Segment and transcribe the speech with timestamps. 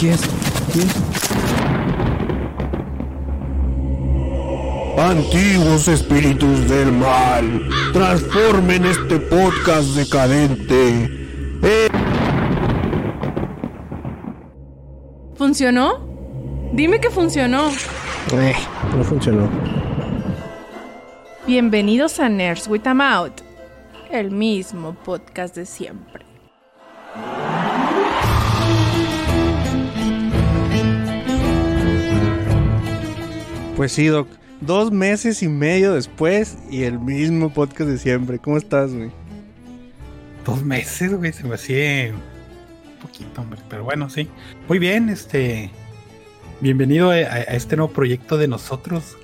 [0.00, 0.20] ¿Qué es?
[0.72, 0.94] ¿Qué es?
[4.98, 11.04] Antiguos espíritus del mal, transformen este podcast decadente.
[11.62, 11.88] en-
[15.36, 16.06] ¿Funcionó?
[16.72, 17.68] Dime que funcionó.
[18.32, 18.54] Eh,
[18.96, 19.48] no funcionó.
[21.46, 23.40] Bienvenidos a Nerds with a Mouth,
[24.10, 26.26] el mismo podcast de siempre.
[33.78, 34.26] Pues sí, Doc.
[34.60, 38.40] Dos meses y medio después y el mismo podcast de siempre.
[38.40, 39.12] ¿Cómo estás, güey?
[40.44, 43.60] Dos meses, güey, se me hacía un poquito, hombre.
[43.70, 44.28] Pero bueno, sí.
[44.66, 45.70] Muy bien, este.
[46.60, 49.16] Bienvenido a, este nuevo proyecto de nosotros.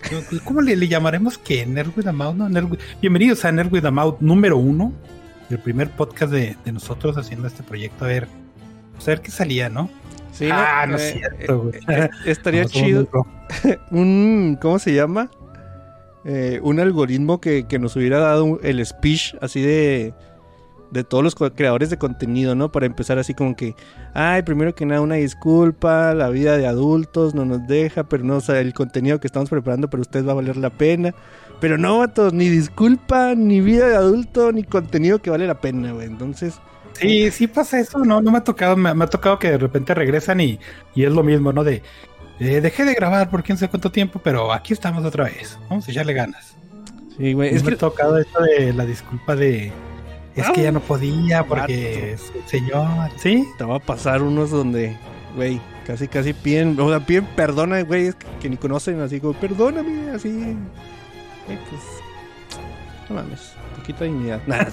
[0.45, 2.37] ¿Cómo le, llamaremos que Nerd with a Mouth?
[2.37, 2.71] No,
[3.03, 4.93] Bienvenidos a Nerd with a Mouth número uno.
[5.51, 8.05] El primer podcast de, de nosotros haciendo este proyecto.
[8.05, 8.29] A ver,
[8.93, 9.91] pues a ver qué salía, ¿no?
[10.35, 11.81] Sí, ah, no Eh, es cierto, güey.
[11.89, 13.07] eh, estaría No, chido
[13.91, 14.59] un...
[14.61, 15.31] ¿Cómo se llama?
[16.25, 20.15] Eh, un algoritmo que, que nos hubiera dado el speech así de...
[20.91, 22.71] De todos los creadores de contenido, ¿no?
[22.71, 23.75] Para empezar así como que...
[24.13, 26.15] Ay, primero que nada una disculpa.
[26.15, 28.05] La vida de adultos no nos deja.
[28.05, 30.71] Pero no, o sea, el contenido que estamos preparando para ustedes va a valer la
[30.71, 31.13] pena.
[31.61, 35.93] Pero no, vatos, ni disculpa, ni vida de adulto, ni contenido que vale la pena,
[35.93, 36.07] güey.
[36.07, 36.61] Entonces...
[36.95, 39.59] Sí, sí pasa eso, no, no me ha tocado, me, me ha tocado que de
[39.59, 40.59] repente regresan y,
[40.95, 41.65] y es lo mismo, ¿no?
[41.65, 41.83] De
[42.41, 45.59] eh, dejé de grabar por quién sabe cuánto tiempo, pero aquí estamos otra vez.
[45.69, 46.57] Vamos a echarle ganas.
[47.17, 47.55] Sí, güey.
[47.55, 47.75] Es me que...
[47.77, 49.73] ha tocado eso de la disculpa de
[50.37, 53.11] es que ya no podía porque el señor.
[53.17, 54.97] Sí, Te va a pasar unos donde,
[55.37, 59.21] güey, casi casi piden, o sea, piden perdona, güey, es que, que ni conocen, así
[59.21, 60.33] como, perdóname, así.
[61.47, 61.83] Güey, pues,
[63.09, 64.41] no mames, poquita dignidad.
[64.47, 64.73] Nada.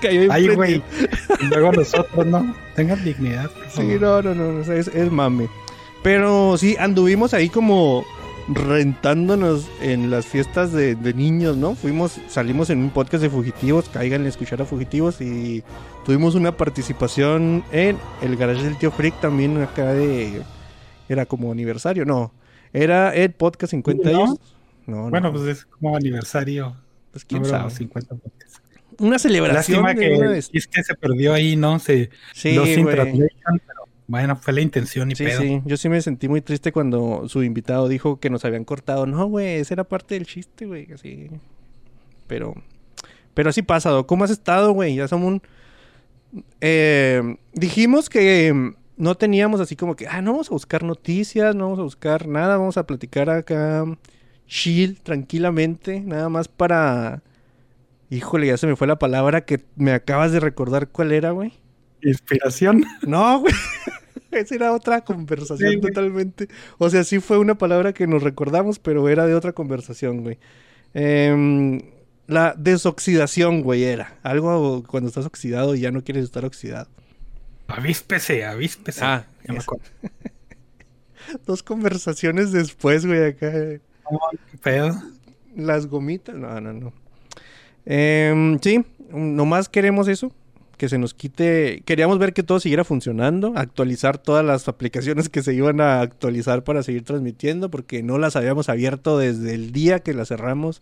[0.00, 0.82] Cayó ay, güey.
[1.50, 2.54] Luego nosotros, ¿no?
[2.74, 3.50] Tengan dignidad.
[3.50, 5.48] por Sí, no, no, no, o sea, es, es mame.
[6.02, 8.04] Pero sí, anduvimos ahí como
[8.48, 11.74] rentándonos en las fiestas de, de niños, ¿no?
[11.74, 15.62] Fuimos, salimos en un podcast de fugitivos, cáiganle a escuchar a fugitivos y
[16.04, 20.42] tuvimos una participación en el garage del tío Freak también acá de...
[21.08, 22.32] Era como aniversario, no.
[22.72, 24.24] Era el podcast 50 ¿No?
[24.24, 24.38] años.
[24.86, 25.10] No, no.
[25.10, 26.76] Bueno, pues es como aniversario.
[27.12, 27.70] pues quién número sabe.
[27.70, 28.39] 50 podcasts.
[29.00, 31.78] Una celebración Lástima que una el chiste se perdió ahí, ¿no?
[31.78, 33.06] Se, Sí, pero
[34.06, 35.40] bueno, fue la intención y Sí, pedo.
[35.40, 39.06] sí, yo sí me sentí muy triste cuando su invitado dijo que nos habían cortado.
[39.06, 41.30] No, güey, esa era parte del chiste, güey, así.
[42.26, 42.54] Pero,
[43.34, 44.06] pero así pasa, Doc.
[44.06, 44.96] ¿Cómo has estado, güey?
[44.96, 45.42] Ya somos un...
[46.60, 51.54] Eh, dijimos que mm, no teníamos así como que, ah, no vamos a buscar noticias,
[51.54, 53.84] no vamos a buscar nada, vamos a platicar acá
[54.46, 57.22] chill, tranquilamente, nada más para...
[58.10, 61.52] Híjole, ya se me fue la palabra que me acabas de recordar cuál era, güey.
[62.02, 62.84] Inspiración.
[63.06, 63.54] No, güey.
[64.32, 66.48] Esa era otra conversación Sí, totalmente.
[66.78, 70.38] O sea, sí fue una palabra que nos recordamos, pero era de otra conversación, güey.
[70.94, 71.80] Em,
[72.28, 74.16] la desoxidación, güey, era.
[74.22, 76.88] Algo cuando estás oxidado y ya no quieres estar oxidado.
[77.66, 79.04] Avíspese, avíspese.
[79.04, 79.84] Ah, Ya me acuerdo.
[81.46, 83.48] Dos conversaciones después, güey, acá.
[83.48, 83.80] eh,
[84.50, 84.94] ¿Qué pedo?
[85.56, 86.34] Las gomitas.
[86.36, 86.92] No, no, no.
[87.92, 90.32] Em, sí, nomás queremos eso.
[90.76, 91.82] Que se nos quite.
[91.84, 93.52] Queríamos ver que todo siguiera funcionando.
[93.56, 97.70] Actualizar todas las aplicaciones que se iban a actualizar para seguir transmitiendo.
[97.70, 100.80] Porque no las habíamos abierto desde el día que las cerramos.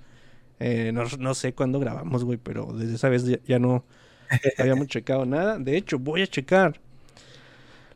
[0.61, 2.39] Eh, no, no sé cuándo grabamos, güey.
[2.41, 3.83] Pero desde esa vez ya, ya no
[4.59, 5.59] habíamos checado nada.
[5.59, 6.79] De hecho, voy a checar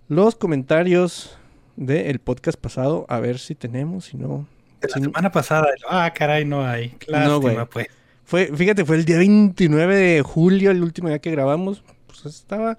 [0.08, 1.36] los comentarios
[1.76, 3.06] del podcast pasado.
[3.08, 4.06] A ver si tenemos.
[4.06, 4.48] Si no.
[4.80, 5.68] De la si no- semana pasada.
[5.88, 6.96] Ah, caray, no hay.
[7.06, 7.56] Lástima, güey.
[7.70, 7.86] pues.
[8.24, 11.82] Fue, fíjate, fue el día 29 de julio, el último día que grabamos.
[12.06, 12.78] Pues estaba.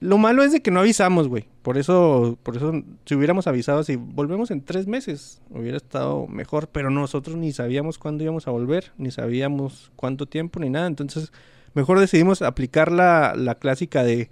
[0.00, 1.46] Lo malo es de que no avisamos, güey.
[1.62, 2.72] Por eso, por eso,
[3.04, 6.68] si hubiéramos avisado, si volvemos en tres meses, hubiera estado mejor.
[6.68, 10.86] Pero nosotros ni sabíamos cuándo íbamos a volver, ni sabíamos cuánto tiempo, ni nada.
[10.86, 11.32] Entonces,
[11.74, 14.30] mejor decidimos aplicar la, la clásica de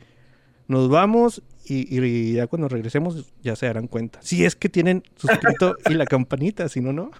[0.68, 4.20] nos vamos y, y ya cuando regresemos ya se darán cuenta.
[4.22, 7.10] Si es que tienen suscrito y la campanita, si no, no.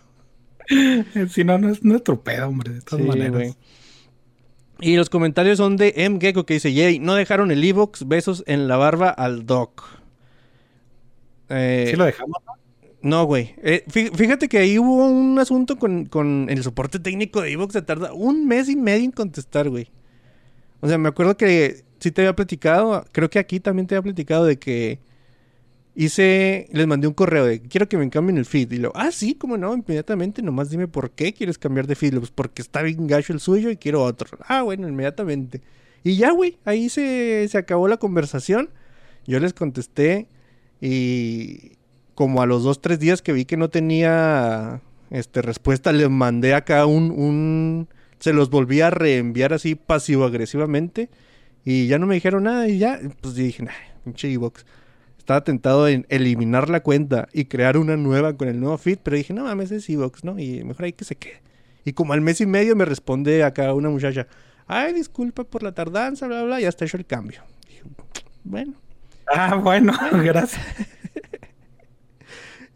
[1.30, 3.56] Si no, no es nuestro pedo, hombre, de todas Sí, maneras.
[4.80, 6.18] Y los comentarios son de M.
[6.20, 9.84] Gecko que dice, Yay, no dejaron el Evox, besos en la barba al Doc.
[11.48, 12.36] Eh, ¿Sí lo dejamos?
[13.00, 13.54] No, güey.
[13.62, 17.72] Eh, fí- fíjate que ahí hubo un asunto con, con el soporte técnico de Evox,
[17.72, 19.88] se tarda un mes y medio en contestar, güey.
[20.80, 24.02] O sea, me acuerdo que sí te había platicado, creo que aquí también te había
[24.04, 25.00] platicado de que
[25.98, 28.70] hice, les mandé un correo de quiero que me cambien el feed.
[28.72, 32.16] Y lo, ah, sí, como no, inmediatamente, nomás dime por qué quieres cambiar de feed.
[32.18, 34.38] Pues porque está bien gacho el suyo y quiero otro.
[34.46, 35.60] Ah, bueno, inmediatamente.
[36.04, 38.70] Y ya, güey, ahí se, se acabó la conversación.
[39.26, 40.28] Yo les contesté
[40.80, 41.72] Y
[42.14, 46.54] como a los dos, tres días que vi que no tenía este, respuesta, les mandé
[46.54, 47.88] acá un, un...
[48.20, 51.10] Se los volví a reenviar así pasivo-agresivamente.
[51.64, 53.72] Y ya no me dijeron nada y ya, pues dije, nah,
[54.04, 54.28] pinche.
[55.28, 59.14] Estaba tentado en eliminar la cuenta y crear una nueva con el nuevo feed, pero
[59.14, 60.38] dije, no mames, es Evox, ¿no?
[60.38, 61.42] Y mejor hay que se quede.
[61.84, 64.26] Y como al mes y medio me responde acá una muchacha,
[64.66, 67.42] ay, disculpa por la tardanza, bla, bla, ya está hecho el cambio.
[67.68, 67.82] Dije,
[68.42, 68.72] bueno.
[69.30, 70.62] Ah, bueno, gracias.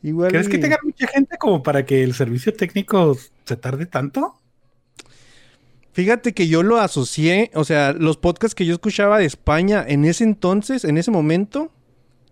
[0.02, 3.16] Igual ¿Crees que y- tenga mucha gente como para que el servicio técnico
[3.46, 4.34] se tarde tanto?
[5.94, 10.04] Fíjate que yo lo asocié, o sea, los podcasts que yo escuchaba de España en
[10.04, 11.72] ese entonces, en ese momento,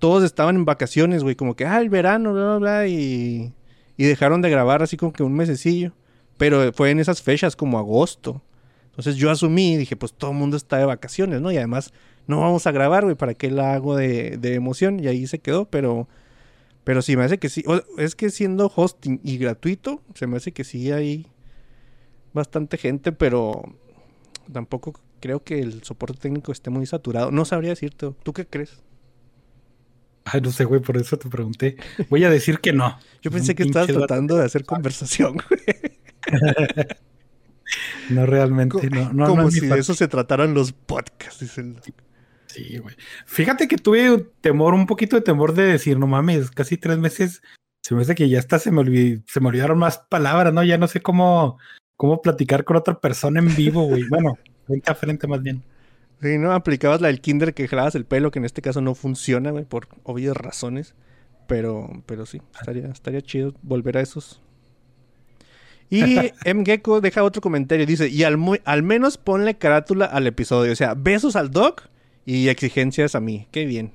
[0.00, 3.52] todos estaban en vacaciones, güey, como que, ah, el verano, bla, bla, bla, y,
[3.96, 5.92] y dejaron de grabar así como que un mesecillo.
[6.38, 8.42] Pero fue en esas fechas, como agosto.
[8.86, 11.52] Entonces yo asumí, dije, pues todo el mundo está de vacaciones, ¿no?
[11.52, 11.92] Y además
[12.26, 14.98] no vamos a grabar, güey, ¿para qué la hago de, de emoción?
[14.98, 16.08] Y ahí se quedó, pero...
[16.82, 17.62] Pero sí, me hace que sí.
[17.98, 21.26] Es que siendo hosting y gratuito, se me hace que sí hay
[22.32, 23.62] bastante gente, pero
[24.50, 27.30] tampoco creo que el soporte técnico esté muy saturado.
[27.30, 28.12] No sabría decirte.
[28.22, 28.82] ¿Tú qué crees?
[30.24, 31.76] Ay, no sé, güey, por eso te pregunté.
[32.08, 32.98] Voy a decir que no.
[33.22, 35.60] Yo pensé que estabas tratando de hacer conversación, güey.
[38.08, 39.12] No realmente, Co- no.
[39.12, 41.38] no Como no si de eso se trataran los podcasts.
[41.40, 41.80] dicen.
[42.46, 42.96] Sí, güey.
[43.26, 46.98] Fíjate que tuve un temor, un poquito de temor de decir, no mames, casi tres
[46.98, 47.42] meses.
[47.82, 50.64] Se me hace que ya hasta se me, olvid- se me olvidaron más palabras, ¿no?
[50.64, 51.58] Ya no sé cómo,
[51.96, 54.02] cómo platicar con otra persona en vivo, güey.
[54.08, 54.36] Bueno,
[54.66, 55.62] frente a frente más bien.
[56.22, 56.52] Sí, ¿no?
[56.52, 59.64] Aplicabas la del kinder que jalabas el pelo, que en este caso no funciona, güey,
[59.64, 60.94] por obvias razones.
[61.46, 64.40] Pero, pero sí, estaría, estaría chido volver a esos.
[65.88, 66.02] Y
[66.44, 66.64] M.
[66.64, 67.86] Gecko deja otro comentario.
[67.86, 70.72] Dice, y al, al menos ponle carátula al episodio.
[70.72, 71.88] O sea, besos al doc
[72.24, 73.48] y exigencias a mí.
[73.50, 73.92] Qué bien.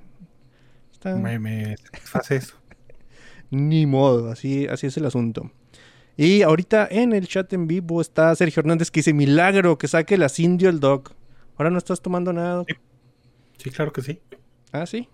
[0.91, 1.75] Está- Me, me
[2.13, 2.55] hace eso.
[3.51, 5.51] Ni modo, así, así es el asunto.
[6.17, 10.17] Y ahorita en el chat en vivo está Sergio Hernández que dice, milagro, que saque
[10.17, 11.13] las indio el doc.
[11.57, 12.65] Ahora no estás tomando nada.
[13.57, 14.19] Sí, claro que sí.
[14.71, 15.07] Ah, sí.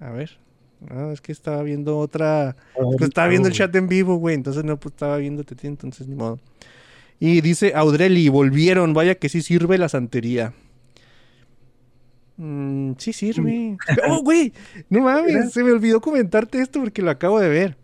[0.00, 0.38] A ver.
[0.88, 2.56] Ah, es que estaba viendo otra.
[2.74, 4.34] es que estaba viendo el chat en vivo, güey.
[4.34, 6.38] Entonces no pues, estaba viéndote entonces ni modo.
[7.18, 8.92] Y dice Audreli, volvieron.
[8.92, 10.52] Vaya que sí sirve la santería.
[12.36, 13.76] Mm, sí sirve.
[14.08, 14.52] oh, güey.
[14.90, 15.52] No mames.
[15.52, 17.76] Se me olvidó comentarte esto porque lo acabo de ver.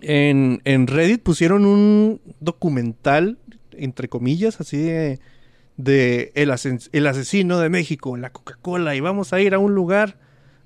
[0.00, 3.38] En, en Reddit pusieron un documental,
[3.72, 5.20] entre comillas, así de,
[5.84, 6.52] de el,
[6.92, 8.94] el asesino de México, la Coca-Cola.
[8.94, 10.16] Y vamos a ir a un lugar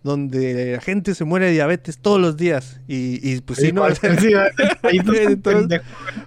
[0.04, 2.80] donde la gente se muere de diabetes todos los días.
[2.86, 3.86] Y, y pues sí, ¿no?
[4.82, 5.84] Entonces, pendejo.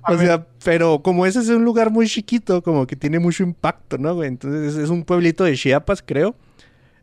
[0.07, 3.99] O sea, pero como ese es un lugar muy chiquito, como que tiene mucho impacto,
[3.99, 4.29] ¿no, güey?
[4.29, 6.35] Entonces es un pueblito de Chiapas, creo.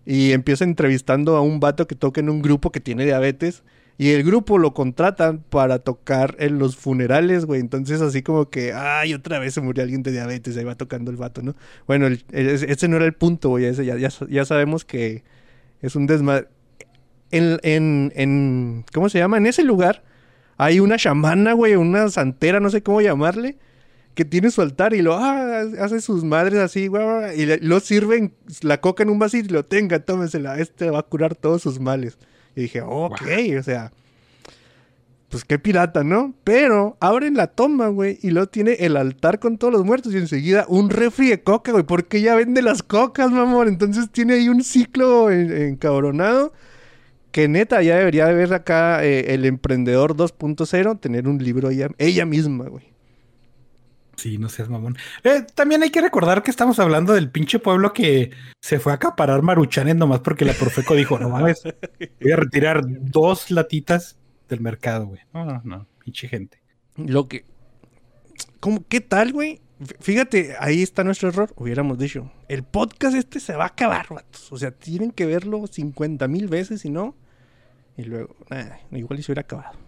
[0.05, 3.63] Y empieza entrevistando a un vato que toca en un grupo que tiene diabetes.
[3.97, 7.61] Y el grupo lo contratan para tocar en los funerales, güey.
[7.61, 10.57] Entonces así como que, ay, otra vez se murió alguien de diabetes.
[10.57, 11.55] Ahí va tocando el vato, ¿no?
[11.87, 13.67] Bueno, el- el- ese no era el punto, güey.
[13.67, 15.23] Ese ya, ya, ya sabemos que
[15.81, 16.49] es un desmadre.
[17.31, 19.37] En, en, en, ¿cómo se llama?
[19.39, 20.03] En ese lugar
[20.57, 23.59] hay una chamana, güey, una santera, no sé cómo llamarle,
[24.15, 27.81] que tiene su altar y lo ah, hace sus madres así, güey, y le- lo
[27.81, 31.63] sirven la coca en un vasito y lo tenga, tómesela, este va a curar todos
[31.63, 32.19] sus males.
[32.57, 33.23] Y dije, ok,
[33.59, 33.91] o sea,
[35.29, 36.33] pues qué pirata, ¿no?
[36.45, 40.19] Pero abren la toma, güey, y luego tiene el altar con todos los muertos y
[40.19, 43.67] enseguida un refri de coca, güey, porque ya vende las cocas, mamón.
[43.67, 46.53] Entonces tiene ahí un ciclo en- encabronado
[47.33, 51.89] que neta ya debería de ver acá eh, el emprendedor 2.0 tener un libro ella,
[51.99, 52.94] ella misma, güey.
[54.17, 54.97] Sí, no seas mamón.
[55.23, 58.31] Eh, también hay que recordar que estamos hablando del pinche pueblo que
[58.61, 61.63] se fue a acaparar maruchanes nomás porque la Profeco dijo, no mames,
[62.21, 64.19] voy a retirar dos latitas
[64.49, 65.21] del mercado, güey.
[65.33, 66.63] No, no, no, pinche gente.
[66.97, 67.45] Lo que...
[68.61, 69.61] ¿Cómo, ¿Qué tal, güey?
[70.01, 71.53] Fíjate, ahí está nuestro error.
[71.57, 74.53] Hubiéramos dicho, el podcast este se va a acabar, vatos.
[74.53, 77.15] O sea, tienen que verlo 50 mil veces y no.
[77.97, 79.84] Y luego, nah, igual se hubiera acabado.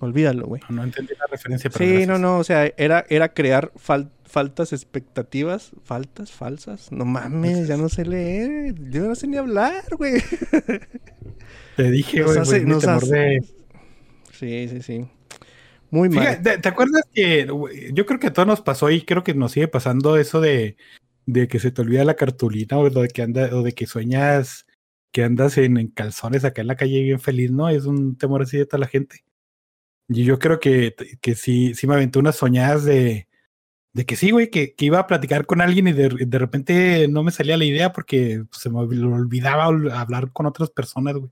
[0.00, 0.62] Olvídalo, güey.
[0.68, 2.08] No, no entendí la referencia, pero Sí, gracias.
[2.08, 6.92] no, no, o sea, era, era crear fal- faltas expectativas, faltas falsas.
[6.92, 10.14] No mames, ya no sé leer, yo no sé ni hablar, güey.
[11.76, 13.44] Te dije, Nos güey, hace- nos hace- de-
[14.32, 15.04] Sí, sí, sí.
[15.90, 16.20] Muy mal.
[16.26, 17.46] Fíjate, ¿te, te acuerdas que
[17.92, 20.76] yo creo que a todos nos pasó y creo que nos sigue pasando eso de,
[21.26, 24.66] de que se te olvida la cartulina o de que anda, o de que sueñas
[25.10, 27.68] que andas en, en calzones acá en la calle bien feliz, ¿no?
[27.70, 29.24] Es un temor así de toda la gente.
[30.08, 33.28] Y yo creo que, que sí, sí me aventé unas soñadas de,
[33.92, 37.08] de que sí, güey, que, que iba a platicar con alguien y de, de repente
[37.08, 41.14] no me salía la idea porque pues, se me olvidaba ol- hablar con otras personas,
[41.16, 41.30] güey.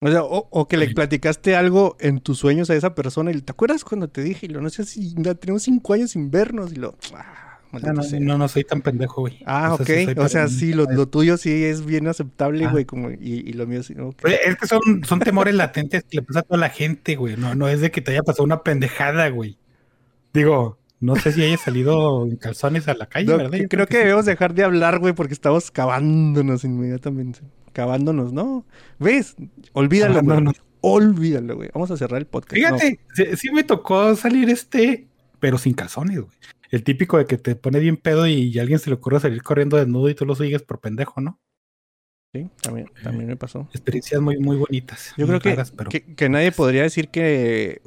[0.00, 0.94] O sea, o, o que le Sí.
[0.94, 4.48] platicaste algo en tus sueños a esa persona y te acuerdas cuando te dije, y
[4.48, 6.96] lo no sé si tenemos cinco años sin vernos y lo.
[7.14, 8.20] Ah, No, maldito no, sea.
[8.20, 9.40] no, no soy tan pendejo, güey.
[9.46, 9.82] Ah, O ok.
[9.86, 12.70] sí o sea, sí, lo, lo tuyo sí es bien aceptable, Ah.
[12.70, 13.94] güey, como, y, y lo mío sí.
[13.98, 14.22] ok.
[14.24, 17.36] Oye, Es que son, son temores latentes que le pasa a toda la gente, güey.
[17.36, 19.58] No, no es de que te haya pasado una pendejada, güey.
[20.32, 23.58] Digo, no sé si haya salido en calzones a la calle, No, ¿verdad?
[23.58, 23.98] Yo creo que sí.
[24.00, 27.40] debemos dejar de hablar, güey, porque estamos cavándonos inmediatamente.
[27.72, 28.64] Cavándonos, ¿no?
[28.98, 29.36] ¿Ves?
[29.72, 30.36] Olvídalo, Ah, güey.
[30.36, 30.52] no, no.
[30.80, 31.70] Olvídalo, güey.
[31.74, 32.54] Vamos a cerrar el podcast.
[32.54, 35.06] Fíjate, sí, sí me tocó salir este,
[35.40, 36.32] pero sin calzones, güey.
[36.70, 39.42] El típico de que te pone bien pedo y a alguien se le ocurre salir
[39.42, 41.40] corriendo desnudo y tú lo sigues por pendejo, ¿no?
[42.34, 43.68] Sí, también, también me pasó.
[43.72, 45.14] Experiencias muy, muy bonitas.
[45.16, 47.80] Yo muy creo que, pero- que, que nadie podría decir que,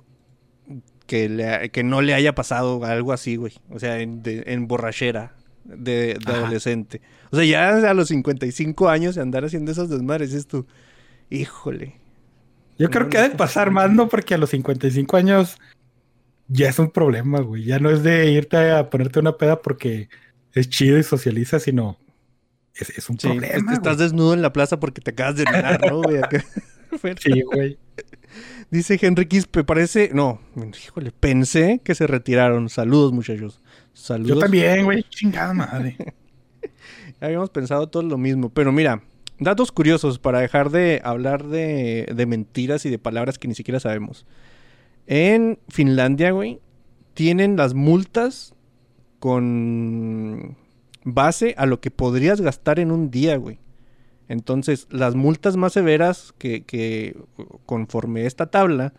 [1.05, 3.53] que, le- que no le haya pasado algo así, güey.
[3.69, 7.01] O sea, en, de- en borrachera de, adolescente.
[7.31, 10.65] O sea, ya a los 55 años de andar haciendo esas desmadres, es tú,
[11.29, 11.99] híjole.
[12.79, 14.09] Yo creo que ha de pasar más, ¿no?
[14.09, 15.59] Porque a los 55 años
[16.47, 17.63] ya es un problema, güey.
[17.63, 20.09] Ya no es de irte a ponerte una peda porque
[20.53, 21.97] es chido y socializa, sino
[22.75, 23.73] es, es un Sí, problema.
[23.73, 24.07] estás güey.
[24.07, 26.21] desnudo en la plaza porque te acabas de orinar, ¿no, güey?
[27.21, 27.77] Sí, güey.
[28.69, 30.09] Dice Henry Quispe, parece...
[30.13, 30.41] No,
[30.85, 32.67] híjole, pensé que se retiraron.
[32.67, 33.61] Saludos, muchachos.
[33.93, 34.29] Saludos.
[34.35, 35.03] Yo también, güey.
[35.03, 35.95] Chingada madre.
[37.21, 39.03] Habíamos pensado todo lo mismo, pero mira,
[39.39, 43.79] datos curiosos para dejar de hablar de, de mentiras y de palabras que ni siquiera
[43.79, 44.25] sabemos.
[45.13, 46.61] En Finlandia, güey,
[47.15, 48.55] tienen las multas
[49.19, 50.55] con
[51.03, 53.59] base a lo que podrías gastar en un día, güey.
[54.29, 57.13] Entonces, las multas más severas que,
[57.65, 58.93] conforme esta tabla,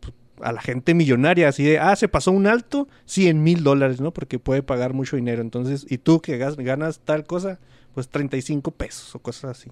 [0.00, 4.02] pues, a la gente millonaria, así de, ah, se pasó un alto, 100 mil dólares,
[4.02, 4.12] ¿no?
[4.12, 5.40] Porque puede pagar mucho dinero.
[5.40, 7.60] Entonces, y tú que ganas tal cosa,
[7.94, 9.70] pues 35 pesos o cosas así.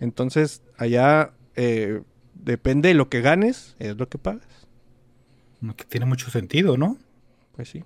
[0.00, 2.02] Entonces, allá eh,
[2.44, 4.46] depende de lo que ganes, es lo que pagas.
[5.76, 6.96] Que tiene mucho sentido, ¿no?
[7.54, 7.84] Pues sí.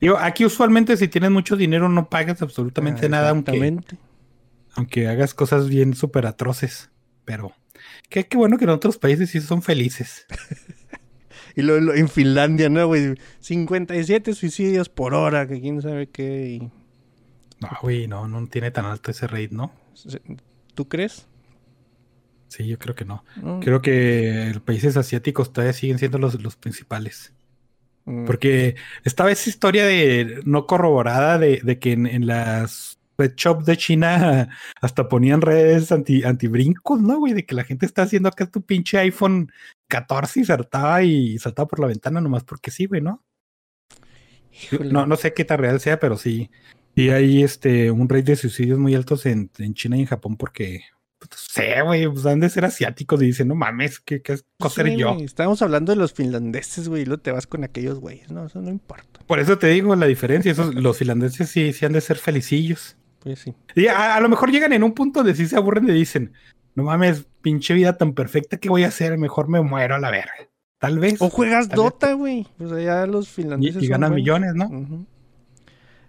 [0.00, 3.52] Digo, aquí usualmente si tienes mucho dinero no pagas absolutamente Ah, nada, aunque,
[4.74, 6.90] aunque hagas cosas bien súper atroces.
[7.24, 7.52] Pero
[8.08, 10.26] qué, qué bueno que en otros países sí son felices.
[11.54, 13.14] Y lo, lo- en Finlandia, ¿no, güey?
[13.40, 16.48] 57 suicidios por hora, que quién sabe qué.
[16.62, 16.70] y-
[17.60, 19.70] No, güey, no, no tiene tan alto ese rate, ¿no?
[20.74, 21.26] ¿Tú crees?
[22.52, 23.24] Sí, yo creo que no.
[23.40, 23.60] No.
[23.60, 27.32] Creo que los países asiáticos todavía siguen siendo los, los principales.
[28.04, 28.26] Mm.
[28.26, 33.64] Porque estaba esa historia de no corroborada de, de que en, en las red shops
[33.64, 34.50] de China
[34.82, 37.32] hasta ponían redes anti, antibrincos, ¿no, güey?
[37.32, 39.50] De que la gente está haciendo acá tu pinche iPhone
[39.88, 43.24] 14 y saltaba y saltaba por la ventana nomás porque sí, güey, ¿no?
[44.52, 44.92] Híjole.
[44.92, 46.50] No, no sé qué tan real sea, pero sí.
[46.94, 50.36] Y hay este un rate de suicidios muy altos en, en China y en Japón
[50.36, 50.82] porque
[51.30, 54.82] no sé, güey, pues han de ser asiáticos y dicen, no mames, ¿qué, qué cosa
[54.84, 55.16] Sí, yo?
[55.20, 58.30] Estábamos hablando de los finlandeses, güey, y luego te vas con aquellos güeyes.
[58.30, 59.20] No, eso no importa.
[59.26, 60.52] Por eso te digo la diferencia.
[60.52, 62.96] Esos, los finlandeses sí, sí han de ser felicillos.
[63.20, 63.54] Pues sí.
[63.74, 66.32] Y a, a lo mejor llegan en un punto donde sí se aburren y dicen,
[66.74, 70.10] no mames, pinche vida tan perfecta que voy a hacer, mejor me muero a la
[70.10, 70.32] verga.
[70.78, 71.20] Tal vez.
[71.22, 71.68] O juegas.
[71.68, 72.46] Dota, güey.
[72.58, 73.82] Pues allá los y, finlandeses.
[73.82, 75.06] y son ganan millones, ¿no?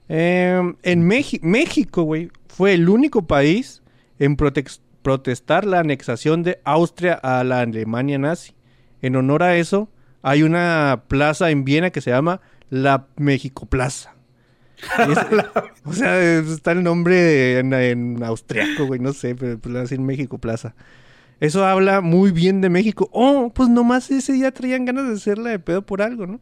[0.10, 3.82] Em, en Meji- México, güey, fue el único país
[4.20, 8.54] en protex- protestar la anexación de Austria a la Alemania nazi.
[9.02, 9.92] En honor a eso,
[10.22, 14.16] hay una plaza en Viena que se llama la México Plaza.
[15.00, 15.18] Es-
[15.86, 19.74] o sea, es- está el nombre en, en austriaco, güey, no sé, pero pues le
[19.74, 20.74] van a decir México Plaza.
[21.40, 23.10] Eso habla muy bien de México.
[23.12, 26.40] Oh, pues nomás ese día traían ganas de hacerla de pedo por algo, ¿no?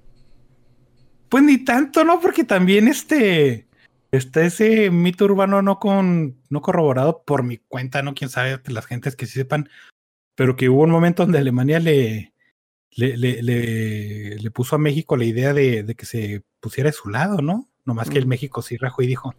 [1.29, 2.19] Pues ni tanto, ¿no?
[2.19, 3.65] Porque también este
[4.11, 8.85] está ese mito urbano no con no corroborado por mi cuenta, no quién sabe, las
[8.85, 9.69] gentes que sí sepan,
[10.35, 12.33] pero que hubo un momento donde Alemania le
[12.93, 16.93] le, le, le, le puso a México la idea de, de que se pusiera de
[16.93, 17.69] su lado, ¿no?
[17.85, 18.29] Nomás que el Mm.
[18.29, 19.33] México sí rajó y dijo,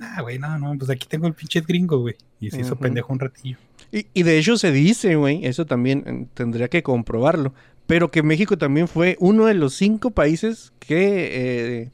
[0.00, 2.16] ah, güey, no, no, pues aquí tengo el pinche gringo, güey.
[2.40, 3.58] Y se hizo pendejo un ratillo.
[3.92, 7.52] Y, y de hecho se dice, güey, eso también eh, tendría que comprobarlo,
[7.86, 11.90] pero que México también fue uno de los cinco países que eh,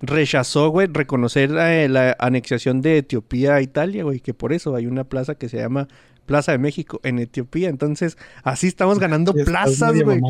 [0.00, 4.86] rechazó, güey, reconocer eh, la anexión de Etiopía a Italia, güey, que por eso hay
[4.86, 5.88] una plaza que se llama
[6.26, 7.68] Plaza de México en Etiopía.
[7.68, 10.20] Entonces, así estamos ganando plazas, güey.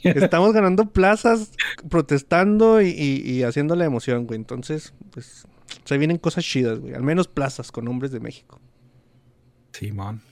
[0.04, 1.50] Estamos ganando plazas,
[1.90, 4.38] protestando y, y- y haciendo la emoción, güey.
[4.38, 5.46] Entonces, pues,
[5.84, 6.94] se vienen cosas chidas, güey.
[6.94, 8.60] Al menos plazas con nombres de México.
[9.72, 10.22] Simón.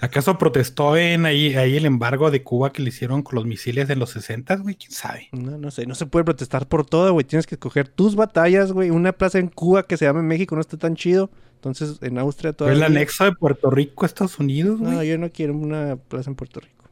[0.00, 3.88] ¿Acaso protestó en ahí, ahí el embargo de Cuba que le hicieron con los misiles
[3.90, 4.74] en los 60, güey?
[4.74, 5.28] ¿Quién sabe?
[5.32, 7.24] No, no sé, no se puede protestar por todo, güey.
[7.24, 8.90] Tienes que escoger tus batallas, güey.
[8.90, 11.30] Una plaza en Cuba que se llame México no está tan chido.
[11.54, 12.76] Entonces, en Austria ¿Es todavía...
[12.86, 14.92] el anexo de Puerto Rico a Estados Unidos, güey?
[14.92, 16.84] No, yo no quiero una plaza en Puerto Rico.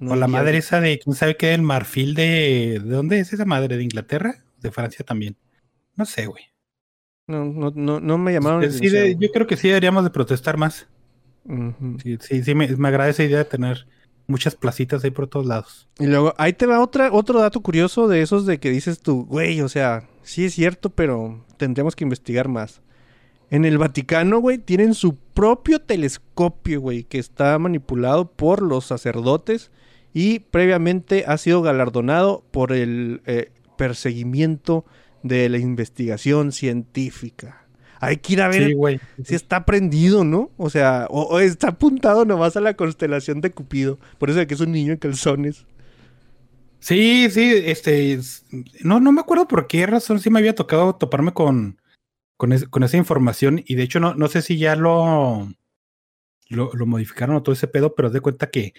[0.00, 1.54] No o la madre esa de, ¿quién sabe qué?
[1.54, 2.80] El marfil de...
[2.82, 3.76] ¿De dónde es esa madre?
[3.76, 4.44] ¿De Inglaterra?
[4.60, 5.36] ¿De Francia también?
[5.96, 6.44] No sé, güey.
[7.26, 10.10] No, no, no, no me llamaron la Sí, de- yo creo que sí deberíamos de
[10.10, 10.88] protestar más.
[12.02, 13.86] Sí, sí me, me agrada esa idea de tener
[14.26, 15.88] muchas placitas ahí por todos lados.
[15.98, 19.26] Y luego, ahí te va otra, otro dato curioso de esos de que dices tú,
[19.26, 22.80] güey, o sea, sí es cierto, pero tendremos que investigar más.
[23.50, 29.70] En el Vaticano, güey, tienen su propio telescopio, güey, que está manipulado por los sacerdotes
[30.12, 34.84] y previamente ha sido galardonado por el eh, perseguimiento
[35.22, 37.63] de la investigación científica.
[38.06, 39.00] Hay que ir a ver Sí, güey.
[39.24, 40.50] si está prendido, ¿no?
[40.56, 43.98] O sea, o, o está apuntado nomás a la constelación de Cupido.
[44.18, 45.66] Por eso de que es un niño en calzones.
[46.80, 48.44] Sí, sí, este, es-
[48.82, 51.80] no, no me acuerdo por qué razón sí me había tocado toparme con,
[52.36, 55.48] con, es- con esa información y de hecho no, no sé si ya lo,
[56.50, 58.74] lo, lo modificaron o todo ese pedo, pero de cuenta que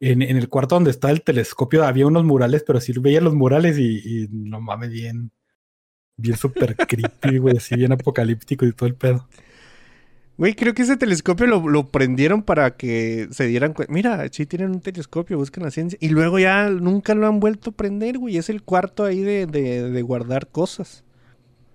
[0.00, 3.34] en, en el cuarto donde está el telescopio había unos murales, pero sí veía los
[3.34, 5.30] murales y, y no mames, bien,
[6.20, 9.26] bien súper creepy, güey, así bien apocalíptico y todo el pedo.
[10.36, 13.92] Güey, creo que ese telescopio lo, lo prendieron para que se dieran cuenta.
[13.92, 15.98] Mira, sí tienen un telescopio, buscan la ciencia.
[16.00, 18.38] Y luego ya nunca lo han vuelto a prender, güey.
[18.38, 21.04] Es el cuarto ahí de, de- de guardar cosas.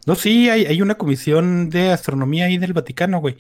[0.08, 3.38] No, sí, hay, hay una comisión de astronomía ahí del Vaticano, güey.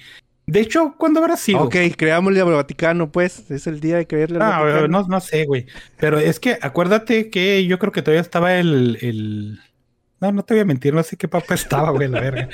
[0.48, 1.62] De hecho, ¿cuándo habrá sido?
[1.64, 3.50] Ok, creámosle al Vaticano, pues.
[3.50, 4.88] Es el día de creerle al Ah, Vaticano.
[4.90, 5.66] no, no sé, güey.
[6.00, 9.60] Pero es que acuérdate que yo creo que todavía estaba el, el...
[10.22, 12.50] No, no te voy a mentir, no sé qué papa estaba, güey, la verga.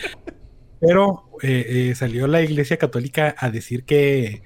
[0.80, 4.41] Pero eh, eh, salió la Iglesia Católica a decir que,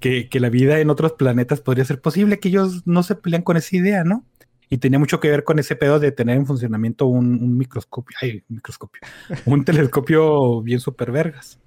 [0.00, 3.42] que, que la vida en otros planetas podría ser posible, que ellos no se pelean
[3.42, 4.24] con esa idea, ¿no?
[4.68, 8.16] Y tenía mucho que ver con ese pedo de tener en funcionamiento un, un microscopio,
[8.20, 9.00] ay, microscopio,
[9.44, 11.60] un telescopio bien super vergas.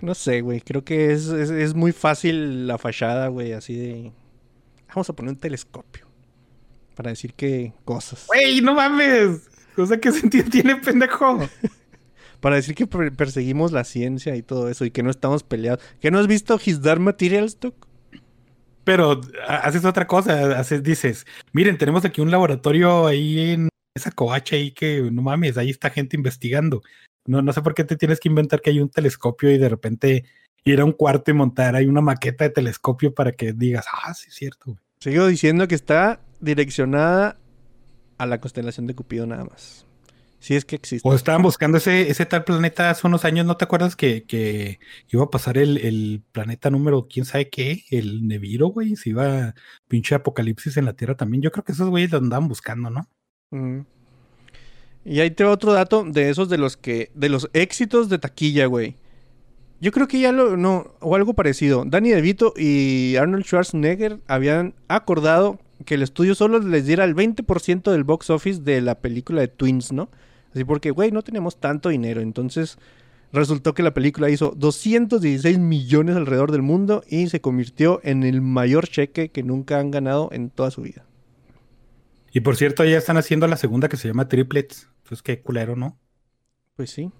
[0.00, 0.60] No sé, güey.
[0.60, 3.52] Creo que es, es- es muy fácil la fachada, güey.
[3.52, 4.12] Así de.
[4.88, 6.06] Vamos a poner un telescopio.
[6.94, 8.26] Para decir que cosas.
[8.28, 9.48] Güey, no mames.
[9.76, 11.38] O sea, ¿qué sentido tiene, pendejo?
[12.40, 14.84] Para decir que per- perseguimos la ciencia y todo eso.
[14.84, 15.82] Y que no estamos peleados.
[16.00, 17.74] ¿Que no has visto His Dark Materials, Doc?
[18.84, 24.10] Pero ha- haces otra cosa, haces, dices, miren, tenemos aquí un laboratorio ahí en esa
[24.10, 26.82] covacha ahí que no mames, ahí está gente investigando.
[27.26, 29.70] No, no sé por qué te tienes que inventar que hay un telescopio y de
[29.70, 30.24] repente
[30.64, 34.12] ir a un cuarto y montar ahí una maqueta de telescopio para que digas, ah,
[34.12, 34.78] sí es cierto, güey.
[35.00, 37.38] Sigo diciendo que está direccionada
[38.18, 39.86] a la constelación de Cupido nada más.
[40.44, 41.08] Si es que existe.
[41.08, 44.78] O estaban buscando ese, ese tal planeta hace unos años, ¿no te acuerdas que, que
[45.08, 47.84] iba a pasar el, el planeta número quién sabe qué?
[47.90, 49.54] El Neviro, güey, se iba
[49.88, 51.42] pinche apocalipsis en la Tierra también.
[51.42, 53.08] Yo creo que esos güeyes lo andaban buscando, ¿no?
[53.52, 53.86] Ujú.
[55.04, 57.10] Y ahí te va otro dato de esos de los que.
[57.14, 58.96] de los éxitos de taquilla, güey.
[59.80, 60.56] Yo creo que ya lo.
[60.56, 60.94] no.
[61.00, 61.84] o algo parecido.
[61.86, 67.90] Danny DeVito y Arnold Schwarzenegger habían acordado que el estudio solo les diera el 20%
[67.90, 70.10] del box office de la película de Twins, ¿no?
[70.52, 72.20] Así porque, güey, no tenemos tanto dinero.
[72.20, 72.78] Entonces.
[73.32, 78.40] Resultó que la película hizo 216 millones alrededor del mundo y se convirtió en el
[78.40, 81.04] mayor cheque que nunca han ganado en toda su vida.
[82.32, 84.88] Y por cierto, ya están haciendo la segunda que se llama Triplets.
[85.08, 85.98] Pues qué culero, ¿no?
[86.76, 87.10] Pues sí.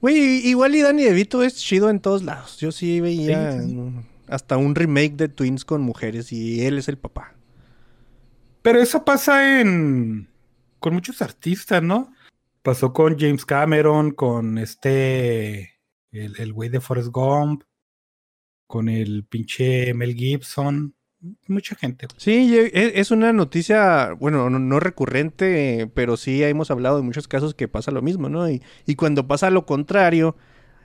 [0.00, 2.56] Güey, igual y Danny DeVito es chido en todos lados.
[2.58, 3.80] Yo sí veía Sí, sí, sí.
[4.28, 7.34] hasta un remake de Twins con mujeres y él es el papá.
[8.62, 10.28] Pero eso pasa en.
[10.78, 12.12] con muchos artistas, ¿no?
[12.62, 15.78] Pasó con James Cameron, con este.
[16.12, 17.62] el el güey de Forrest Gump,
[18.66, 20.94] con el pinche Mel Gibson.
[21.48, 22.06] Mucha gente.
[22.16, 27.28] Sí, e- es una noticia, bueno, no, no recurrente, pero sí hemos hablado de muchos
[27.28, 28.48] casos que pasa lo mismo, ¿no?
[28.48, 30.34] Y, y cuando pasa lo contrario,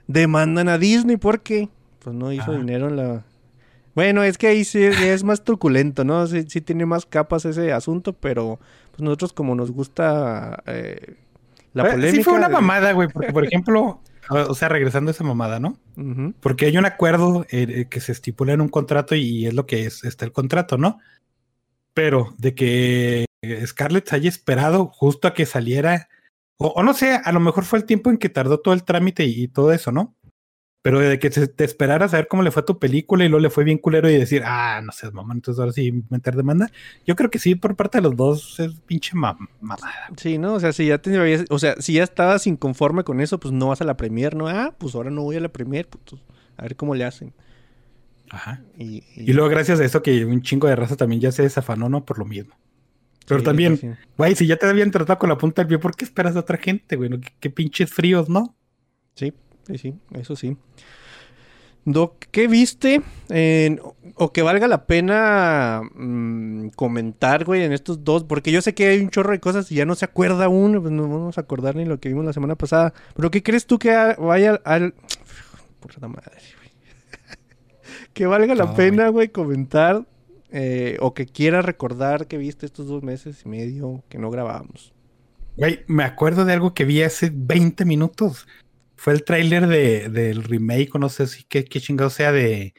[0.08, 2.58] demandan a Disney porque pues no hizo Ah.
[2.58, 3.24] dinero en la...
[3.96, 6.26] Bueno, es que ahí sí es, más truculento, ¿no?
[6.26, 11.16] Sí, sí tiene más capas ese asunto, pero pues nosotros como nos gusta eh,
[11.72, 12.16] la Eh, polémica...
[12.16, 13.08] Sí, fue una mamada, güey.
[13.08, 15.78] Porque, por ejemplo, o sea, regresando a esa mamada, ¿no?
[16.40, 19.64] Porque hay un acuerdo eh, eh, que se estipula en un contrato y es lo
[19.64, 20.98] que es está el contrato, ¿no?
[21.94, 26.10] Pero de que eh, Scarlett haya esperado justo a que saliera,
[26.58, 28.84] o, o no sé, a lo mejor fue el tiempo en que tardó todo el
[28.84, 30.14] trámite y, y todo eso, ¿no?
[30.86, 33.28] Pero de que te, te esperaras a ver cómo le fue a tu película y
[33.28, 36.36] luego le fue bien culero y decir, ah, no sé, mamá, entonces ahora sí meter
[36.36, 36.70] demanda.
[37.04, 40.08] Yo creo que sí, por parte de los dos es pinche mam- mamada.
[40.16, 40.54] Sí, ¿no?
[40.54, 43.66] O sea, si ya te o sea, si ya estabas inconforme con eso, pues no
[43.68, 44.46] vas a la premier, ¿no?
[44.48, 46.20] Ah, pues ahora no voy a la premier, pues,
[46.56, 47.34] a ver cómo le hacen.
[48.30, 48.62] Ajá.
[48.78, 51.88] Y, Y luego, gracias a eso, que un chingo de raza también ya se desafanó,
[51.88, 52.04] ¿no?
[52.04, 52.54] Por lo mismo.
[53.26, 53.90] Pero sí, también, sí.
[54.16, 56.40] Güey, si ya te habían tratado con la punta del pie, ¿por qué esperas a
[56.40, 57.08] otra gente, güey?
[57.10, 57.20] ¿No?
[57.20, 58.54] ¿Qué, qué pinches fríos, ¿no?
[59.14, 59.32] Sí,
[59.66, 60.56] Sí, sí, eso sí.
[61.84, 63.00] Doc, ¿qué viste?
[63.28, 63.80] en-
[64.16, 68.24] o que valga la pena mm, comentar, güey, en estos dos.
[68.24, 70.80] Porque yo sé que hay un chorro de cosas y ya no se acuerda uno.
[70.80, 72.92] Pues no vamos a acordar ni lo que vimos la semana pasada.
[73.14, 74.94] Pero ¿qué crees tú que vaya al.
[75.80, 76.70] Puta madre, güey.
[78.12, 80.04] que valga la pena, güey, comentar.
[80.50, 84.92] eh, o que quiera recordar que viste estos dos meses y medio que no grabábamos.
[85.56, 88.46] Güey, me acuerdo de algo que vi hace 20 minutos.
[88.96, 92.74] Fue el tráiler de, del remake, o no sé si qué, qué chingado sea, de,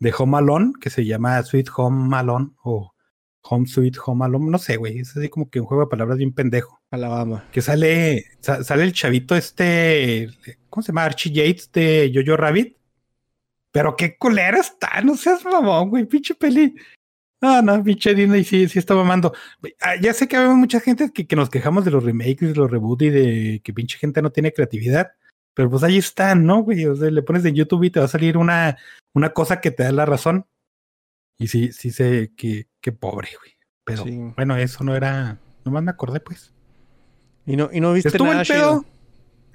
[0.00, 2.92] de Home Alone, que se llama Sweet Home Alone o
[3.42, 4.50] Home Sweet Home Alone.
[4.50, 4.98] No sé, güey.
[4.98, 6.80] Es así como que un juego de palabras bien pendejo.
[6.90, 7.48] Alabama.
[7.50, 10.28] Que sale, sa- sale el chavito este,
[10.70, 11.04] ¿cómo se llama?
[11.04, 12.76] Archie Yates de Jojo Rabbit.
[13.72, 16.74] Pero qué culera está, no seas mamón, güey, pinche peli.
[17.40, 19.34] No, no, pinche Disney sí, sí está mamando.
[19.80, 22.54] Ah, Ya sé que hay mucha gente que, que nos quejamos de los remakes, de
[22.54, 25.12] los reboots y de que pinche gente no tiene creatividad.
[25.54, 26.84] Pero pues ahí están, ¿no, güey?
[26.86, 28.76] O sea, le pones en YouTube y te va a salir una,
[29.14, 30.46] una cosa que te da la razón.
[31.38, 33.52] Y sí, sí sé que, que pobre, güey.
[33.84, 34.18] Pero Sí.
[34.36, 35.38] bueno, eso no era.
[35.64, 36.52] Nomás me acordé, pues.
[37.46, 38.84] Y no, y no viste Estuvo nada el pedo.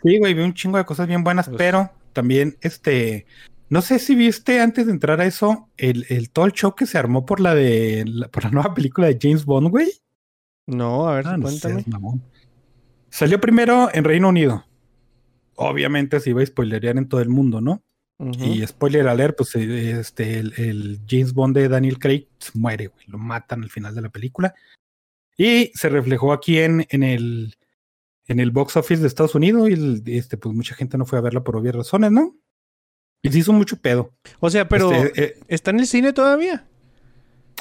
[0.03, 3.25] Sí, güey, vi un chingo de cosas bien buenas, Pues- pero también, este,
[3.69, 6.85] no sé si viste antes de entrar a eso, el, el todo el show que
[6.85, 9.91] se armó por la de la- por la nueva película de James Bond, güey.
[10.67, 11.83] No, a ver, Ah, no cuéntame.
[11.83, 11.95] seas.
[13.09, 14.65] Salió primero en Reino Unido.
[15.61, 17.83] Obviamente se iba a spoilerear en todo el mundo, ¿no?
[18.41, 23.05] Y spoiler alert, pues eh, este, el, el James Bond de Daniel Craig muere, güey.
[23.07, 24.53] Lo matan al final de la película.
[25.37, 27.55] Y se reflejó aquí en, en el
[28.27, 29.69] en el box office de Estados Unidos.
[29.69, 32.35] Y el- este, pues mucha gente no fue a verla por obvias razones, ¿no?
[33.21, 34.13] Y se hizo mucho pedo.
[34.41, 36.67] O sea, pero Este, eh, ¿está en el cine todavía?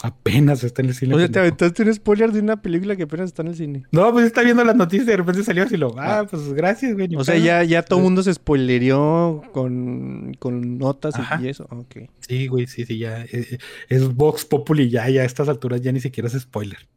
[0.03, 1.15] Apenas está en el cine.
[1.15, 3.83] o sea, te aventaste un spoiler de una película que apenas está en el cine.
[3.91, 5.99] No, pues está viendo las noticias y de repente salió así lo.
[5.99, 6.27] Ah, Ah.
[6.31, 7.09] pues gracias, güey.
[7.17, 7.45] O sea, pedo".
[7.45, 8.05] ya, ya todo el Sí.
[8.05, 11.41] mundo se spoilereó con, con notas y- Ajá.
[11.43, 11.67] y eso.
[11.71, 11.97] Ok.
[12.21, 13.25] Sí, güey, sí, sí, ya.
[13.25, 13.59] eh,
[13.89, 16.89] es Vox Populi, ya, ya a estas alturas ya ni siquiera es spoiler.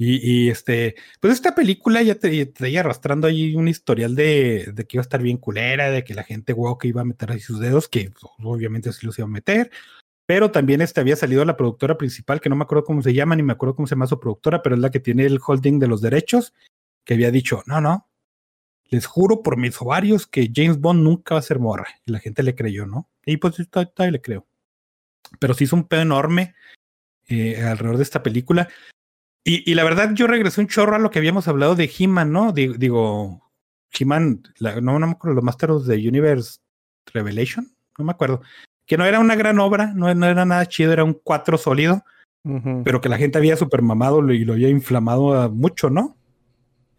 [0.00, 4.84] Y, y, este, pues esta película ya te traía arrastrando ahí un historial de, de
[4.84, 7.32] que iba a estar bien culera, de que la gente wow que iba a meter
[7.32, 9.72] ahí sus dedos, que pues, obviamente sí los iba a meter.
[10.28, 13.34] Pero también este había salido la productora principal, que no me acuerdo cómo se llama,
[13.34, 15.78] ni me acuerdo cómo se llama su productora, pero es la que tiene el holding
[15.78, 16.52] de los derechos,
[17.04, 18.10] que había dicho, no, no,
[18.90, 21.86] les juro por mis ovarios que James Bond nunca va a ser morra.
[22.04, 23.08] Y la gente le creyó, ¿no?
[23.24, 24.46] Y pues todavía le creo.
[25.40, 26.54] Pero sí hizo un pedo enorme
[27.26, 28.68] eh, alrededor de esta película.
[29.44, 32.52] Y, la verdad, yo regresé un chorro a lo que habíamos hablado de He-Man, ¿no?
[32.52, 33.50] Digo, digo
[33.98, 36.60] He-Man, no, no me acuerdo, los Masters de Universe
[37.14, 38.42] Revelation, no me acuerdo.
[38.88, 42.02] Que no era una gran obra, no, no era nada chido, era un cuatro sólido,
[42.84, 46.16] pero que la gente había super mamado y lo había inflamado mucho, ¿no?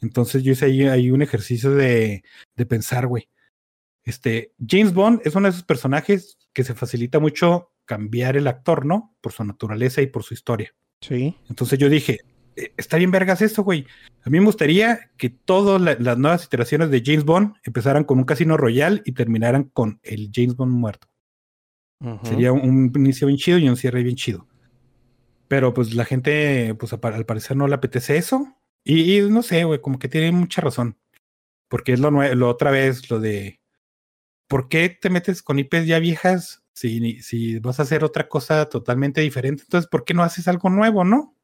[0.01, 2.23] Entonces yo hice ahí, ahí un ejercicio de,
[2.55, 3.27] de pensar, güey.
[4.05, 8.85] Este, James Bond es uno de esos personajes que se facilita mucho cambiar el actor,
[8.85, 9.15] ¿no?
[9.21, 10.73] Por su naturaleza y por su historia.
[11.01, 11.35] Sí.
[11.49, 12.19] Entonces yo dije,
[12.55, 13.85] "Eh, está bien vergas esto, güey.
[14.23, 18.19] A mí me gustaría que todas la- las nuevas iteraciones de James Bond empezaran con
[18.19, 21.07] un casino royal y terminaran con el James Bond muerto.
[22.23, 24.47] Sería un, inicio bien chido y un cierre bien chido.
[25.47, 28.55] Pero pues la gente, pues al parecer no le apetece eso.
[28.83, 30.97] Y, no sé, güey, como que tiene mucha razón.
[31.67, 33.59] Porque es lo, lo otra vez, lo de,
[34.47, 38.67] ¿por qué te metes con IPs ya viejas si, si vas a hacer otra cosa
[38.67, 39.63] totalmente diferente?
[39.63, 41.35] Entonces, ¿por qué no haces algo nuevo, no?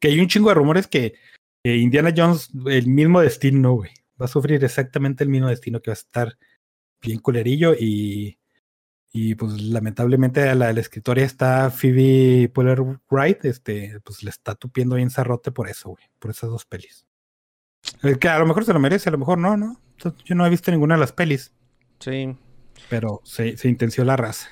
[0.00, 1.14] Que hay un chingo de rumores que
[1.64, 3.90] Indiana Jones, el mismo destino, güey.
[4.20, 6.38] Va a sufrir exactamente el mismo destino que va a estar
[7.02, 8.38] bien culerillo y
[9.18, 14.54] y pues lamentablemente a la, la escritora está Phoebe Poller Wright, este, pues le está
[14.54, 17.06] tupiendo bien zarrote por eso, güey, por esas dos pelis.
[18.02, 19.80] Es que a lo mejor se lo merece, a lo mejor no, ¿no?
[20.24, 21.52] Yo no he visto ninguna de las pelis,
[21.98, 22.36] Sí.
[22.90, 24.48] pero se, se intenció la raza.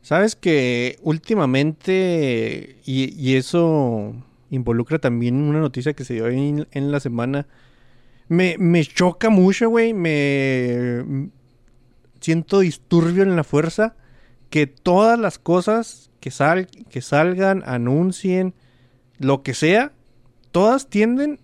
[0.00, 4.14] Sabes que últimamente, y, y eso
[4.50, 7.46] involucra también una noticia que se dio en, en la semana,
[8.28, 11.30] me, me choca mucho, güey, me m-
[12.20, 13.96] siento disturbio en la fuerza
[14.50, 18.54] que todas las cosas que, sal, que salgan, anuncien,
[19.18, 19.92] lo que sea,
[20.52, 21.40] todas tienden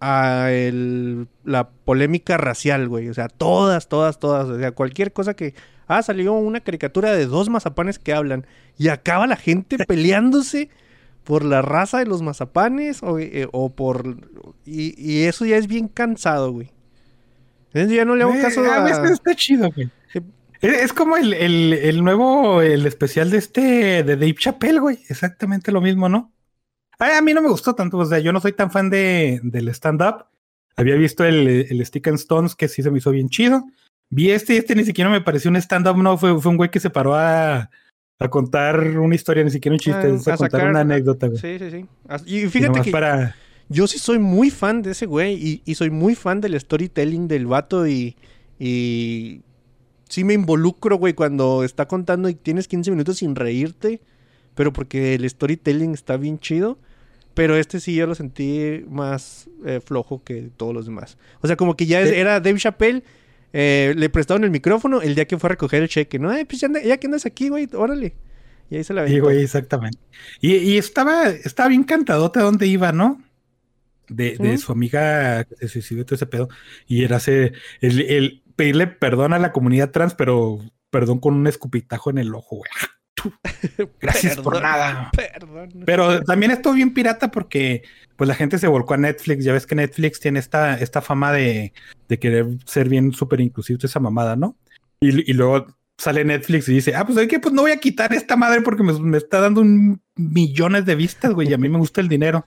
[0.00, 3.08] a el- la polémica racial, güey.
[3.08, 4.48] O sea, todas, todas, todas.
[4.48, 5.54] O sea, cualquier cosa que...
[5.88, 8.46] Ah, salió una caricatura de dos mazapanes que hablan.
[8.78, 10.70] Y acaba la gente peleándose
[11.24, 14.16] por la raza de los mazapanes o, eh, o por...
[14.64, 16.72] Y, y eso ya es bien cansado, güey.
[17.72, 18.84] Entonces ya no le hago caso a a...
[18.84, 19.90] veces está chido, güey.
[20.62, 23.60] Es, como el, el, el nuevo, el especial de este,
[24.04, 25.00] de Dave Chappelle, güey.
[25.08, 26.32] Exactamente lo mismo, ¿no?
[26.98, 29.40] Ay, a mí no me gustó tanto, o sea, yo no soy tan fan de,
[29.42, 30.26] del stand-up.
[30.76, 33.64] Había visto el, el Stick and Stones, que sí se me hizo bien chido.
[34.08, 36.70] vi este y este ni siquiera me pareció un stand-up, no, fue, fue un güey
[36.70, 37.68] que se paró a,
[38.20, 41.26] a contar una historia, ni siquiera un chiste, Ah, a, a contar sacar- una anécdota,
[41.26, 41.38] güey.
[41.40, 41.86] Sí, sí, sí.
[42.26, 43.34] Y fíjate que para...
[43.68, 47.26] yo sí soy muy fan de ese güey y, y soy muy fan del storytelling
[47.26, 48.16] del vato y,
[48.60, 49.42] y
[50.12, 54.00] sí me involucro, güey, cuando está contando y tienes 15 minutos sin reírte,
[54.54, 56.78] pero porque el storytelling está bien chido.
[57.34, 61.16] Pero este sí yo lo sentí más eh, flojo que todos los demás.
[61.40, 62.14] O sea, como que ya es- Sí.
[62.16, 63.02] era Dave Chappelle,
[63.54, 66.28] eh, le prestaron el micrófono el día que fue a recoger el cheque, ¿no?
[66.28, 68.12] Ay, pues ya, anda- ya que andas aquí, güey, órale.
[68.68, 69.24] Y ahí se la Sí, aventó.
[69.28, 69.98] güey, exactamente.
[70.42, 73.22] Y, y estaba, estaba bien cantadote a dónde iba, ¿no?
[74.08, 74.64] De, de Sí.
[74.64, 76.50] su amiga que se suicidó todo ese pedo.
[76.86, 80.58] Y era ese, el, el pedirle perdón a la comunidad trans, pero
[80.90, 82.70] perdón con un escupitajo en el ojo, güey.
[84.00, 85.10] Gracias por nada.
[85.16, 85.70] Perdón.
[85.84, 87.82] Pero también estuvo bien pirata porque
[88.16, 89.44] pues la gente se volcó a Netflix.
[89.44, 91.72] Ya ves que Netflix tiene esta, esta fama de,
[92.08, 94.56] de querer ser bien súper inclusivo de esa mamada, ¿no?
[95.00, 95.66] Y, y luego
[95.98, 97.38] sale Netflix y dice, ah, pues ¿sabes qué?
[97.38, 100.94] Pues no voy a quitar esta madre porque me, me está dando un millones de
[100.94, 102.44] vistas, güey, y a mí me gusta el dinero.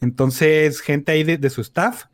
[0.00, 2.04] Entonces, gente ahí de, de su staff,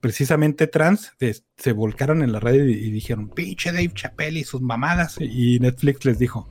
[0.00, 1.12] precisamente trans,
[1.56, 5.16] se volcaron en la red y, y dijeron, pinche Dave Chappelle y sus mamadas.
[5.20, 6.48] Y Netflix les dijo,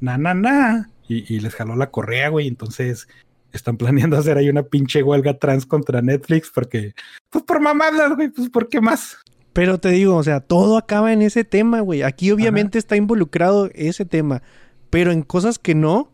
[0.00, 0.90] na, na, na.
[1.08, 2.48] Y, y les jaló la correa, güey.
[2.48, 3.08] Entonces
[3.52, 6.94] están planeando hacer ahí una pinche huelga trans contra Netflix porque,
[7.30, 9.16] pues por mamadas, güey, pues por qué más.
[9.52, 12.02] Pero te digo, o sea, todo acaba en ese tema, güey.
[12.02, 14.42] Aquí obviamente está involucrado ese tema.
[14.88, 16.10] Pero en cosas que no,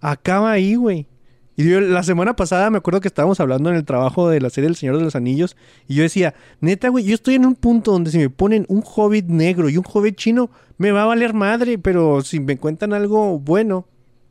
[0.00, 1.08] acaba ahí, güey.
[1.56, 4.48] Y yo la semana pasada me acuerdo que estábamos hablando en el trabajo de la
[4.48, 5.56] serie El Señor de los Anillos.
[5.86, 8.82] Y yo decía, neta, güey, yo estoy en un punto donde si me ponen un
[8.84, 11.78] hobbit negro y un hobbit chino, me va a valer madre.
[11.78, 13.86] Pero si me cuentan algo bueno,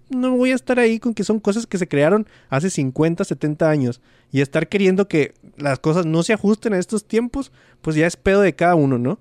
[0.09, 3.69] no voy a estar ahí con que son cosas que se crearon hace 50, 70
[3.69, 4.01] años.
[4.31, 8.17] Y estar queriendo que las cosas no se ajusten a estos tiempos, pues ya es
[8.17, 9.19] pedo de cada uno, ¿no?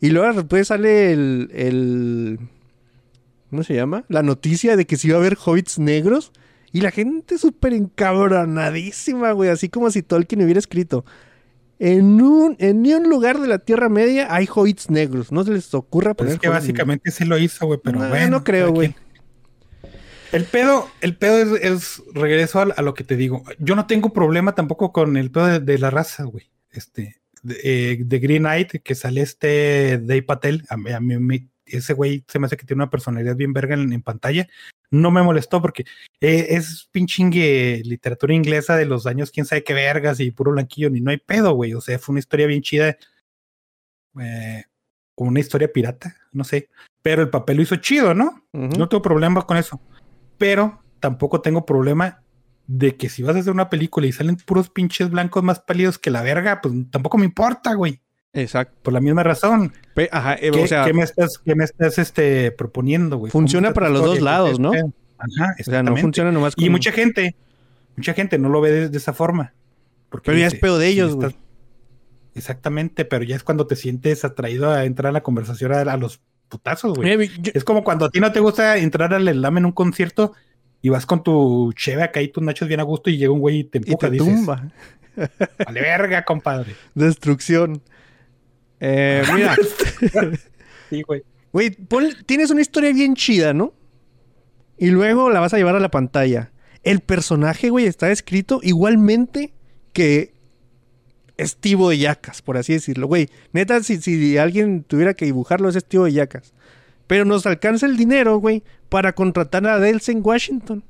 [0.00, 2.38] Y luego después sale el, el...
[3.50, 4.04] ¿Cómo se llama?
[4.08, 6.32] La noticia de que sí iba a haber hobbits negros.
[6.72, 9.50] Y la gente súper encabronadísima, güey.
[9.50, 11.04] Así como si Tolkien hubiera escrito.
[11.78, 15.30] En, un, en ni un lugar de la Tierra Media hay hobbits negros.
[15.32, 18.08] No se les ocurra Pues poner es que básicamente se lo hizo, güey, pero No,
[18.08, 18.30] bueno.
[18.30, 18.94] no creo, güey.
[20.32, 23.44] El pedo, el pedo es, es- regreso a, a lo que te digo.
[23.58, 26.50] Yo no tengo problema tampoco con el pedo de, de la raza, güey.
[26.72, 30.64] Este, de, eh, de Green Knight, que sale este Dave Patel.
[30.68, 33.52] A mí, a mí me- ese güey se me hace que tiene una personalidad bien
[33.52, 34.46] verga en, en pantalla.
[34.90, 35.84] No me molestó porque
[36.20, 40.90] eh, es pinchingue literatura inglesa de los años, quién sabe qué vergas y puro blanquillo,
[40.90, 41.74] ni no hay pedo, güey.
[41.74, 42.96] O sea, fue una historia bien chida.
[44.20, 44.64] Eh,
[45.16, 46.68] como una historia pirata, no sé.
[47.02, 48.46] Pero el papel lo hizo chido, ¿no?
[48.52, 49.80] No tengo problema con eso.
[50.38, 52.22] Pero tampoco tengo problema
[52.66, 55.98] de que si vas a hacer una película y salen puros pinches blancos más pálidos
[55.98, 58.02] que la verga, pues tampoco me importa, güey.
[58.36, 58.76] Exacto.
[58.82, 59.72] Por la misma razón.
[59.94, 63.32] Pe- Ajá, eh, ¿Qué, o sea, qué me estás, qué me estás este, proponiendo, güey?
[63.32, 64.70] Funciona ¿Cómo está para los dos lados, ¿Qué ¿no?
[64.72, 64.84] Ajá,
[65.18, 66.00] o sea, no exactamente.
[66.02, 67.34] funciona nomás Y mucha gente,
[67.96, 69.54] mucha gente no lo ve de, de esa forma.
[70.10, 71.34] Porque Pero ya es pedo de ellos, güey.
[72.34, 75.96] Exactamente, pero ya es cuando te sientes atraído a entrar a la conversación a, a
[75.96, 77.28] los putazos, güey.
[77.40, 80.32] Yo- Es como cuando a ti no te gusta entrar al slam en un concierto
[80.82, 83.40] y vas con tu cheve acá y tus nachos bien a gusto y llega un
[83.40, 84.68] güey y te y empuja, te dices, tumba.
[85.66, 86.74] vale verga, compadre.
[86.94, 87.80] Destrucción.
[88.80, 89.56] Eh, mira,
[90.90, 91.22] Sí, güey.
[91.52, 93.72] güey, pon- tienes una historia bien chida, ¿no?
[94.78, 96.52] Y luego la vas a llevar a la pantalla.
[96.82, 99.52] El personaje, güey, está escrito igualmente
[99.92, 100.34] que
[101.36, 103.06] Estivo de Yacas, por así decirlo.
[103.08, 106.52] Güey, neta, si, si alguien tuviera que dibujarlo, es Estivo de Yacas.
[107.06, 110.84] Pero nos alcanza el dinero, güey, para contratar a Delsen Washington.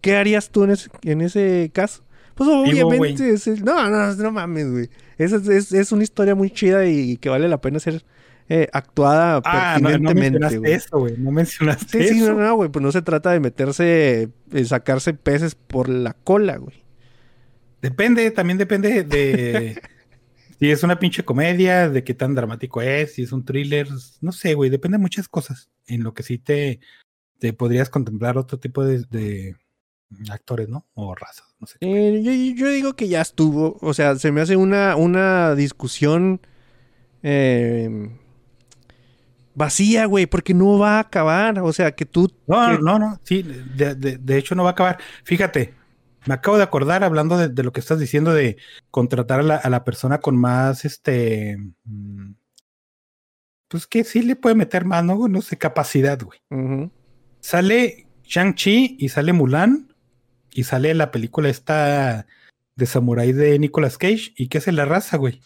[0.00, 2.02] ¿Qué harías tú en ese, en ese caso?
[2.46, 4.88] Pues Vivo, obviamente es el- no, no, no mames, güey.
[5.18, 8.02] Es, es, es una historia muy chida y que vale la pena ser
[8.48, 10.72] eh, actuada Ah, no, no pertinentemente, mencionaste güey.
[10.72, 11.14] eso, güey.
[11.18, 12.32] No mencionaste Sí, sí, eso.
[12.34, 16.56] no, no, güey, pues no se trata de meterse, eh, sacarse peces por la cola,
[16.56, 16.82] güey.
[17.82, 19.80] Depende, también depende de
[20.58, 23.88] si es una pinche comedia, de qué tan dramático es, si es un thriller,
[24.20, 25.70] no sé, güey, depende de muchas cosas.
[25.86, 26.80] En lo que sí te,
[27.38, 29.56] te podrías contemplar otro tipo de, de
[30.30, 30.86] actores, ¿no?
[30.94, 31.76] O razas, no sé.
[31.80, 32.32] Eh, yo,
[32.64, 36.40] yo digo que ya estuvo, o sea, se me hace una, una discusión
[37.22, 38.10] eh,
[39.54, 42.32] vacía, güey, porque no va a acabar, o sea, que tú...
[42.46, 44.98] No, que- no, no, sí, de, de- de hecho no va a acabar.
[45.24, 45.74] Fíjate,
[46.26, 48.56] me acabo de acordar hablando de, de lo que estás diciendo de
[48.90, 52.32] contratar a la, a la persona con más, este, mm,
[53.68, 55.28] pues que sí le puede meter más, ¿no?
[55.28, 56.40] No sé, capacidad, güey.
[57.40, 59.89] Sale Shang-Chi y sale Mulan
[60.52, 62.26] y sale la película esta
[62.76, 64.32] de Samurai de Nicolas Cage.
[64.36, 65.40] ¿Y qué hace la raza, güey?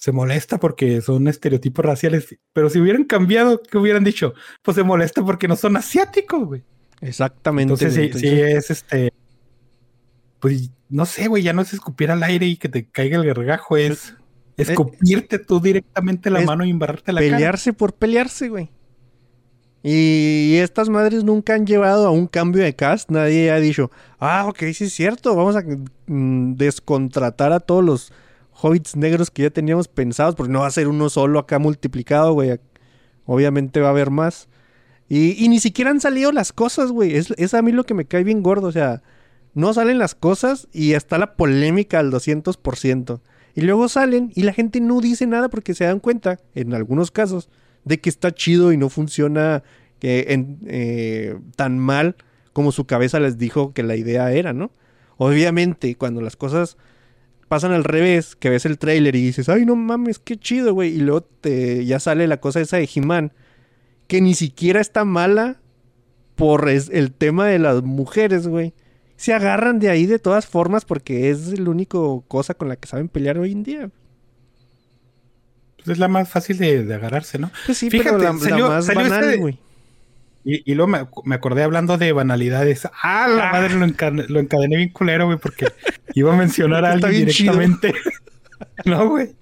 [0.00, 2.34] se molesta porque son estereotipos raciales.
[2.54, 4.32] Pero si hubieran cambiado, ¿qué hubieran dicho?
[4.62, 6.64] Pues se molesta porque no son asiáticos, güey.
[7.02, 7.74] Exactamente.
[7.74, 9.12] Entonces, sí, sí es este.
[10.38, 13.26] Pues no sé, güey, ya no es escupir al aire y que te caiga el
[13.26, 14.14] gargajo, es
[14.56, 17.32] escupirte tú directamente la es mano y embarrarte la cara.
[17.36, 18.70] pelearse por pelearse, güey.
[19.82, 23.10] Y estas madres nunca han llevado a un cambio de cast.
[23.10, 25.62] Nadie ha dicho, ah, ok, sí es cierto, vamos a
[26.06, 28.12] mm, descontratar a todos los
[28.52, 32.34] hobbits negros que ya teníamos pensados, porque no va a ser uno solo acá multiplicado,
[32.34, 32.60] güey.
[33.24, 34.48] Obviamente va a haber más.
[35.08, 37.16] Y, ni siquiera han salido las cosas, güey.
[37.16, 39.02] Es, es a mí lo que me cae bien gordo, o sea,
[39.54, 43.20] no salen las cosas y está la polémica al 200%.
[43.54, 47.10] Y luego salen y la gente no dice nada porque se dan cuenta, en algunos
[47.10, 47.48] casos,
[47.84, 49.62] de que está chido y no funciona
[50.02, 52.16] eh, en- eh, tan mal
[52.52, 54.70] como su cabeza les dijo que la idea era, ¿no?
[55.18, 56.76] Obviamente, cuando las cosas
[57.48, 60.94] pasan al revés, que ves el tráiler y dices, ay, no mames, qué chido, güey.
[60.94, 63.32] Y luego te, ya sale la cosa esa de He-Man,
[64.06, 65.60] que ni siquiera está mala
[66.36, 68.72] por es- el tema de las mujeres, güey.
[69.16, 72.88] Se agarran de ahí de todas formas porque es la única cosa con la que
[72.88, 73.90] saben pelear hoy en día.
[75.84, 77.50] Pues es la más fácil de, de agarrarse, ¿no?
[77.66, 79.58] Pues sí, Fíjate, pero la, más salió banal, ese- güey.
[80.42, 82.88] Y, y luego me, me acordé hablando de banalidades.
[83.02, 85.66] Ah, la madre lo, enca- lo encadené bien culero, güey, porque
[86.14, 87.92] iba a mencionar a alguien directamente.
[88.86, 89.34] no, güey.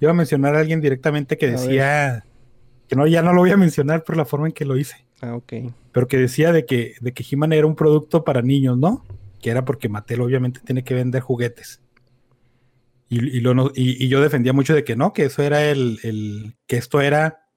[0.00, 2.24] Iba a mencionar a alguien directamente que decía
[2.88, 4.96] que no, ya no lo voy a mencionar por la forma en que lo hice.
[5.22, 5.52] Ah, ok.
[5.92, 9.02] pero que decía de que, de que He-Man era un producto para niños, ¿no?
[9.40, 11.80] Que era porque Mattel obviamente tiene que vender juguetes.
[13.08, 15.98] Y, y, lo y- y yo defendía mucho de que no, que eso era el,
[16.02, 17.48] el- que esto era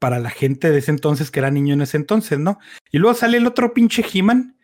[0.00, 2.58] para la gente de ese entonces, que era niño en ese entonces, ¿no?
[2.90, 4.58] Y luego sale el otro pinche He-Man,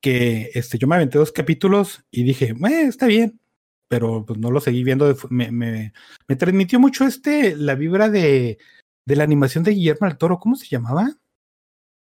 [0.00, 3.40] que este, yo me aventé dos capítulos y dije, "Eh, está bien,
[3.88, 5.08] pero pues no lo seguí viendo.
[5.12, 5.92] de me, me,
[6.28, 8.58] me transmitió mucho este, la vibra de,
[9.06, 11.10] de la animación de Guillermo del Toro, ¿cómo se llamaba?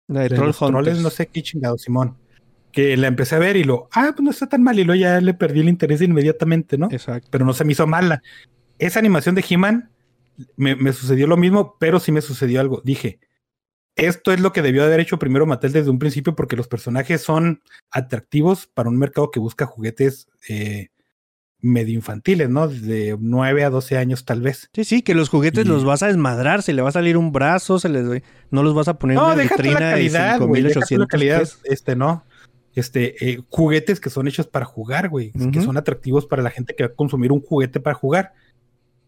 [0.09, 0.99] La de de Troll los troles, Hunters.
[1.01, 2.17] no sé qué chingado, Simón.
[2.71, 4.77] Que la empecé a ver y lo, ah, pues no está tan mal.
[4.77, 6.89] Y luego ya le perdí el interés inmediatamente, ¿no?
[6.91, 7.27] Exacto.
[7.31, 8.21] Pero no se me hizo mala.
[8.77, 9.89] Esa animación de He-Man
[10.55, 12.81] me, me sucedió lo mismo, pero sí me sucedió algo.
[12.85, 13.19] Dije,
[13.95, 17.21] esto es lo que debió haber hecho primero Mattel desde un principio, porque los personajes
[17.21, 20.89] son atractivos para un mercado que busca juguetes eh,
[21.59, 22.67] medio infantiles, ¿no?
[22.67, 24.69] De 9 a 12 años, tal vez.
[24.75, 27.17] Sí, sí, que los juguetes Y- los vas a desmadrar, se le va a salir
[27.17, 29.87] un brazo, se les no los vas a poner en No, una déjate la vitrina
[29.87, 31.59] de calidad, la 5800 calidad, pesos.
[31.63, 32.23] este, no.
[32.77, 35.31] Este, eh, juguetes que son hechos para jugar, güey.
[35.51, 38.33] Que son atractivos para la gente que va a consumir un juguete para jugar.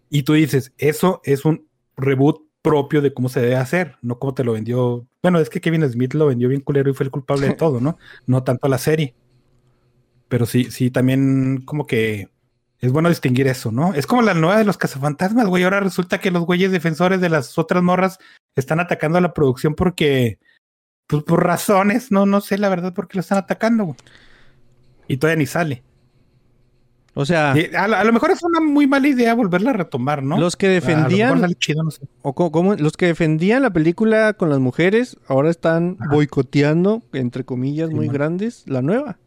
[0.09, 4.33] Y tú dices, eso es un reboot propio de cómo se debe hacer, no como
[4.33, 5.05] te lo vendió.
[5.21, 7.79] Bueno, es que Kevin Smith lo vendió bien culero y fue el culpable de todo,
[7.79, 7.99] ¿no?
[8.25, 9.13] No tanto la serie.
[10.29, 12.29] Pero sí, sí, también como que
[12.79, 13.93] es bueno distinguir eso, ¿no?
[13.93, 15.63] Es como la nueva de los cazafantasmas, güey.
[15.63, 18.17] Ahora resulta que los güeyes defensores de las otras morras
[18.55, 20.39] están atacando a la producción porque,
[21.09, 23.97] pues por razones, no, no sé la verdad por qué lo están atacando, güey.
[25.07, 25.81] Y todavía ni sale.
[27.15, 29.73] O sea, Y a, lo- a lo mejor es una muy mala idea volverla a
[29.73, 30.37] retomar, ¿no?
[30.39, 32.01] los que defendían sale chido, no sé.
[32.21, 36.11] o los que defendían la película con las mujeres ahora están Ajá.
[36.13, 38.13] boicoteando entre comillas Sí, muy man.
[38.13, 39.17] grandes la nueva.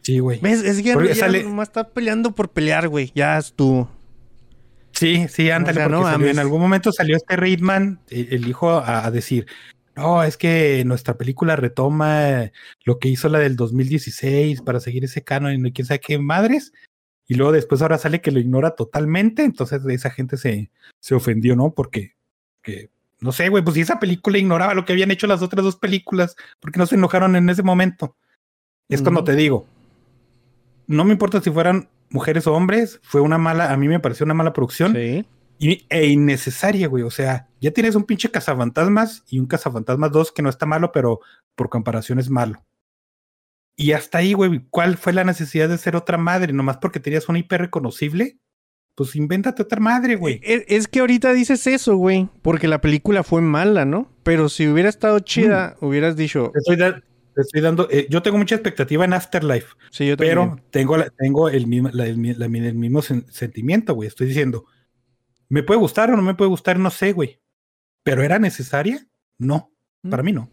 [0.00, 0.40] Sí, güey.
[0.40, 0.62] ¿Ves?
[0.64, 3.12] Es que ya sale- nomás está peleando por pelear, güey.
[3.14, 3.90] Ya estuvo.
[4.92, 8.28] Sí, sí, ándale, O sea, porque no salió- en algún momento salió este Reitman, el,
[8.32, 9.46] el hijo, a, a decir,
[9.96, 12.50] no, es que nuestra película retoma
[12.84, 16.18] lo que hizo la del 2016 para seguir ese canon y no quién sabe qué
[16.18, 16.72] madres.
[17.26, 21.56] Y luego después ahora sale que lo ignora totalmente, entonces esa gente se, se ofendió,
[21.56, 21.72] ¿no?
[21.72, 22.14] Porque,
[22.62, 25.64] que, no sé, güey, pues si esa película ignoraba lo que habían hecho las otras
[25.64, 28.16] dos películas, porque no se enojaron en ese momento?
[28.88, 29.26] Es cuando Ujú.
[29.26, 29.66] te digo,
[30.86, 34.24] no me importa si fueran mujeres o hombres, fue una mala, a mí me pareció
[34.24, 35.24] una mala producción Sí.
[35.58, 37.02] Y- e innecesaria, güey.
[37.04, 40.92] O sea, ya tienes un pinche cazafantasmas y un cazafantasmas 2 que no está malo,
[40.92, 41.20] pero
[41.54, 42.64] por comparación es malo.
[43.76, 46.52] Y hasta ahí, güey, ¿cuál fue la necesidad de ser otra madre?
[46.52, 48.38] Nomás porque tenías una IP reconocible.
[48.96, 50.40] Pues invéntate otra madre, güey.
[50.44, 54.08] Es, es que ahorita dices eso, güey, porque la película fue mala, ¿no?
[54.22, 56.78] Pero si hubiera estado chida, hubieras dicho, estoy,
[57.34, 57.88] estoy dando.
[57.90, 60.64] eh, yo tengo mucha expectativa en Afterlife, sí, yo pero también.
[60.70, 64.06] tengo, la- tengo el mismo, la- el, mi- la- el mismo sen- sentimiento, güey.
[64.06, 64.64] Estoy diciendo,
[65.48, 66.78] ¿me puede gustar o no me puede gustar?
[66.78, 67.40] No sé, güey.
[68.02, 69.06] ¿Pero era necesaria?
[69.38, 69.70] No,
[70.08, 70.50] para mí no.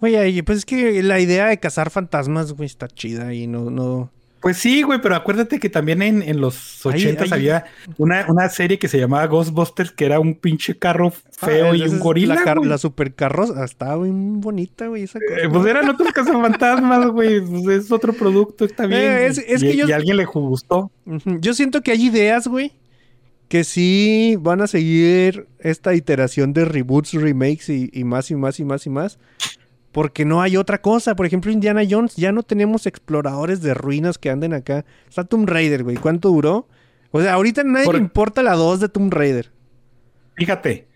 [0.00, 4.10] Güey, pues es que la idea de cazar fantasmas, güey, está chida y no, no.
[4.40, 7.64] Pues sí, güey, pero acuérdate que también en, en los Ahí- 80 ahí- había
[7.98, 11.82] una, una serie que se llamaba Ghostbusters, que era un pinche carro feo Ah, y
[11.82, 12.36] un gorila.
[12.42, 12.66] La, güey.
[12.66, 15.42] la supercarroza, estaba muy bonita, güey, esa cosa.
[15.42, 17.42] Eh, pues eran otros cazafantasmas, güey.
[17.42, 19.02] Pues es otro producto, está bien.
[19.02, 19.52] Eh, es- güey.
[19.52, 20.90] es y, que yo- y a alguien le gustó.
[21.04, 22.72] Yo siento que hay ideas, güey,
[23.50, 28.60] que sí van a seguir esta iteración de reboots, remakes y, y más y más
[28.60, 29.18] y más y más.
[29.90, 31.16] Porque no hay otra cosa.
[31.16, 34.84] Por ejemplo, Indiana Jones, ya no tenemos exploradores de ruinas que anden acá.
[35.08, 35.96] Está Tomb Raider, güey.
[35.96, 36.68] ¿Cuánto duró?
[37.10, 39.50] O sea, ahorita a nadie Por- le importa la 2 de Tomb Raider.
[40.36, 40.86] Fíjate,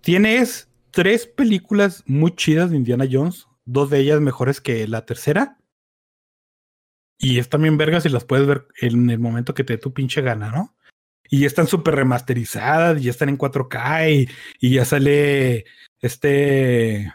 [0.00, 5.58] tienes tres películas muy chidas de Indiana Jones, dos de ellas mejores que la tercera.
[7.16, 9.92] Y están bien vergas y las puedes ver en el momento que te dé tu
[9.92, 10.75] pinche gana, ¿no?
[11.30, 14.28] Y ya están súper remasterizadas, y ya están en 4K y,
[14.60, 15.64] y ya sale
[16.00, 17.12] este eh,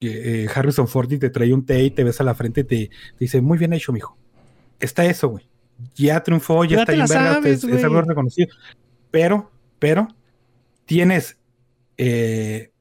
[0.00, 2.88] eh, Harrison Ford y te trae un té y te besa la frente y te,
[2.88, 4.16] te dice, muy bien hecho, mijo.
[4.80, 5.48] Está eso, güey.
[5.94, 8.48] Ya triunfó, ya, Ya está bien verga, es, es algo reconocido.
[9.10, 10.08] Pero, pero,
[10.84, 11.38] tienes
[11.96, 12.72] eh,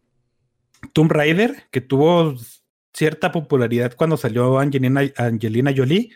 [0.94, 2.36] Tomb Raider, que tuvo
[2.94, 6.12] cierta popularidad cuando salió Angelina, Angelina Jolie,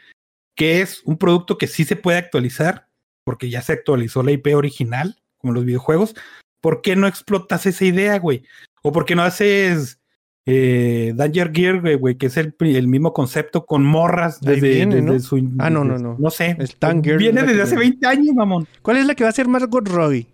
[0.55, 2.88] que es un producto que sí se puede actualizar,
[3.28, 6.15] porque ya se actualizó la IP original, como los videojuegos.
[6.61, 8.43] ¿Por qué no explotas esa idea, güey?
[8.84, 9.99] ¿O por qué no haces
[10.45, 12.55] eh, Danger Gear, güey, que es el,
[12.88, 15.19] mismo concepto con morras desde, viene, desde ¿no?
[15.19, 15.51] su...
[15.59, 16.15] Ah, no, no, no.
[16.17, 16.55] No sé.
[16.57, 17.97] El Viene desde hace viene.
[17.99, 18.65] 20 años, mamón.
[18.82, 20.25] ¿Cuál es la que va a ser Margot Robbie?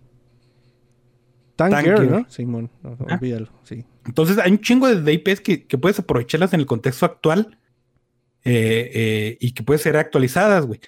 [1.56, 2.08] Tangier.
[2.08, 2.24] ¿no?
[2.30, 3.18] Simón, no, Ah.
[3.20, 3.84] olvídalo, sí.
[4.06, 7.58] Entonces hay un chingo de, de IPs que, que puedes aprovecharlas en el contexto actual
[8.44, 10.78] eh, eh, y que pueden ser actualizadas, güey.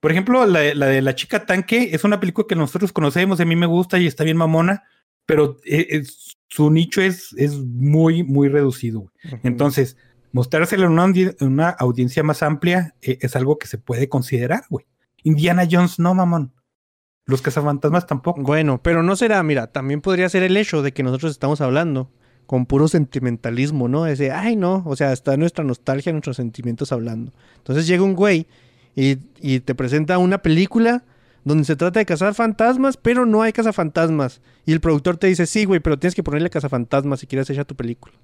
[0.00, 3.38] Por ejemplo, la, de- la de La Chica Tanque es una película que nosotros conocemos,
[3.40, 4.84] a mí me gusta y está bien mamona,
[5.26, 9.12] pero eh, es- su nicho es, es muy, muy reducido.
[9.44, 9.96] Entonces,
[10.32, 14.08] mostrárselo en una, audi- en una audiencia más amplia eh, es algo que se puede
[14.08, 14.86] considerar, güey.
[15.22, 16.52] Indiana Jones no, mamón.
[17.26, 18.42] Los cazafantasmas tampoco.
[18.42, 22.10] Bueno, pero no será, mira, también podría ser el hecho de que nosotros estamos hablando
[22.46, 24.06] con puro sentimentalismo, ¿no?
[24.08, 27.32] Ese, ay, no, o sea, está nuestra nostalgia, nuestros sentimientos hablando.
[27.58, 28.48] Entonces llega un güey
[28.96, 31.04] y, y te presenta una película
[31.44, 34.40] donde se trata de cazar fantasmas, pero no hay cazafantasmas.
[34.66, 37.64] Y el productor te dice, sí, güey, pero tienes que ponerle cazafantasmas si quieres echar
[37.64, 38.14] tu película.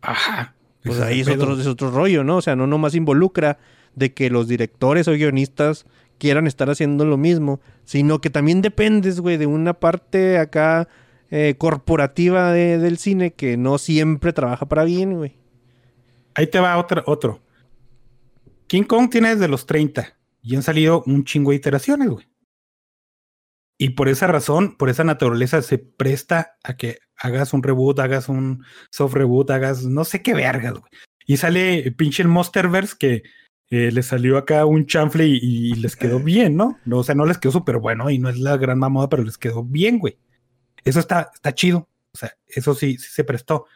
[0.00, 0.54] Ajá.
[0.82, 2.36] Pues ahí es otro, es otro rollo, ¿no?
[2.38, 3.58] O sea, no nomás involucra
[3.94, 5.86] de que los directores o guionistas
[6.18, 10.88] quieran estar haciendo lo mismo, sino que también dependes, güey, de una parte acá
[11.30, 15.36] eh, corporativa de- del cine que no siempre trabaja para bien, güey.
[16.34, 17.40] Ahí te va otro, otro.
[18.74, 22.28] King Kong tiene desde los 30 y han salido un chingo de iteraciones, güey.
[23.78, 28.28] Y por esa razón, por esa naturaleza, se presta a que hagas un reboot, hagas
[28.28, 30.90] un soft reboot, hagas no sé qué vergas, güey.
[31.24, 33.22] Y sale pinche el Monsterverse que
[33.70, 36.76] eh, le salió acá un chanfle y, y les quedó bien, ¿no?
[36.84, 39.22] No, O sea, no les quedó súper bueno y no es la gran mamada, pero
[39.22, 40.18] les quedó bien, güey.
[40.82, 41.88] Eso está, está chido.
[42.12, 43.66] O sea, eso sí, sí se prestó.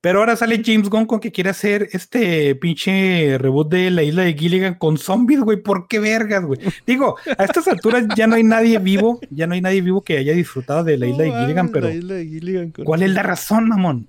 [0.00, 4.22] Pero ahora sale James Gunn con que quiere hacer este pinche reboot de la isla
[4.22, 5.60] de Gilligan con zombies, güey.
[5.60, 6.60] ¿Por qué vergas, güey?
[6.86, 10.18] Digo, a estas alturas ya no hay nadie vivo, ya no hay nadie vivo que
[10.18, 11.88] haya disfrutado de la isla de Gilligan, pero
[12.84, 14.08] ¿cuál es la razón, mamón?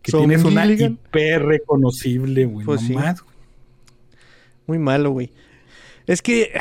[0.00, 0.92] Que Son tienes una Gilligan.
[0.92, 2.64] IP reconocible, güey.
[2.64, 2.94] Pues sí.
[2.94, 3.14] güey.
[4.66, 5.30] Muy malo, güey.
[6.06, 6.52] Es que...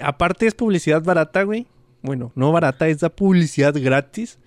[0.00, 1.68] aparte es publicidad barata, güey.
[2.02, 4.40] Bueno, no barata, es la publicidad gratis.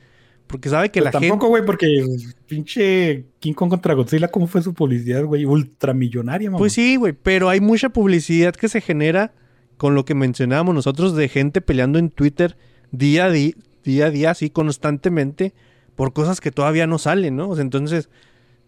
[0.51, 1.47] Porque sabe que Pero la tampoco, gente...
[1.47, 2.05] güey, porque
[2.47, 5.45] pinche King Kong contra Godzilla, ¿cómo fue su publicidad, güey?
[5.45, 6.59] Ultramillonaria, mamón.
[6.59, 9.33] Pues sí, güey, pero hay mucha publicidad que se genera
[9.77, 12.57] con lo que mencionábamos nosotros de gente peleando en Twitter
[12.91, 15.53] día a día, día, a día así constantemente,
[15.95, 17.49] por cosas que todavía no salen, ¿no?
[17.49, 18.09] O sea, entonces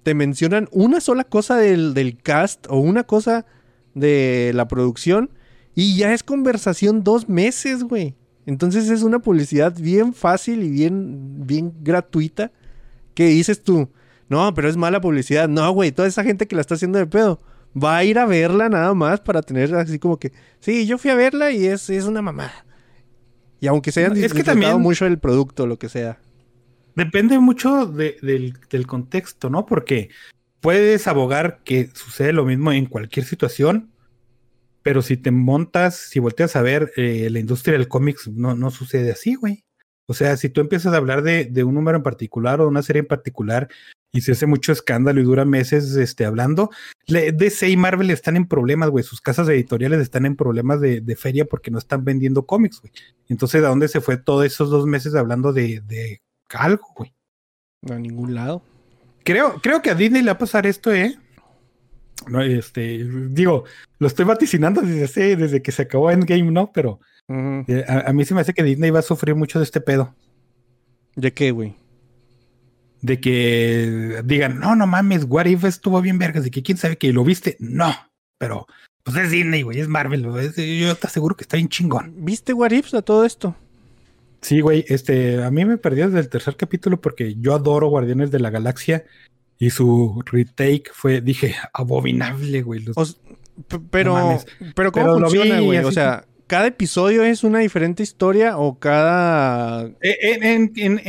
[0.03, 3.45] te mencionan una sola cosa del, del cast o una cosa
[3.93, 5.29] de la producción
[5.75, 8.15] y ya es conversación dos meses, güey.
[8.45, 12.51] Entonces es una publicidad bien fácil y bien, bien gratuita
[13.13, 13.89] que dices tú,
[14.29, 15.47] no, pero es mala publicidad.
[15.47, 17.39] No, güey, toda esa gente que la está haciendo de pedo
[17.81, 21.11] va a ir a verla nada más para tener así como que, sí, yo fui
[21.11, 22.65] a verla y es, es una mamada.
[23.59, 26.19] Y aunque se hayan Es que disfrutado también- mucho el producto, lo que sea.
[26.95, 29.65] Depende mucho de- del, del contexto, ¿no?
[29.65, 30.09] Porque
[30.59, 33.89] puedes abogar que sucede lo mismo en cualquier situación,
[34.83, 38.69] pero si te montas, si volteas a ver eh, la industria del cómics, no, no
[38.69, 39.63] sucede así, güey.
[40.05, 42.69] O sea, si tú empiezas a hablar de, de un número en particular o de
[42.69, 43.69] una serie en particular
[44.11, 46.69] y se hace mucho escándalo y dura meses este, hablando,
[47.07, 49.03] le- DC y Marvel están en problemas, güey.
[49.05, 52.91] Sus casas editoriales están en problemas de, de feria porque no están vendiendo cómics, güey.
[53.29, 57.13] Entonces, ¿a dónde se fue todos esos dos meses hablando de, de algo, güey?
[57.89, 58.61] A ningún lado.
[59.23, 61.17] Creo, creo que a Disney le va a pasar esto, ¿eh?
[62.27, 63.65] No, este, digo,
[63.99, 66.71] lo estoy vaticinando desde, hace- desde que se acabó Endgame, ¿no?
[66.73, 66.99] Pero
[67.67, 69.81] eh, a, a mí se me hace que Disney va a sufrir mucho de este
[69.81, 70.15] pedo.
[71.15, 71.75] ¿De qué, güey?
[73.01, 76.97] De que digan, no, no mames, What If estuvo bien vergas, de que quién sabe
[76.97, 77.57] que lo viste.
[77.59, 77.93] No,
[78.37, 78.65] pero
[79.03, 80.45] Pues es Disney, güey, es Marvel, güey.
[80.47, 82.13] es- Yo te aseguro que está bien chingón.
[82.23, 83.55] ¿Viste What Ifs a todo esto?
[84.41, 88.31] Sí, güey, este, a mí me perdió desde el tercer capítulo porque yo adoro Guardianes
[88.31, 89.03] de la Galaxia
[89.63, 92.81] y su retake fue, dije, abominable, güey.
[92.81, 93.05] Los- O
[93.91, 94.45] pero, mames.
[94.75, 95.79] pero ¿cómo Pero funciona, güey?
[95.79, 99.85] O sea, ¿cada episodio es una diferente historia o cada...
[100.01, 101.01] Eh, En, en,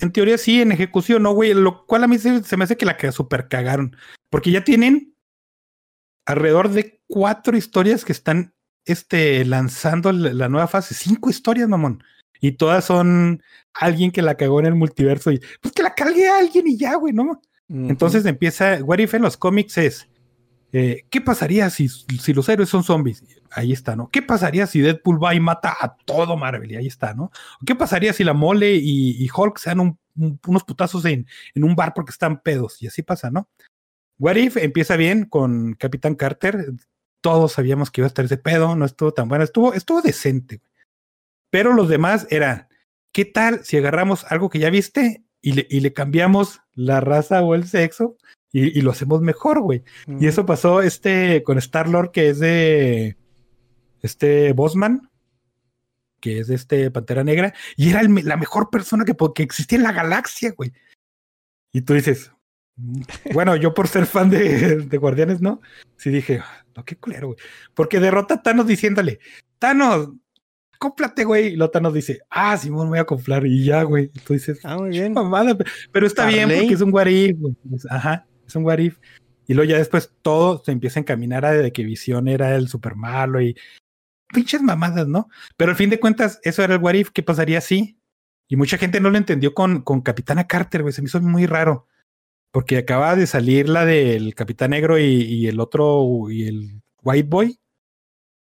[0.00, 2.76] en, teoría sí, en ejecución no, güey, lo cual a mí se, se me hace
[2.76, 3.96] que la que super cagaron,
[4.30, 5.14] porque ya tienen
[6.26, 8.54] alrededor de cuatro historias que están
[8.84, 12.02] este, lanzando la, nueva fase, cinco historias, mamón.
[12.40, 13.42] Y todas son
[13.74, 16.76] alguien que la cagó en el multiverso y pues que la cague a alguien y
[16.76, 17.40] ya, güey, ¿no?
[17.88, 20.08] Entonces empieza, What If en los cómics es,
[20.72, 23.24] eh, ¿qué pasaría si, si los héroes son zombies?
[23.50, 24.08] Ahí está, ¿no?
[24.08, 26.70] ¿Qué pasaría si Deadpool va y mata a todo Marvel?
[26.72, 27.30] Y ahí está, ¿no?
[27.66, 31.26] ¿Qué pasaría si la mole y, y Hulk se dan un- un- unos putazos en,
[31.54, 32.80] en un bar porque están pedos?
[32.82, 33.48] Y así pasa, ¿no?
[34.18, 36.72] What If empieza bien con Capitán Carter.
[37.20, 40.60] Todos sabíamos que iba a estar ese pedo, no estuvo tan bueno, estuvo, estuvo decente.
[41.50, 42.68] Pero los demás era,
[43.12, 47.42] ¿qué tal si agarramos algo que ya viste y le, y le cambiamos la raza
[47.42, 48.16] o el sexo
[48.52, 49.82] y, y lo hacemos mejor, güey?
[50.06, 53.16] Y eso pasó este con Star Lord, que es de
[54.00, 55.10] este Bosman,
[56.20, 59.84] que es de este Pantera Negra, y era el la mejor persona que existía en
[59.84, 60.72] la galaxia, güey.
[61.72, 62.30] Y tú dices,
[62.76, 63.02] "Mm".
[63.32, 65.60] bueno, yo por ser fan de, de Guardianes, ¿no?
[65.96, 67.38] Sí dije, "Ah, no, qué culero, güey.
[67.74, 69.18] Porque derrota a Thanos diciéndole,
[69.58, 70.10] Thanos,
[70.82, 71.52] cómplate, güey.
[71.52, 73.46] Y luego Thanos dice, ah, Simón, voy a comprar.
[73.46, 74.08] Y ya, güey.
[74.08, 75.12] Tú dices, Ah, muy bien.
[75.12, 77.54] mamada, pe- pero está bien porque es un what if, güey.
[77.74, 78.98] Es- Ajá, es un what if.
[79.46, 82.68] Y luego ya después todo se empieza a encaminar a de que Visión era el
[82.68, 83.56] super malo y
[84.32, 85.28] pinches mamadas, ¿no?
[85.56, 87.10] Pero al fin de cuentas, eso era el what if.
[87.10, 87.98] ¿Qué pasaría si?
[88.48, 90.92] Y mucha gente no lo entendió con, con Capitana Carter, güey.
[90.92, 91.86] Se me hizo muy raro.
[92.50, 97.28] Porque acaba de salir la del Capitán Negro y, y el otro, y el White
[97.28, 97.58] Boy.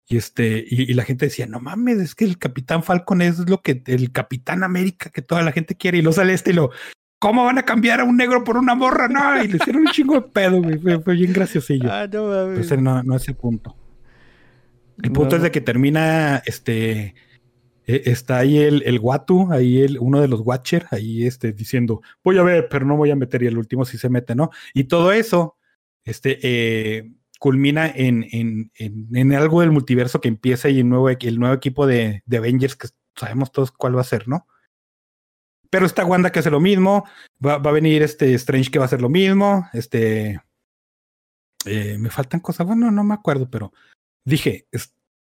[0.09, 3.39] Y este, y, y la gente decía, no mames, es que el Capitán Falcon es
[3.49, 5.97] lo que el Capitán América que toda la gente quiere.
[5.97, 6.71] Y lo sale este y lo,
[7.19, 9.09] ¿cómo van a cambiar a un negro por una morra?
[9.09, 10.77] No, y le hicieron un chingo de pedo, güey.
[10.77, 11.91] Fue, fue bien graciosillo.
[11.91, 12.59] Ah, no mames.
[12.59, 13.75] ese no, no es el punto.
[15.03, 15.37] El punto No.
[15.37, 17.13] es de que termina, este,
[17.85, 22.01] eh, está ahí el, el Watu, ahí el, uno de los Watcher, ahí este, diciendo,
[22.23, 24.49] voy a ver, pero no voy a meter, y el último sí se mete, ¿no?
[24.73, 25.57] Y todo eso,
[26.03, 31.39] este, eh, culmina en, en, en, algo del multiverso que empieza y el nuevo, el
[31.39, 34.47] nuevo equipo de, de Avengers, que sabemos todos cuál va a ser, ¿no?
[35.69, 37.05] Pero está Wanda que hace lo mismo,
[37.45, 40.41] va, va a venir este Strange que va a hacer lo mismo, este...
[41.65, 43.73] eh, me faltan cosas, bueno, no me acuerdo, pero
[44.23, 44.67] dije,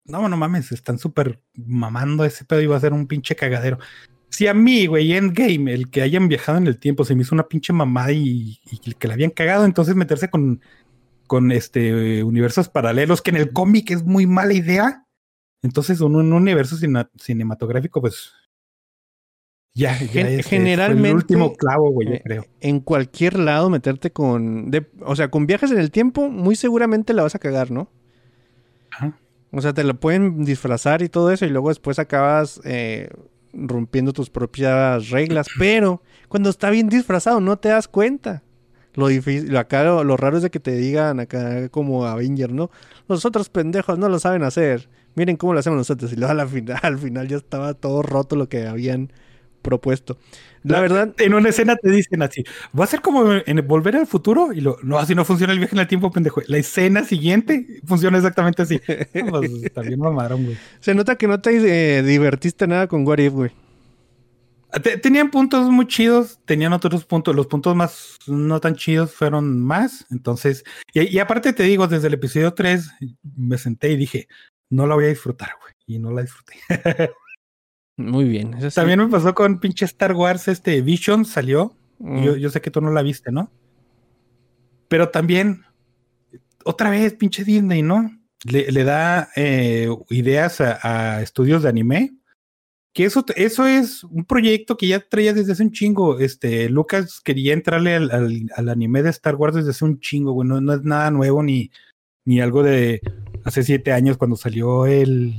[0.05, 3.79] no, no mames, están súper mamando ese pedo y va a ser un pinche cagadero.
[4.31, 7.35] Si a mí, güey, Endgame, el que hayan viajado en el tiempo, se me hizo
[7.35, 10.61] una pinche mamada y, y que la habían cagado, entonces meterse con,
[11.29, 15.05] con este universos paralelos, que en el cómic es muy mala idea.
[15.63, 18.33] Entonces, un, un universo cine- cinematográfico, pues.
[19.75, 22.47] Ya, este, generalmente, el último clavo, güey, yo Eh, creo.
[22.61, 24.73] En cualquier lado meterte con...
[24.73, 27.89] de- o sea, con viajes en el tiempo, muy seguramente la vas a cagar, ¿no?
[28.91, 29.17] Ajá.
[29.53, 33.09] O sea, te la pueden disfrazar y todo eso y luego después acabas eh,
[33.53, 35.47] rompiendo tus propias reglas.
[35.59, 38.43] Pero cuando está bien disfrazado no te das cuenta.
[38.99, 42.69] Lo difícil, acá lo, lo raro es de que te digan acá como Avenger, ¿no?
[43.07, 44.89] Los otros pendejos no lo saben hacer.
[45.15, 46.13] Miren cómo lo hacemos nosotros.
[46.13, 49.13] Y luego a la final, al final ya estaba todo roto lo que habían
[49.63, 50.19] propuesto.
[50.65, 52.43] La verdad, En una escena te dicen así,
[52.79, 55.61] va a ser como en Volver al Futuro y lo, no, así no funciona el
[55.61, 56.43] viaje en el tiempo, pendejo.
[56.49, 58.81] La escena siguiente funciona exactamente así.
[59.31, 60.59] Pues, también mamaron, güey.
[60.81, 63.53] se nota que no te eh, divertiste nada con What If, güey.
[64.83, 69.61] Te- Tenían puntos muy chidos, tenían otros puntos, los puntos más no tan chidos fueron
[69.63, 70.63] más, entonces,
[70.93, 72.91] y, y aparte te digo, desde el episodio 3
[73.37, 74.29] me senté y dije,
[74.71, 76.55] no la voy a disfrutar, güey, y no la disfruté.
[77.97, 78.55] Muy bien.
[78.55, 78.77] eso sí.
[78.77, 82.23] También me pasó con pinche Star Wars, este Vision salió, Mm.
[82.23, 83.51] yo, yo sé que tú no la viste, ¿no?
[84.87, 85.65] Pero también,
[86.65, 88.09] otra vez, pinche Disney, ¿no?
[88.45, 90.79] Le, le da eh, ideas a,
[91.17, 92.17] a estudios de anime.
[92.93, 96.19] Que eso, eso es un proyecto que ya traía desde hace un chingo.
[96.19, 98.11] Este, Lucas quería entrarle al,
[98.57, 100.49] al- anime de Star Wars desde hace un chingo, güey.
[100.49, 101.71] No, es nada nuevo ni,
[102.25, 103.01] ni algo de
[103.45, 105.35] hace siete años cuando salió el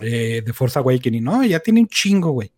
[0.00, 1.24] eh, The Force Awakening.
[1.24, 2.52] No, ya tiene un chingo, güey.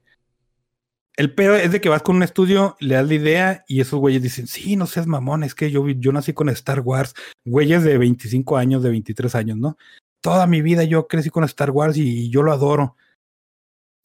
[1.16, 4.00] El pedo es de que vas con un estudio, le das la idea y esos
[4.00, 7.84] güeyes dicen, sí, no seas mamón, es que yo, yo nací con Star Wars, güeyes
[7.84, 9.76] de 25 años, de 23 años, ¿no?
[10.22, 12.96] Toda mi vida yo crecí con Star Wars y yo lo adoro.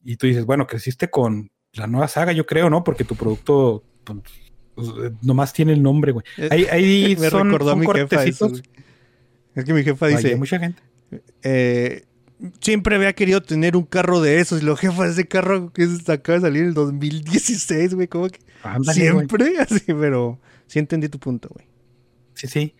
[0.04, 2.84] Y tú dices, bueno, creciste con la nueva saga, yo creo, ¿no?
[2.84, 4.18] Porque tu producto pues,
[4.74, 4.88] pues,
[5.22, 6.24] nomás tiene el nombre, güey.
[6.36, 8.50] Eh, Ahí, ahí Me son, recordó a mi jefa eso, cortecitos.
[8.50, 8.62] güey.
[9.54, 10.80] Es que mi jefa Vaya, dice, mucha gente.
[11.42, 12.04] eh,
[12.60, 14.62] siempre había querido tener un carro de esos.
[14.62, 18.06] Y lo jefa, ese carro que acaba de salir en el 2016, güey.
[18.08, 19.26] ¿Cómo que Ándale, güey.
[19.26, 19.58] siempre?
[19.60, 21.66] Así, pero sí entendí tu punto, güey.
[22.34, 22.74] Sí, sí.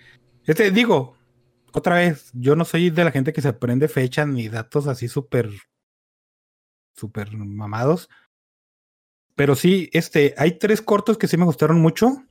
[0.47, 1.16] Este, digo,
[1.73, 5.09] otra vez, yo no soy de la gente que se aprende fechas ni datos así
[5.09, 5.51] súper,
[6.99, 8.09] súper mamados.
[9.34, 12.24] Pero sí, este, hay tres cortos que sí me gustaron mucho,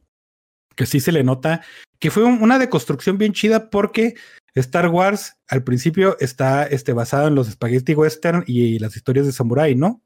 [0.76, 1.62] que sí se le nota,
[2.00, 4.16] que fue un- una deconstrucción bien chida porque
[4.56, 9.32] Star Wars al principio está este, basado en los spaghetti western y las historias de
[9.32, 10.02] samurai, ¿no?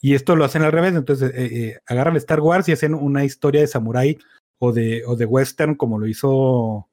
[0.00, 3.24] Y esto lo hacen al revés, entonces eh, eh, agarran Star Wars y hacen una
[3.24, 4.18] historia de samurai
[4.58, 6.90] o de, o de western como lo hizo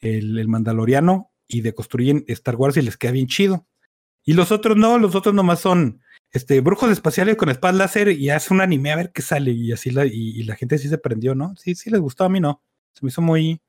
[0.00, 3.66] el, el Mandaloriano y deconstruyen Star Wars y les queda bien chido.
[4.24, 6.00] Y los otros no, los otros nomás son
[6.32, 9.72] este, brujos espaciales con espadas láser y hace un anime a ver qué sale y
[9.72, 11.54] así la, y, y la gente sí se prendió, ¿no?
[11.56, 12.62] Sí, sí les gustó, a mí no.
[12.94, 13.60] Se me hizo muy,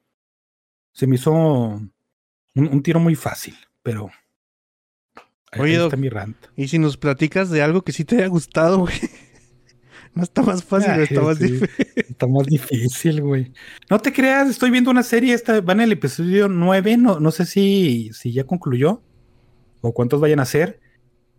[0.93, 1.91] se me hizo un,
[2.55, 4.09] un tiro muy fácil, pero
[5.51, 6.37] ahí- Oye, está mi rant.
[6.55, 8.95] Y si nos platicas de algo que sí te haya gustado, güey.
[10.15, 11.45] No está más fácil, Ay, está más sí.
[11.45, 11.75] difícil.
[11.95, 13.51] Está más difícil, güey.
[13.89, 17.31] No te creas, estoy viendo una serie, esta, va en el episodio 9, no, no
[17.31, 19.01] sé si, si ya concluyó
[19.81, 20.79] o cuántos vayan a ser.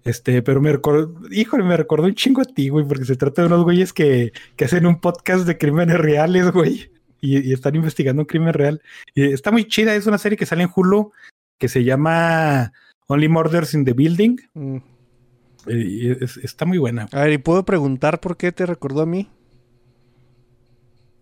[0.04, 3.40] Este, pero me recordó, híjole, me recordó un chingo a ti, güey, porque se trata
[3.42, 6.90] de unos güeyes que, que hacen un podcast de crímenes reales, güey,
[7.22, 8.82] y, y están investigando un crimen real.
[9.14, 11.10] Y está muy chida, es una serie que sale en Hulu
[11.58, 12.72] que se llama
[13.06, 14.36] Only Murders in the Building.
[14.52, 14.76] Mm.
[15.68, 17.08] y es- está muy buena.
[17.12, 19.30] A ver, ¿y puedo preguntar por qué te recordó a mí?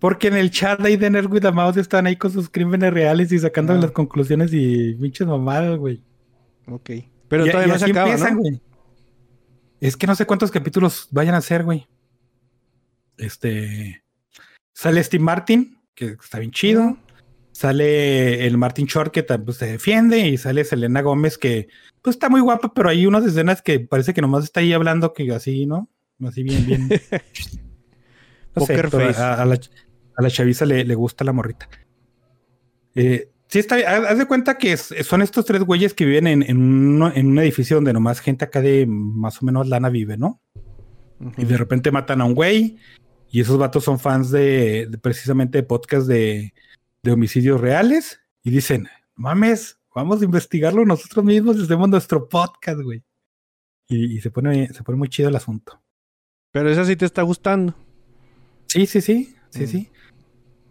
[0.01, 3.31] Porque en el chat ahí de Nerd with Mouse están ahí con sus crímenes reales
[3.31, 3.77] y sacando Ah.
[3.79, 6.03] las conclusiones y pinches mamadas, güey.
[6.67, 6.91] Ok.
[7.29, 8.41] Pero Y- todavía y no se acaba, empiezan, ¿no?
[8.41, 8.61] güey.
[9.83, 11.89] Es que no sé cuántos capítulos vayan a ser, güey.
[13.17, 14.05] Este.
[14.73, 16.99] Sale Steve Martin, que está bien chido.
[17.51, 20.21] Sale el Martin Short, que pues, se defiende.
[20.21, 21.67] Y sale Selena Gómez, que
[22.01, 25.13] pues está muy guapa, pero hay unas escenas que parece que nomás está ahí hablando
[25.13, 25.91] que así, ¿no?
[26.25, 26.89] Así bien, bien.
[28.55, 29.21] No sé, Poker pero face.
[29.21, 29.59] A, a la,
[30.15, 31.69] a la chaviza le, le gusta la morrita.
[32.95, 33.89] Eh, sí, está bien.
[33.89, 37.27] Haz de cuenta que es- son estos tres güeyes que viven en, en, uno- en
[37.29, 40.41] un edificio donde nomás gente acá de más o menos lana vive, ¿no?
[41.37, 42.79] Y de repente matan a un güey.
[43.31, 46.53] Y esos vatos son fans de, de precisamente de podcast de,
[47.03, 48.21] de homicidios reales.
[48.43, 53.03] Y dicen, mames, vamos a investigarlo nosotros mismos y hacemos nuestro podcast, güey.
[53.89, 55.81] Y, y se pone, se pone muy chido el asunto.
[56.51, 57.75] Pero esa sí te está gustando.
[58.67, 59.35] Sí, sí, sí.
[59.51, 59.67] Sí, Mm.
[59.67, 59.91] sí.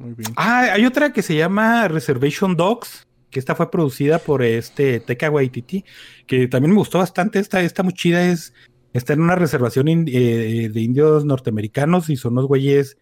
[0.02, 0.32] Muy bien.
[0.36, 5.30] Ah, hay otra que se llama Reservation Dogs, que esta fue producida por este Teca
[5.30, 5.86] Waititi,
[6.28, 7.40] que también me gustó bastante.
[7.40, 8.54] Esta, esta muy chida es,
[8.94, 12.98] está en una reservación in- eh, de indios norteamericanos y son unos güeyes,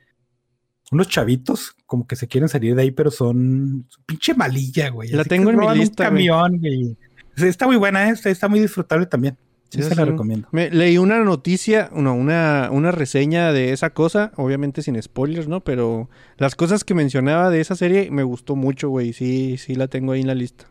[0.91, 5.09] unos chavitos, como que se quieren salir de ahí, pero son son pinche malilla, güey.
[5.09, 6.97] La Así tengo en mi un lista, camión, güey.
[7.37, 8.11] Está muy buena, ¿eh?
[8.11, 9.37] está, está muy disfrutable también.
[9.69, 10.47] Sí, se la recomiendo.
[10.51, 15.63] Me, leí una noticia, no, una, una reseña de esa cosa, obviamente sin spoilers, ¿no?
[15.63, 19.13] Pero las cosas que mencionaba de esa serie me gustó mucho, güey.
[19.13, 20.65] Sí, sí la tengo ahí en la lista.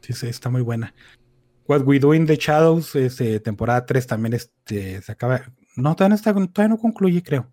[0.00, 0.94] Sí, sí, está muy buena.
[1.66, 5.40] What We Do in the Shadows, este, temporada 3 también este, se acaba.
[5.76, 7.50] No, todavía no, está, todavía no concluye, creo.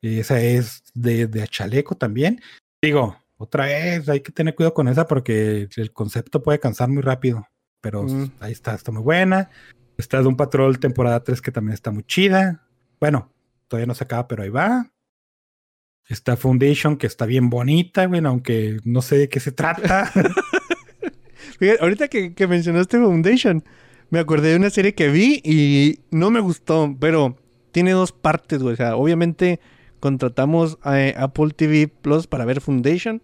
[0.00, 2.40] Esa es de, de Chaleco también.
[2.80, 7.02] Digo, otra vez, hay que tener cuidado con esa porque el concepto puede cansar muy
[7.02, 7.44] rápido.
[7.80, 8.30] Pero Mm.
[8.40, 9.50] ahí está, está muy buena.
[9.98, 12.66] Está de un patrol temporada 3 que también está muy chida.
[13.00, 13.32] Bueno,
[13.68, 14.92] todavía no se acaba, pero ahí va.
[16.08, 20.12] Está Foundation, que está bien bonita, bueno, aunque no sé de qué se trata.
[21.58, 23.64] Fíjate, ahorita que, que mencionaste Foundation,
[24.10, 27.36] me acordé de una serie que vi y no me gustó, pero
[27.72, 28.74] tiene dos partes, güey.
[28.74, 29.60] O sea, obviamente
[30.00, 33.22] contratamos a eh, Apple TV Plus para ver Foundation.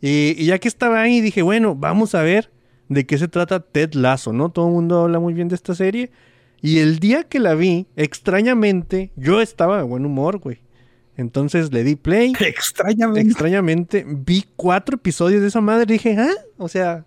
[0.00, 2.50] Y, y ya que estaba ahí, dije, bueno, vamos a ver
[2.88, 4.50] de qué se trata Ted Lasso, ¿no?
[4.50, 6.10] Todo el mundo habla muy bien de esta serie.
[6.60, 10.60] Y el día que la vi, extrañamente, yo estaba de buen humor, güey.
[11.16, 12.32] Entonces le di play.
[12.40, 13.20] Extrañamente.
[13.20, 17.04] Extrañamente, vi cuatro episodios de esa madre y dije, ah, o sea,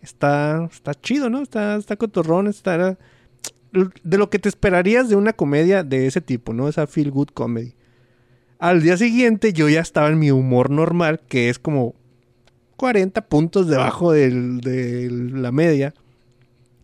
[0.00, 1.42] está, está chido, ¿no?
[1.42, 2.96] Está, está cotorrón, está
[3.72, 6.68] de lo que te esperarías de una comedia de ese tipo, ¿no?
[6.68, 7.74] Esa feel good comedy.
[8.58, 11.94] Al día siguiente yo ya estaba en mi humor normal, que es como
[12.80, 15.92] 40 puntos debajo del- de la media.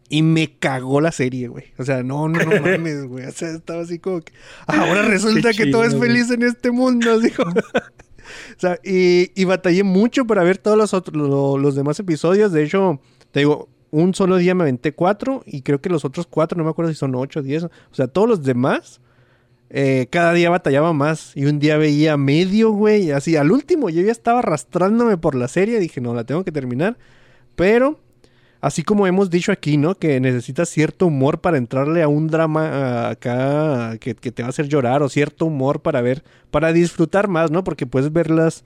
[0.09, 1.65] Y me cagó la serie, güey.
[1.79, 3.25] O sea, no, no, no mames, güey.
[3.25, 4.33] O sea, estaba así como que.
[4.67, 6.11] Ahora resulta que todo es güey.
[6.11, 7.19] feliz en este mundo.
[7.37, 11.99] Como- o sea, y, y batallé mucho para ver todos los, otros, lo- los demás
[11.99, 12.53] episodios.
[12.53, 13.01] De hecho,
[13.33, 15.43] te digo, un solo día me aventé cuatro.
[15.47, 17.65] Y creo que los otros cuatro, no me acuerdo si son ocho o diez.
[17.65, 19.01] O sea, todos los demás.
[19.71, 21.33] Eh, cada día batallaba más.
[21.37, 23.11] Y un día veía medio, güey.
[23.11, 25.79] Así, al último, yo ya estaba arrastrándome por la serie.
[25.79, 26.99] Dije, no, la tengo que terminar.
[27.57, 28.01] Pero,
[28.61, 29.97] así como hemos dicho aquí, ¿no?
[29.97, 34.51] Que necesitas cierto humor para entrarle a un drama acá que, que te va a
[34.51, 37.65] hacer llorar o cierto humor para ver, para disfrutar más, ¿no?
[37.65, 38.65] Porque puedes verlas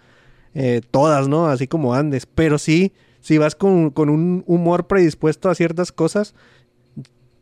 [0.55, 1.47] eh, todas, ¿no?
[1.47, 2.27] Así como andes.
[2.27, 6.35] Pero sí, si vas con, con un humor predispuesto a ciertas cosas,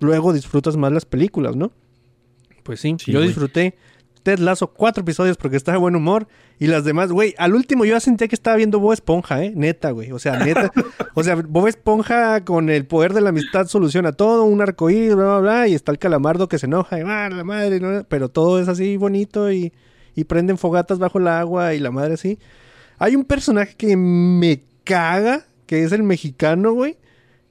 [0.00, 1.72] luego disfrutas más las películas, ¿no?
[2.68, 3.28] Pues sí, Sí, yo güey.
[3.28, 3.74] disfruté
[4.22, 7.86] Ted Lasso cuatro episodios porque estaba de buen humor y las demás, güey, al último
[7.86, 9.54] yo ya sentía que estaba viendo Bob Esponja, ¿eh?
[9.56, 10.70] Neta, güey, o sea, neta,
[11.14, 15.24] o sea, Bob Esponja con el poder de la amistad soluciona todo, un arcoíris, bla,
[15.24, 18.04] bla, bla, y está el calamardo que se enoja y va, la madre, ¿no?
[18.04, 19.72] pero todo es así bonito y,
[20.14, 22.38] y prenden fogatas bajo el agua y la madre así.
[22.98, 26.98] Hay un personaje que me caga, que es el mexicano, güey,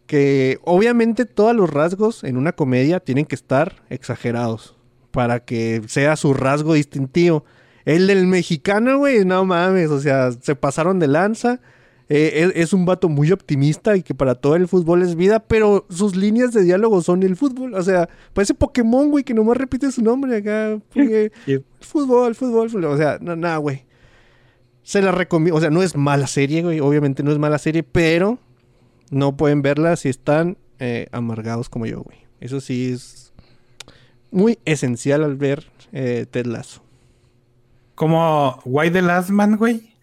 [0.06, 4.77] que obviamente todos los rasgos en una comedia tienen que estar exagerados
[5.18, 7.44] para que sea su rasgo distintivo.
[7.86, 11.60] El del mexicano, güey, no mames, o sea, se pasaron de lanza.
[12.08, 15.40] Eh, es, es un vato muy optimista y que para todo el fútbol es vida,
[15.40, 17.74] pero sus líneas de diálogo son el fútbol.
[17.74, 20.80] O sea, parece Pokémon, güey, que nomás repite su nombre acá.
[20.94, 21.64] porque, Sí.
[21.82, 22.86] Fútbol, fútbol, fútbol.
[22.86, 23.86] O sea, no, nada, güey.
[24.84, 25.58] Se la recomiendo.
[25.58, 26.80] O sea, no es mala serie, güey.
[26.80, 28.38] Obviamente no es mala serie, pero
[29.10, 32.20] no pueden verla si están eh, amargados como yo, güey.
[32.40, 33.27] Eso sí es
[34.32, 36.84] muy esencial al ver eh, Ted Lasso.
[37.96, 39.94] Como Why the Last Man, güey.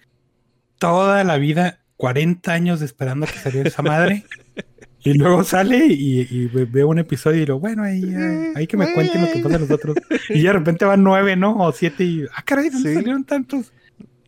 [0.79, 4.25] Toda la vida, 40 años esperando que saliera esa madre.
[5.07, 8.66] Y luego sale y, y ve- veo un episodio y digo, bueno, ahí, ahí, ahí
[8.66, 9.97] que me cuenten lo que pasa a los otros.
[10.31, 11.59] Y de repente van nueve, ¿no?
[11.59, 12.95] O siete y, ah, caray, ¿dónde Sí.
[12.95, 13.70] salieron tantos?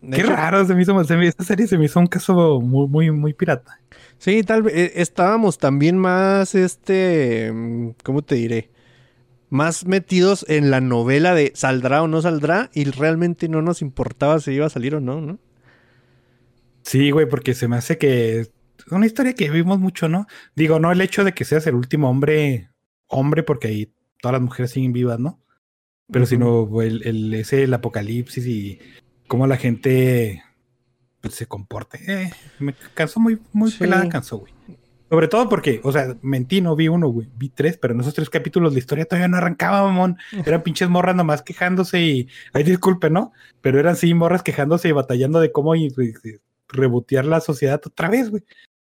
[0.03, 2.07] De Qué hecho, raro, se me hizo, se me- esta serie se me hizo un
[2.09, 3.81] caso muy, muy, muy pirata.
[4.19, 8.69] Sí, tal vez eh, estábamos también más, este, mm, ¿cómo te diré?
[9.49, 14.41] Más metidos en la novela de saldrá o no saldrá y realmente no nos importaba
[14.41, 15.39] si iba a salir o no, ¿no?
[16.83, 18.51] Sí, güey, porque se me hace que es
[18.91, 20.27] una historia que vimos mucho, ¿no?
[20.55, 22.71] Digo, no el hecho de que seas el último hombre,
[23.09, 25.41] hombre, porque ahí todas las mujeres siguen vivas, ¿no?
[26.11, 28.79] Pero sino el, el- ese el apocalipsis y
[29.27, 30.43] cómo la gente
[31.21, 31.99] pues, se comporte.
[32.07, 32.31] Eh,
[32.61, 33.79] me cansó muy, muy Sí.
[33.79, 34.53] pelada, cansó, güey.
[35.09, 37.29] Sobre todo porque, o sea, mentí, no vi uno, güey.
[37.37, 40.17] Vi tres, pero en esos tres capítulos la historia todavía no arrancaba, mamón.
[40.47, 42.29] Eran pinches morras nomás quejándose y.
[42.53, 43.33] Ay, disculpe, ¿no?
[43.61, 45.93] Pero eran sí morras quejándose y batallando de cómo y,
[46.69, 48.43] rebotear la sociedad otra vez, güey.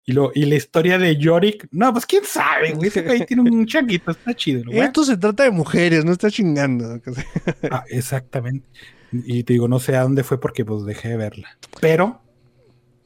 [0.06, 2.88] Y, lo, y la historia de Yorick, no, pues quién sabe, güey.
[2.88, 4.84] Ese güey tiene un changuito, está chido, ¿no, güey?
[4.84, 7.02] Esto se trata de mujeres, no está chingando.
[7.70, 8.66] Ah, exactamente.
[9.12, 11.58] Y te digo, no sé a dónde fue porque pues dejé de verla.
[11.82, 12.22] Pero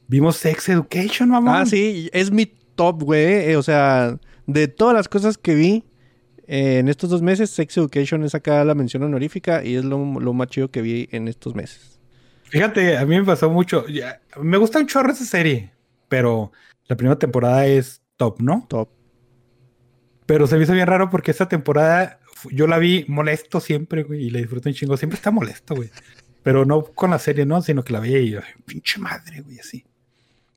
[0.08, 1.60] vimos Sex Education, mamá.
[1.60, 3.50] Ah, sí, es mi top, güey.
[3.50, 5.84] eh, o sea, de todas las cosas que vi
[6.46, 10.20] eh, en estos dos meses, Sex Education es acá la mención honorífica y es lo,
[10.20, 12.00] lo más chido que vi en estos meses.
[12.44, 13.86] Fíjate, a mí me pasó mucho.
[13.88, 15.72] ya, me gusta un chorro esa serie,
[16.08, 16.52] pero
[16.86, 18.66] la primera temporada es top, ¿no?
[18.68, 18.90] Top.
[20.26, 22.20] Pero se me hizo bien raro porque esta temporada
[22.50, 24.96] yo la vi molesto siempre, güey, y la disfruto un chingo.
[24.96, 25.90] Siempre está molesto, güey.
[26.42, 27.62] Pero no con la serie, ¿no?
[27.62, 29.84] Sino que la veía y yo, pinche madre, güey, así.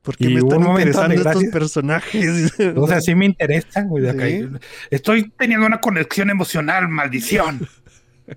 [0.06, 2.54] Porque me están interesando estos personajes.
[2.76, 4.04] O sea, sí me interesa, güey.
[4.08, 4.48] Sí.
[4.88, 7.66] Estoy teniendo una conexión emocional, maldición.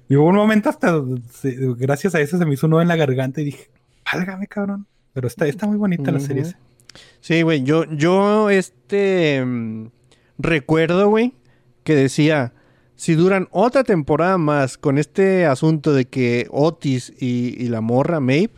[0.09, 0.99] y hubo un momento hasta,
[1.77, 3.69] gracias a eso, se me hizo un nudo en la garganta y dije,
[4.11, 4.87] válgame, cabrón.
[5.13, 6.41] Pero está, está muy bonita la serie.
[6.41, 6.57] Esa.
[7.21, 9.89] Sí, güey, yo, yo, este, mm,
[10.39, 11.35] recuerdo, güey,
[11.83, 12.53] que decía,
[12.95, 18.19] si duran otra temporada más con este asunto de que Otis y, y la morra,
[18.19, 18.53] Maeve,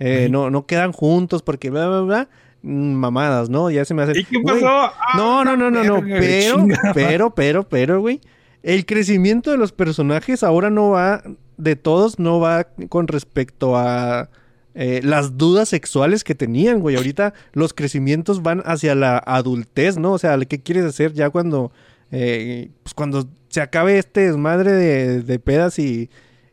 [0.00, 2.28] eh, no, no quedan juntos porque bla, bla, bla,
[2.62, 3.70] mm, mamadas, ¿no?
[3.70, 4.18] Ya se me hace...
[4.18, 4.66] ¿Y qué pasó?
[4.66, 8.20] Ah, No, no, no, no, no, pero, pero, pero, pero, güey,
[8.62, 11.22] el crecimiento de los personajes ahora no va,
[11.56, 14.30] de todos, no va con respecto a
[14.74, 16.96] eh, las dudas sexuales que tenían, güey.
[16.96, 20.12] Ahorita los crecimientos van hacia la adultez, ¿no?
[20.12, 21.72] O sea, ¿qué quieres hacer ya cuando,
[22.10, 26.08] eh, pues cuando se acabe este desmadre de, de pedas y,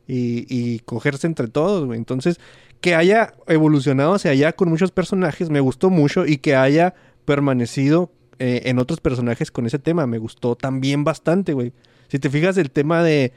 [0.08, 1.98] y, y cogerse entre todos, güey?
[2.00, 2.39] Entonces,
[2.82, 6.93] que haya evolucionado hacia allá con muchos personajes me gustó mucho y que haya
[7.25, 11.73] permanecido eh, en otros personajes con ese tema me gustó también bastante, güey.
[12.07, 13.34] Si te fijas el tema de,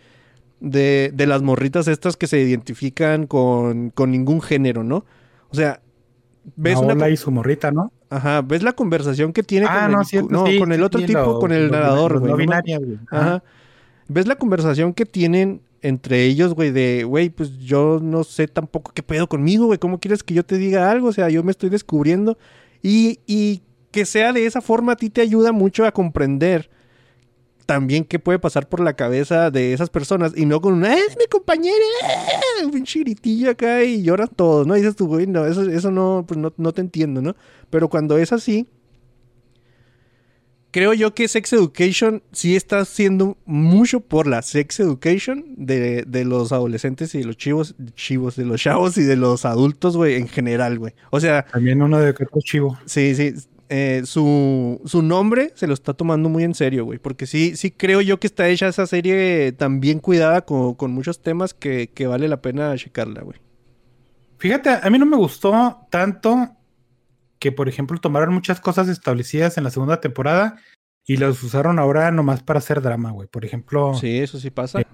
[0.61, 5.05] de, de las morritas estas que se identifican con, con ningún género, ¿no?
[5.51, 5.81] O sea,
[6.57, 6.89] ves una...
[6.89, 7.93] Paola y su morrita, ¿no?
[8.11, 10.83] Ajá, ves la conversación que tiene Ah, con, no, el, cierto, no, sí, con el
[10.83, 12.31] otro sí, tipo, lo- con el nadador, los güey.
[12.33, 12.41] No ¿no?
[12.41, 12.99] binaria, güey.
[13.11, 13.43] Ajá.
[14.09, 16.71] ¿Ves la conversación que tienen entre ellos, güey?
[16.71, 19.79] De, güey, pues yo no sé tampoco qué pedo conmigo, güey.
[19.79, 21.09] ¿Cómo quieres que yo te diga algo?
[21.09, 22.39] O sea, yo me estoy descubriendo.
[22.83, 26.71] Y, y que sea de esa forma a ti te ayuda mucho a comprender
[27.67, 30.33] también qué puede pasar por la cabeza de esas personas.
[30.37, 34.29] Y no con una, "Ah, es mi compañera, ah", un pinche gritillo acá y lloran
[34.35, 34.77] todos, ¿no?
[34.77, 37.37] Y dices tú, güey, no, eso, eso no, pues no, no te entiendo, ¿no?
[37.71, 38.67] Pero cuando es así,
[40.71, 46.25] creo yo que Sex Education sí está haciendo mucho por la Sex Education de, de
[46.25, 50.17] los adolescentes y de los chivos, chivos, de los chavos y de los adultos, güey,
[50.17, 50.95] en general, güey.
[51.11, 52.79] O sea, También uno de otro chivo.
[52.87, 53.35] sí, sí.
[53.69, 56.99] eh, su, su nombre se lo está tomando muy en serio, güey.
[56.99, 60.93] Porque sí, sí creo yo que está hecha esa serie tan bien cuidada con, con
[60.93, 63.39] muchos temas que, que vale la pena checarla, güey.
[64.39, 66.57] Fíjate, a mí no me gustó tanto
[67.41, 70.61] que, por ejemplo, tomaron muchas cosas establecidas en la segunda temporada
[71.07, 73.27] y las usaron ahora nomás para hacer drama, güey.
[73.27, 74.81] Por ejemplo, Sí, eso sí pasa.
[74.83, 74.87] Eh,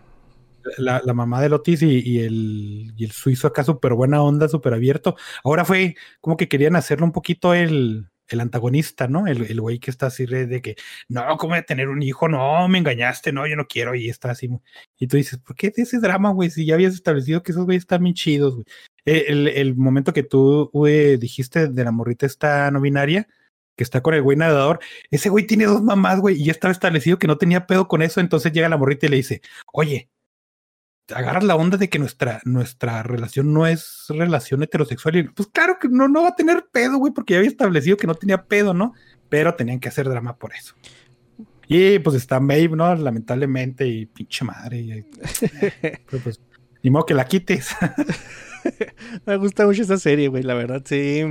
[0.78, 4.48] la, la mamá de Otis y, y el, y el suizo acá súper buena onda,
[4.48, 5.16] súper abierto.
[5.44, 9.26] Ahora fue como que querían hacerlo un poquito el, el antagonista, ¿no?
[9.26, 10.76] El, el güey que está así de de que,
[11.08, 12.28] no, ¿cómo voy a tener un hijo?
[12.28, 13.94] No, me engañaste, no, yo no quiero.
[13.96, 14.48] Y está así.
[14.98, 16.50] Y tú dices, ¿por qué de ese drama, güey?
[16.50, 18.66] Si ya habías establecido que esos güeyes están bien chidos, güey.
[19.06, 20.70] Eh, El, el momento que tú
[21.18, 23.26] dijiste de la morrita esta no binaria,
[23.76, 24.80] que está con el güey nadador,
[25.10, 28.02] ese güey tiene dos mamás, güey, y ya estaba establecido que no tenía pedo con
[28.02, 29.42] eso, entonces llega la morrita y le dice,
[29.72, 30.08] oye,
[31.14, 35.16] agarras la onda de que nuestra, nuestra relación no es relación heterosexual.
[35.16, 37.96] Y pues claro que no, no va a tener pedo, güey, porque ya había establecido
[37.96, 38.92] que no tenía pedo, ¿no?
[39.28, 40.74] Pero tenían que hacer drama por eso.
[41.68, 42.92] Y pues está Maeve, ¿no?
[42.94, 44.78] Lamentablemente, y pinche madre.
[44.78, 45.06] y-
[46.10, 46.40] pero pues,
[46.82, 47.68] ni modo que la quites.
[49.26, 51.22] Me gusta mucho esa serie, güey, la verdad, sí.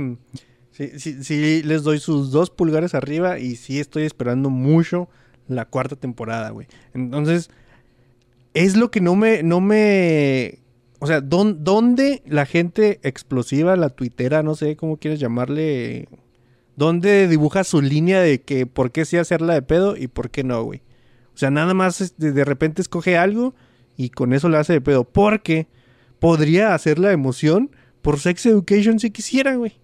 [0.72, 5.08] Sí, sí, les doy sus dos pulgares arriba y sí estoy esperando mucho
[5.48, 6.66] la cuarta temporada, güey.
[6.92, 7.48] Entonces,
[8.52, 10.58] es lo que no me, no me...
[10.98, 16.08] O sea, ¿dón- ¿dónde la gente explosiva, la tuitera, no sé cómo quieres llamarle,
[16.74, 20.44] dónde dibuja su línea de que por qué sí hacerla de pedo y por qué
[20.44, 20.80] no, güey?
[21.34, 23.54] O sea, nada más de, de repente escoge algo
[23.96, 25.04] y con eso la hace de pedo.
[25.04, 25.68] Porque
[26.18, 27.70] podría hacer la emoción
[28.02, 29.78] por Sex Education si quisiera, güey.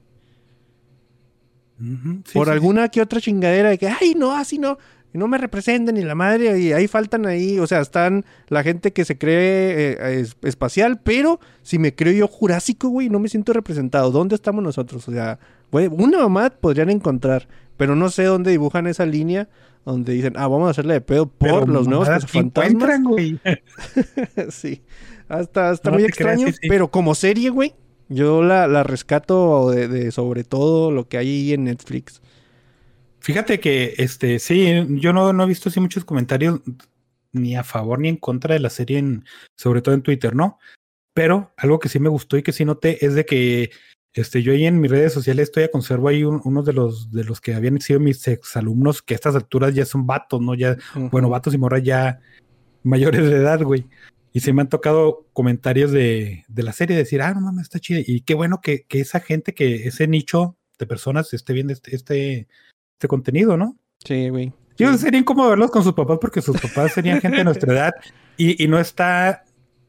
[2.25, 4.79] Sí, por sí, alguna que otra chingadera de que, ay, no, así no,
[5.13, 8.93] no me representan ni la madre, y ahí faltan ahí, o sea, están la gente
[8.93, 13.29] que se cree eh, es- espacial, pero si me creo yo jurásico, güey, no me
[13.29, 14.13] siento representado.
[14.13, 15.09] ¿Dónde estamos nosotros?
[15.09, 15.41] O sea,
[15.73, 17.49] güey, una mamá podrían encontrar,
[17.83, 19.49] pero no sé dónde dibujan esa línea
[19.85, 23.03] donde dicen, ah, vamos a hacerle de pedo por Pero los nuevos fantasmas.
[23.03, 23.41] güey.
[24.51, 24.83] sí.
[25.29, 26.69] Hasta, está No muy creas, extraño, sí, sí.
[26.69, 27.75] pero como serie, güey,
[28.09, 32.23] yo la, la rescato de, de sobre todo lo que hay ahí en Netflix.
[33.19, 36.61] Fíjate que, este, sí, yo no, no he visto así muchos comentarios
[37.33, 39.25] ni a favor ni en contra de la serie, en,
[39.57, 40.61] sobre todo en Twitter, ¿no?
[41.15, 43.71] Pero algo que sí me gustó y que sí noté es de que
[44.15, 47.11] este, yo ahí en mis redes sociales estoy a conservo ahí un- unos de los,
[47.13, 50.55] de los que habían sido mis exalumnos, que a estas alturas ya son vatos, ¿no?
[50.55, 50.77] Ya,
[51.11, 52.21] bueno, vatos y morras ya
[52.83, 53.87] mayores de edad, güey.
[54.35, 57.79] Y se me han tocado comentarios de, de la serie, decir, ah, no mames, está
[57.79, 58.01] chida.
[58.07, 61.95] Y qué bueno que, que esa gente, que ese nicho de personas esté viendo este,
[61.95, 62.49] este,
[62.95, 63.77] este contenido, ¿no?
[64.05, 64.53] Sí, güey.
[64.79, 64.99] Yo Sí.
[64.99, 67.93] sería incómodo verlos con sus papás porque sus papás serían gente de nuestra edad
[68.39, 69.45] y, y no está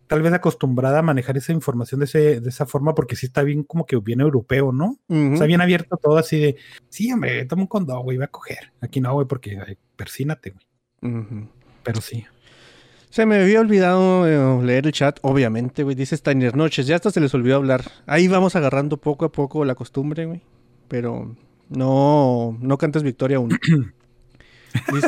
[0.07, 3.43] tal vez acostumbrada a manejar esa información de, ese, de esa forma porque sí está
[3.43, 4.99] bien como que bien europeo, ¿no?
[5.07, 5.33] Ujú.
[5.33, 6.55] Está bien abierto todo así de,
[6.89, 8.71] sí, hombre, toma un condón, güey, va a coger.
[8.81, 11.47] Aquí no, güey, porque ay, persínate, güey.
[11.83, 12.25] Pero sí.
[13.09, 15.95] Se me había olvidado eh, leer el chat, obviamente, güey.
[15.95, 17.83] Dice Steiner Noches, ya hasta se les olvidó hablar.
[18.07, 20.41] Ahí vamos agarrando poco a poco la costumbre, güey.
[20.87, 21.35] Pero
[21.69, 23.49] no, no cantes victoria aún.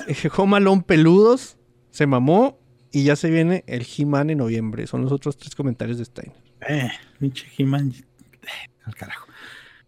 [0.07, 1.57] Dice, Home Alone Peludos,
[1.89, 2.59] se mamó
[2.95, 4.87] y ya se viene el He-Man en noviembre.
[4.87, 6.37] Son los otros tres comentarios de Steiner.
[6.65, 6.89] Eh,
[7.19, 7.91] pinche He-Man.
[7.91, 9.27] eh, Al carajo.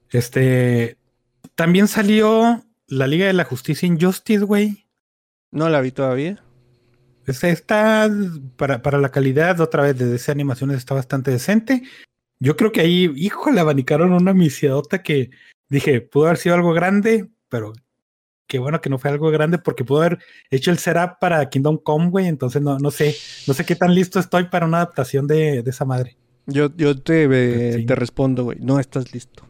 [0.09, 0.97] Este.
[1.55, 4.87] También salió la Liga de la Justicia Injustice, güey.
[5.51, 6.43] No la vi todavía.
[7.25, 8.09] Está
[8.57, 11.83] para, para la calidad, otra vez, de esa animación está bastante decente.
[12.39, 15.29] Yo creo que ahí, hijo, le abanicaron una misiadota que
[15.69, 17.71] dije, pudo haber sido algo grande, pero
[18.47, 20.19] qué bueno que no fue algo grande porque pudo haber
[20.49, 22.27] hecho el setup para Kingdom Come, güey.
[22.27, 25.69] Entonces no, no sé, no sé qué tan listo estoy para una adaptación de, de
[25.69, 26.17] esa madre.
[26.45, 27.85] Yo, yo te, eh, Sí.
[27.85, 28.57] te respondo, güey.
[28.61, 29.43] No estás listo.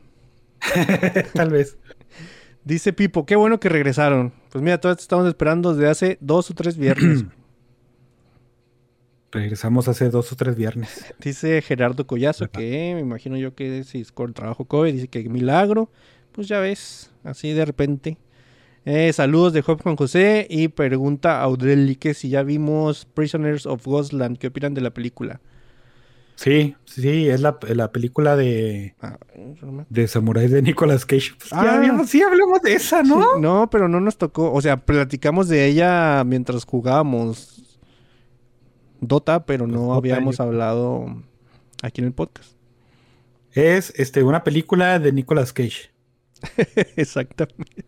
[1.34, 1.78] Tal vez.
[2.64, 4.34] Dice Pipo, qué bueno que regresaron.
[4.52, 7.24] Pues mira, todos estamos esperando desde hace dos o tres viernes.
[9.32, 11.14] Regresamos hace dos o tres viernes.
[11.20, 12.52] Dice Gerardo Collazo Ajá.
[12.54, 15.92] que me imagino yo que si es con trabajo COVID, dice que milagro.
[16.32, 18.18] Pues ya ves, así de repente.
[18.90, 23.66] Eh, saludos de Job Juan José y pregunta a Audrey que si ya vimos Prisoners
[23.66, 25.42] of Ghostland, ¿qué opinan de la película?
[26.36, 29.18] Sí, sí, es la, la película de, Ah,
[29.90, 31.32] de Samurai de Nicolas Cage.
[31.38, 31.76] Pues ya Ah.
[31.78, 33.20] habíamos- sí, hablamos de esa, ¿no?
[33.22, 37.80] Sí, no, pero no nos tocó, o sea, platicamos de ella mientras jugábamos
[39.02, 41.24] Dota, pero no Dota, habíamos yo- hablado
[41.84, 42.52] aquí en el podcast.
[43.52, 45.90] Es este, una película de Nicolas Cage.
[46.96, 47.84] Exactamente.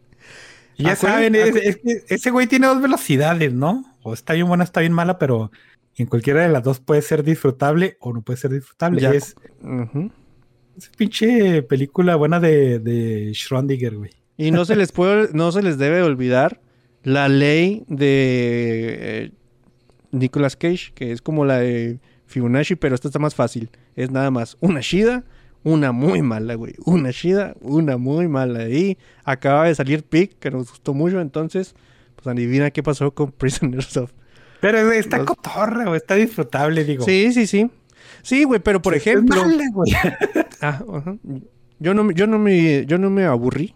[0.79, 3.85] Ya saben, es, es que ese güey tiene dos velocidades, ¿no?
[4.01, 5.51] O está bien buena, está bien mala, pero
[5.95, 9.01] en cualquiera de las dos puede ser disfrutable o no puede ser disfrutable.
[9.01, 9.11] Ya.
[9.11, 10.11] Es, Ujú.
[10.77, 14.11] es pinche película buena de, de Schrödinger, güey.
[14.37, 16.61] Y no se les puede, no se les debe olvidar
[17.03, 19.31] la ley de eh,
[20.11, 23.69] Nicolas Cage, que es como la de Fibonacci, pero esta está más fácil.
[23.97, 25.25] Es nada más una Shida,
[25.63, 26.73] una muy mala, güey.
[26.85, 28.69] Una Shida, una muy mala.
[28.69, 31.75] Y acaba de salir Pick, que nos gustó mucho, entonces,
[32.15, 34.11] pues adivina qué pasó con Prisoners of.
[34.61, 35.97] Pero está Los- cotorra, güey.
[35.97, 37.05] Está disfrutable, digo.
[37.05, 37.69] Sí, sí, sí.
[38.21, 39.41] Sí, güey, pero por Es ejemplo.
[39.45, 39.91] mala, güey.
[40.61, 40.83] Ah.
[41.79, 43.73] Yo no, me- yo no me, yo no me aburrí,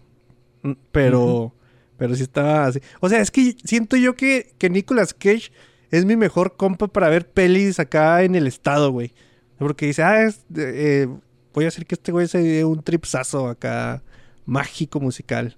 [0.62, 1.54] mm, pero,
[1.96, 2.80] pero sí estaba así.
[3.00, 5.50] O sea, es que siento yo que, que Nicolas Cage
[5.90, 9.14] es mi mejor compa para ver pelis acá en el estado, güey.
[9.56, 11.08] Porque dice, ah, es, eh,
[11.54, 14.02] voy a hacer que este güey se dé un tripsazo acá
[14.44, 15.56] mágico musical.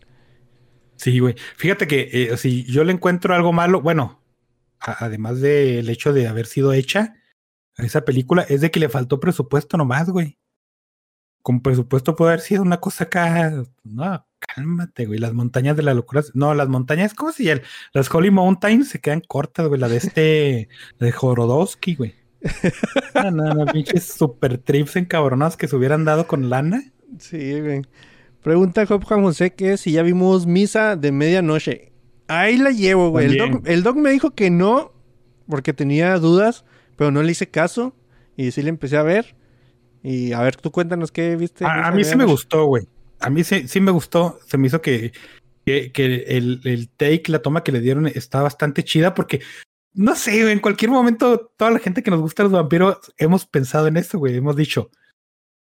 [0.96, 1.34] Sí, güey.
[1.56, 4.22] Fíjate que eh, si yo le encuentro algo malo, bueno,
[4.78, 7.14] además del hecho de haber sido hecha
[7.76, 10.38] esa película, es de que le faltó presupuesto nomás, güey.
[11.42, 13.64] Con presupuesto puede haber sido una cosa acá.
[13.84, 15.18] No, cálmate, güey.
[15.18, 16.22] Las montañas de la locura.
[16.34, 17.62] No, las montañas, ¿cómo se?
[17.92, 19.80] Las Holy Mountains se quedan cortas, güey.
[19.80, 20.68] La de este,
[20.98, 22.25] la de Jorodowski, güey.
[23.14, 26.82] No, no, no, pinches super trips encabronados que se hubieran dado con lana.
[27.18, 27.82] Sí, güey.
[28.42, 31.92] Pregunta Job Juan José que si ya vimos Misa de Medianoche.
[32.28, 33.26] Ahí la llevo, güey.
[33.26, 34.92] El doc, el doc me dijo que no,
[35.48, 36.64] porque tenía dudas,
[36.96, 37.94] pero no le hice caso.
[38.36, 39.34] Y sí le empecé a ver.
[40.02, 41.64] Y a ver, tú cuéntanos qué viste.
[41.64, 42.86] A, mí sí me gustó, güey.
[43.18, 44.38] A mí sí, sí me gustó.
[44.46, 45.12] Se me hizo que,
[45.64, 49.40] que, que el, el take, la toma que le dieron está bastante chida porque,
[49.96, 53.86] no sé, en cualquier momento toda la gente que nos gusta los vampiros hemos pensado
[53.86, 54.36] en esto, güey.
[54.36, 54.90] Hemos dicho,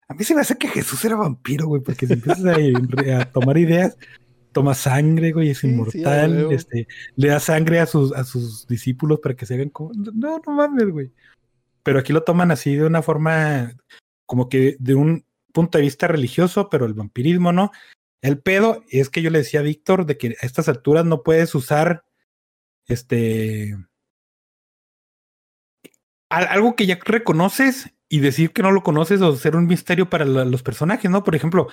[0.08, 3.32] a mí se me hace que Jesús era vampiro, güey, porque si empiezas a, a
[3.32, 3.98] tomar ideas,
[4.52, 9.20] toma sangre, güey, es Sí, inmortal, este, le da sangre a sus, a sus discípulos
[9.22, 9.92] para que se hagan como...
[9.94, 11.12] No, no mames, güey.
[11.82, 13.72] Pero aquí lo toman así de una forma
[14.26, 17.72] como que de un punto de vista religioso, pero el vampirismo no.
[18.22, 21.24] El pedo es que yo le decía a Víctor de que a estas alturas no
[21.24, 22.04] puedes usar
[22.88, 23.76] este
[26.30, 30.26] algo que ya reconoces y decir que no lo conoces o ser un misterio para
[30.26, 31.24] la- los personajes, ¿no?
[31.24, 31.68] Por ejemplo,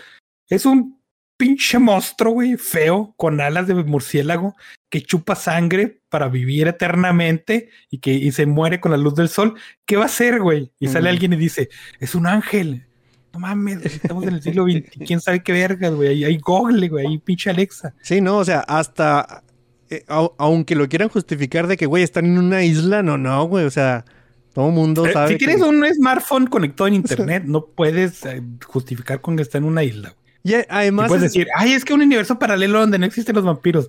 [0.48, 1.00] es un
[1.36, 4.55] pinche monstruo, güey, feo, con alas de murciélago,
[4.90, 9.28] que chupa sangre para vivir eternamente y que y se muere con la luz del
[9.28, 9.55] sol.
[9.86, 10.72] ¿Qué va a hacer, güey?
[10.78, 12.86] Y sale alguien y dice, es un ángel.
[13.32, 14.90] No mames, estamos en el siglo XX.
[15.07, 16.09] ¿Quién sabe qué vergas, güey?
[16.11, 17.94] Hay, hay Google, güey, hay pinche Alexa.
[18.03, 19.42] Sí, no, o sea, hasta.
[19.90, 23.44] eh, au- aunque lo quieran justificar de que, güey, están en una isla, no, no,
[23.44, 24.05] güey, o sea,
[24.53, 25.28] todo mundo Eh, sabe.
[25.28, 29.59] si que- tienes un smartphone conectado en internet, no puedes eh, justificar con que está
[29.59, 30.14] en una isla.
[30.44, 31.09] Y además.
[31.09, 33.88] puedes es- decir, ay, es que un universo paralelo donde no existen los vampiros.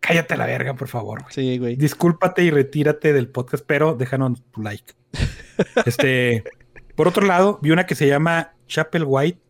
[0.00, 1.22] Cállate a la verga, por favor.
[1.22, 1.32] güey.
[1.34, 1.76] Sí, güey.
[1.76, 4.92] Discúlpate y retírate del podcast, pero déjanos tu like.
[5.86, 6.44] Este,
[6.94, 9.40] por otro lado, vi una que se llama Chapel White,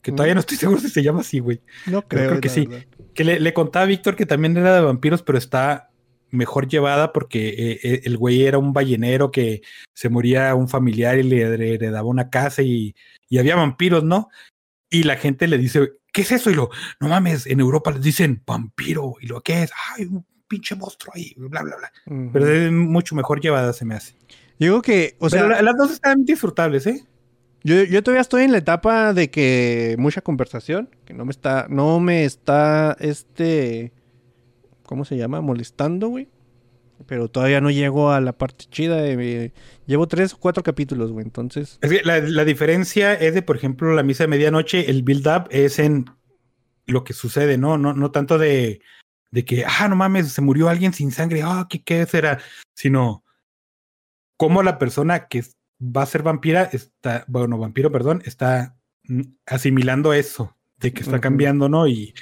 [0.00, 1.60] que todavía no estoy seguro si se llama así, güey.
[1.86, 2.66] No Pero creo, creo que sí.
[2.66, 2.86] verdad.
[3.12, 5.89] Que le, le contaba a Víctor que también era de vampiros, pero está
[6.30, 9.62] mejor llevada porque eh, eh, el güey era un ballenero que
[9.94, 12.94] se moría un familiar y le hered- heredaba una casa y,
[13.28, 14.28] y había vampiros, ¿no?
[14.88, 16.50] Y la gente le dice, ¿qué es eso?
[16.50, 16.70] Y lo,
[17.00, 19.14] no mames, en Europa les dicen vampiro.
[19.20, 21.92] Y lo que es, ay, un pinche monstruo ahí, bla, bla, bla.
[22.32, 24.14] Pero es mucho mejor llevada, se me hace.
[24.58, 27.04] Digo que, o sea, Pero la- las dos están disfrutables, ¿eh?
[27.62, 31.66] yo, yo todavía estoy en la etapa de que mucha conversación, que no me está,
[31.70, 33.92] no me está, este,
[34.90, 35.40] ¿cómo se llama?
[35.40, 36.28] Molestando, güey.
[37.06, 39.52] Pero todavía no llego a la parte chida de...
[39.86, 41.24] llevo tres o cuatro capítulos, güey.
[41.24, 41.78] Entonces...
[41.80, 45.46] Es que la, la diferencia es de, por ejemplo, la misa de medianoche, el build-up
[45.50, 46.06] es en
[46.86, 47.78] lo que sucede, ¿no?
[47.78, 48.80] No, no tanto de,
[49.30, 52.40] de que, ah, no mames, se murió alguien sin sangre, ah, ¿qué, ¿qué será?
[52.74, 53.24] Sino
[54.36, 55.44] cómo la persona que
[55.80, 61.20] va a ser vampira está, bueno, vampiro, perdón, está mm, asimilando eso, de que está
[61.20, 61.86] cambiando, ¿no?
[61.86, 62.12] Y,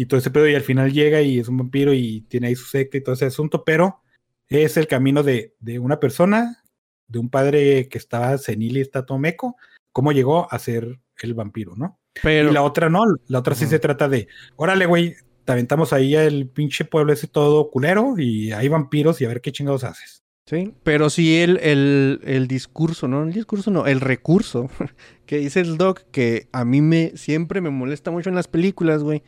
[0.00, 2.56] y todo ese pedo, y al final llega y es un vampiro y tiene ahí
[2.56, 4.00] su secta y todo ese asunto, pero
[4.48, 6.64] es el camino de, de una persona,
[7.06, 9.56] de un padre que estaba senil y está todo meco,
[9.92, 12.00] cómo llegó a ser el vampiro, ¿no?
[12.22, 12.48] Pero...
[12.48, 14.26] Y la otra no, la otra sí se trata de,
[14.56, 19.26] órale, güey, te aventamos ahí al pinche pueblo ese todo culero y hay vampiros y
[19.26, 20.22] a ver qué chingados haces.
[20.46, 23.24] Sí, pero sí el, el, el discurso, ¿no?
[23.24, 24.70] El discurso no, el recurso
[25.26, 29.02] que dice el doc que a mí me siempre me molesta mucho en las películas,
[29.02, 29.22] güey.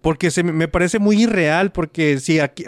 [0.00, 2.64] Porque se me, parece muy irreal, porque si aquí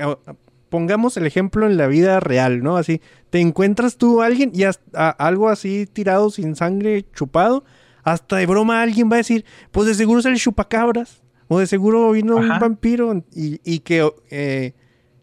[0.68, 2.76] pongamos el ejemplo en la vida real, ¿no?
[2.76, 3.00] Así,
[3.30, 7.64] te encuentras tú a alguien y a- algo así tirado sin sangre, chupado,
[8.02, 11.22] hasta de broma alguien va a decir, pues de seguro es el chupacabras.
[11.52, 14.72] O de seguro vino un vampiro y, y que eh,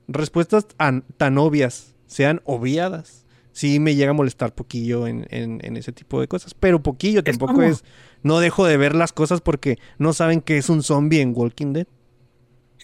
[0.10, 3.26] respuestas an- tan obvias sean obviadas.
[3.54, 6.54] Sí me llega a molestar poquillo en, en- en ese tipo de cosas.
[6.54, 7.84] Pero poquillo, tampoco como- es...
[8.24, 11.72] No dejo de ver las cosas porque no saben que es un zombie en Walking
[11.74, 11.88] Dead.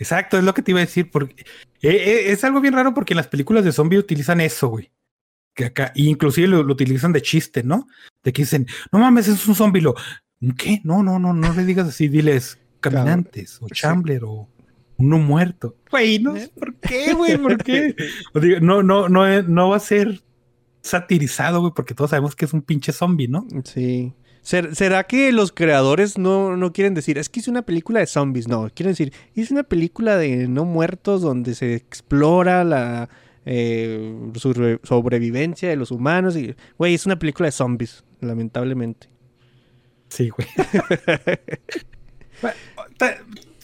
[0.03, 1.09] Exacto, es lo que te iba a decir.
[1.09, 1.43] Porque
[1.81, 4.91] eh, eh, es algo bien raro porque en las películas de zombie utilizan eso, güey.
[5.55, 7.87] Que acá, y inclusive lo, lo utilizan de chiste, ¿no?
[8.23, 9.81] De que dicen, no mames, es un zombie.
[9.81, 9.95] Lo,
[10.57, 10.81] ¿qué?
[10.83, 13.75] No, no, no, no le digas así, diles caminantes, o Sí.
[13.75, 14.49] chambler, o
[14.97, 15.77] uno muerto.
[15.89, 17.95] Güey, no sé por qué, güey, por qué.
[18.33, 20.21] O digo, no, no, no, no va a ser
[20.81, 23.47] satirizado, güey, porque todos sabemos que es un pinche zombie, ¿no?
[23.63, 24.13] Sí.
[24.43, 28.07] Ser- ¿Será que los creadores no, no quieren decir, es que hice una película de
[28.07, 28.47] zombies?
[28.47, 33.09] No, quieren decir, hice una película de no muertos donde se explora la
[33.45, 36.35] eh, sobre- sobrevivencia de los humanos.
[36.35, 39.07] Y, güey, es una película de zombies, lamentablemente.
[40.09, 40.47] Sí, güey.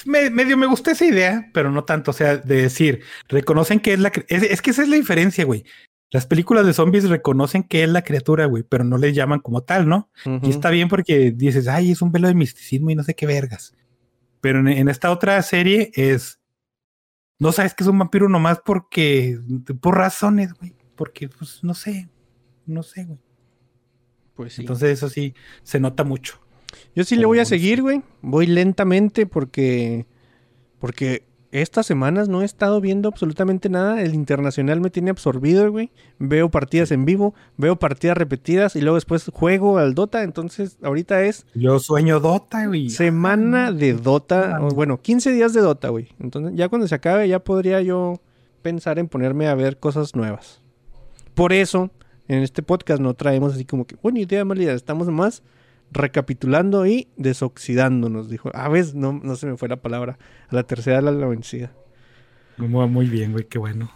[0.06, 2.12] Me- medio me gustó esa idea, pero no tanto.
[2.12, 4.12] O sea, de decir, reconocen que es la.
[4.30, 5.66] Es, es que esa es la diferencia, güey.
[6.12, 9.62] Las películas de zombies reconocen que es la criatura, güey, pero no le llaman como
[9.62, 10.10] tal, ¿no?
[10.42, 13.28] Y está bien porque dices, ay, es un velo de misticismo y no sé qué
[13.28, 13.76] vergas.
[14.42, 16.40] Pero en, en esta otra serie es.
[17.38, 19.40] No sabes que es un vampiro nomás porque.
[19.82, 20.76] Por razones, güey.
[20.96, 22.10] Porque, pues, no sé.
[22.66, 23.20] No sé, güey.
[24.36, 24.62] Pues sí.
[24.62, 26.40] Entonces, eso sí se nota mucho.
[26.96, 28.02] Yo sí le voy a seguir, güey.
[28.22, 30.08] Voy lentamente porque.
[30.80, 34.02] Porque estas semanas no he estado viendo absolutamente nada.
[34.02, 35.92] El internacional me tiene absorbido, güey.
[36.20, 40.24] Veo partidas en vivo, veo partidas repetidas y luego después juego al Dota.
[40.24, 42.90] Entonces, ahorita es Yo sueño Dota, güey.
[42.90, 44.58] semana de Dota.
[44.58, 46.10] Ah, bueno, 15 días de Dota, güey.
[46.20, 48.20] Entonces, ya cuando se acabe, ya podría yo
[48.62, 50.62] pensar en ponerme a ver cosas nuevas.
[51.34, 51.90] Por eso,
[52.28, 54.74] en este podcast no traemos así como que, buena idea, mala idea.
[54.74, 55.42] Estamos más
[55.92, 58.50] recapitulando y desoxidándonos, dijo.
[58.54, 60.18] A veces no, no se me fue la palabra.
[60.48, 61.74] A la tercera la, la vencida.
[62.58, 63.92] Muy, muy bien, güey, qué bueno.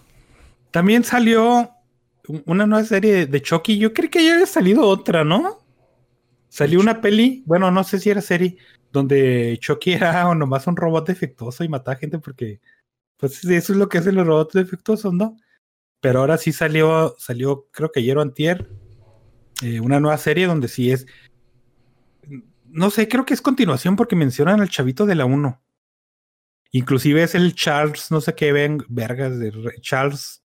[0.71, 1.69] También salió
[2.27, 3.77] un- una nueva serie de, Chucky.
[3.77, 5.59] Yo creo que ya había salido otra, ¿no?
[6.49, 8.57] Salió una peli, bueno, no sé si era serie,
[8.91, 12.61] donde Chucky era nomás un robot defectuoso y mataba gente porque,
[13.17, 15.35] pues eso es lo que hacen los robots defectuosos, ¿no?
[15.99, 18.69] Pero ahora sí salió, salió, creo que ayer o antier,
[19.63, 21.07] eh, una nueva serie donde sí es,
[22.73, 25.61] no sé, creo que es continuación porque mencionan al chavito de la 1.
[26.71, 30.43] Inclusive es el Charles, no sé qué ven, vergas, de Re- Charles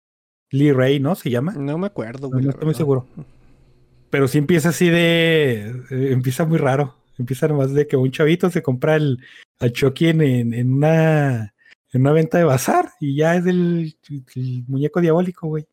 [0.51, 1.15] Lee Ray, ¿no?
[1.15, 1.53] Se llama.
[1.57, 2.45] No me acuerdo, güey.
[2.45, 3.07] no estoy muy seguro.
[4.11, 5.71] Pero sí empieza así de.
[5.91, 6.97] eh, empieza muy raro.
[7.19, 9.19] Empieza nomás de que un chavito se compra el,
[9.59, 11.55] al Chucky en una,
[11.93, 13.97] en una venta de bazar y ya es el,
[14.37, 15.67] el muñeco diabólico, güey.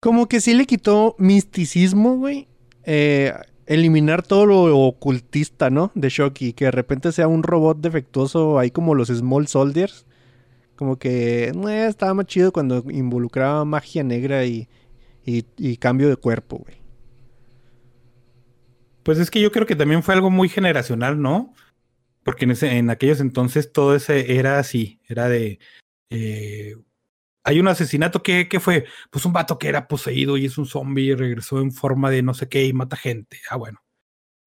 [0.00, 2.48] Como que sí le quitó misticismo, güey.
[2.84, 3.32] Eh,
[3.70, 5.92] eliminar todo lo ocultista, ¿no?
[5.94, 6.52] De Shocky.
[6.52, 10.06] Que de repente sea un robot defectuoso ahí como los Small Soldiers.
[10.74, 14.68] Como que eh, estaba más chido cuando involucraba magia negra y,
[15.24, 16.78] y, cambio de cuerpo, güey.
[19.04, 21.54] Pues es que yo creo que también fue algo muy generacional, ¿no?
[22.24, 25.60] Porque en aquellos entonces todo ese era así, era de...
[26.10, 26.74] eh,
[27.44, 30.66] hay un asesinato que, que fue, pues un vato que era poseído y es un
[30.66, 33.38] zombie y regresó en forma de no sé qué y mata gente.
[33.50, 33.80] Ah, bueno.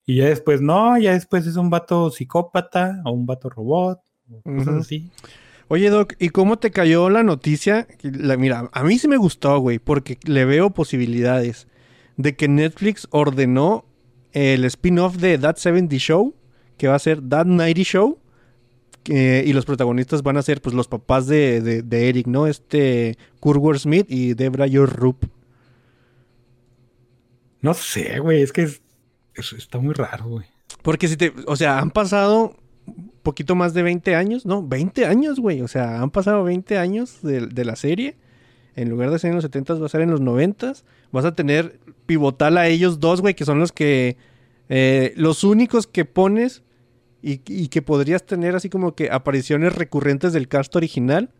[0.05, 3.99] Y ya después, no, ya después es un vato psicópata o un vato robot,
[4.29, 5.09] o cosas así.
[5.69, 7.87] Oye, Doc, ¿y cómo te cayó la noticia?
[8.01, 11.67] La- mira, a mí sí me gustó, güey, porque le veo posibilidades
[12.17, 13.85] de que Netflix ordenó
[14.33, 16.35] el spin-off de That 70 Show,
[16.77, 18.19] que va a ser That 90 Show,
[19.45, 22.47] y los protagonistas van a ser pues los papás de, de- de Eric, ¿no?
[22.47, 25.25] Este Kurtwood Smith y Debra Rupp.
[27.61, 28.81] No sé, güey, es que es-
[29.35, 30.45] es- está muy raro, güey.
[30.81, 32.55] Porque si te, o sea, han pasado
[32.85, 34.65] un poquito más de 20 años, ¿no?
[34.67, 35.61] 20 años, güey.
[35.61, 38.17] O sea, han pasado 20 años de, de la serie.
[38.75, 40.73] En lugar de ser en los 70 va a ser en los 90
[41.11, 44.17] Vas a tener pivotal a ellos dos, güey, que son los que...
[44.67, 46.63] eh, los únicos que pones
[47.23, 51.31] y, y que podrías tener así como que apariciones recurrentes del cast original.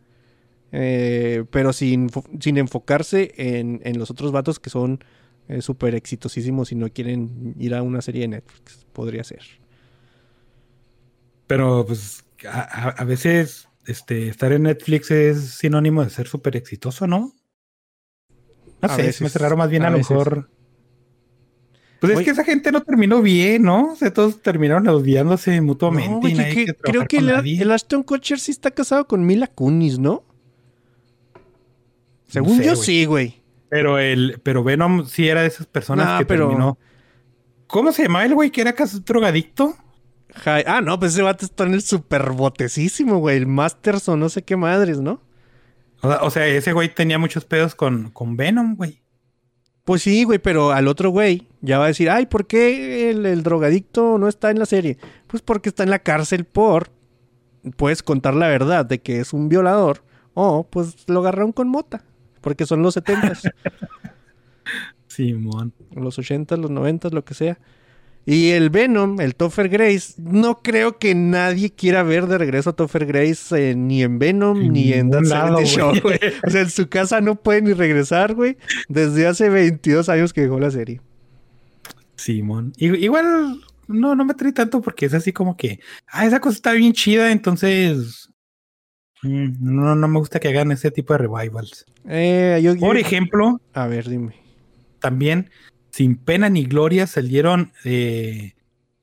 [0.72, 5.04] eh, pero sin, sin enfocarse en, en los otros vatos que son
[5.50, 8.86] eh, súper exitosísimos y no quieren ir a una serie de Netflix.
[8.94, 9.42] Podría ser.
[11.48, 17.08] Pero pues a, a- veces este, estar en Netflix es sinónimo de ser súper exitoso,
[17.08, 17.34] ¿no?
[18.82, 20.00] No A sé, veces, me hace raro más bien a a, lo veces.
[20.00, 20.50] mejor.
[22.08, 23.94] Pues es que esa gente no terminó bien, ¿no?
[23.94, 26.10] O sea, todos terminaron odiándose mutuamente.
[26.12, 30.00] No, y que- que- creo que el, Ashton Kutcher sí está casado con Mila Kunis,
[30.00, 30.24] ¿no?
[32.28, 33.42] Según sé, yo sí, güey.
[33.70, 36.78] Pero el, pero Venom sí era de esas personas Nah, que pero- terminó.
[37.68, 39.76] ¿Cómo se llamaba el güey que era casi drogadicto?
[40.46, 43.38] Hi- Ah, no, pues ese vato está en el super botecísimo, güey.
[43.38, 45.22] El Masters o no sé qué madres, ¿no?
[46.02, 49.02] O sea, o sea, ese güey tenía muchos pedos con, con Venom, güey.
[49.86, 53.26] Pues sí, güey, pero al otro güey ya va a decir, ay, ¿por qué el,
[53.26, 54.98] el drogadicto no está en la serie?
[55.28, 56.90] Pues porque está en la cárcel por,
[57.78, 60.04] puedes contar la verdad de que es un violador,
[60.34, 62.04] o pues lo agarraron con mota,
[62.42, 63.44] porque son los setentas,
[65.08, 65.72] Simón.
[65.92, 67.58] los ochentas, los noventas, lo que sea.
[68.26, 72.76] Y el Venom, el Topher Grace, no creo que nadie quiera ver de regreso a
[72.76, 76.20] Topher Grace eh, ni en Venom En ni en That lado, 70 Show, güey.
[76.46, 78.58] O sea, en su casa no puede ni regresar, güey,
[78.88, 81.02] desde hace 22 años que dejó la serie.
[82.16, 82.74] Simón.
[82.78, 86.72] Igual no, no me trae tanto porque es así como que, ah, esa cosa está
[86.74, 88.30] bien chida, entonces
[89.24, 91.86] mm, no, no me gusta que hagan ese tipo de revivals.
[92.08, 94.36] Eh, yo- yo- Por ejemplo, A ver, dime.
[95.00, 95.50] también
[95.92, 98.54] sin pena ni gloria salieron eh,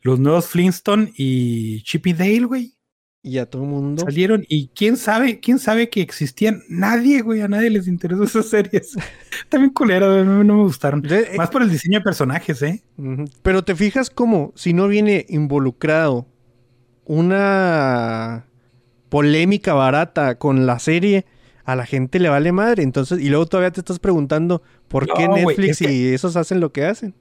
[0.02, 2.74] los nuevos Flintstone y Chippy Dale, güey.
[3.22, 4.02] Y a todo el mundo.
[4.04, 6.62] Salieron y quién sabe, quién sabe que existían.
[6.70, 8.96] Nadie, güey, a nadie les interesó esas series.
[9.50, 11.02] También culera, güey, no, no me gustaron.
[11.10, 12.82] Eh, Más por el diseño de personajes, ¿eh?
[13.42, 16.26] Pero te fijas como si no viene involucrado
[17.04, 18.46] una
[19.08, 21.26] polémica barata con la serie,
[21.64, 22.82] a la gente le vale madre.
[22.82, 26.36] Entonces, y luego todavía te estás preguntando por qué No, Netflix es que- y esos
[26.36, 27.14] hacen lo que hacen.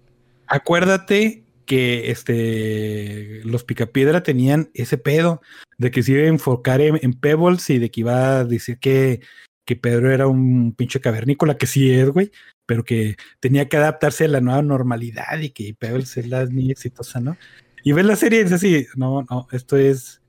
[0.48, 5.40] Acuérdate que este los Picapiedra tenían ese pedo
[5.78, 8.80] de que se iba a enfocar en, en Pebbles y de que iba a decir
[8.80, 9.22] que,
[9.66, 12.32] que Pedro era un pinche cavernícola, que sí es, güey,
[12.66, 16.72] pero que tenía que adaptarse a la nueva normalidad y que Pebbles es la niña
[16.72, 17.38] exitosa, ¿no?
[17.84, 20.24] Y ves la serie y dices así, no, no, esto es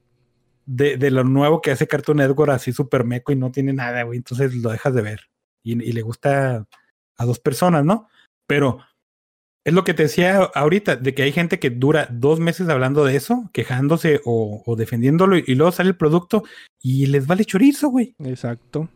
[0.66, 4.18] de, lo nuevo que hace Cartoon Network así súper meco y no tiene nada, güey,
[4.18, 5.20] entonces lo dejas de ver.
[5.62, 6.66] Y le gusta
[7.16, 8.08] a dos personas, ¿no?
[8.46, 8.80] Pero
[9.64, 13.04] es lo que te decía ahorita, de que hay gente que dura dos meses hablando
[13.04, 16.44] de eso, quejándose o, o defendiéndolo, y luego sale el producto
[16.80, 18.14] y les vale chorizo, güey.
[18.24, 18.88] Exacto.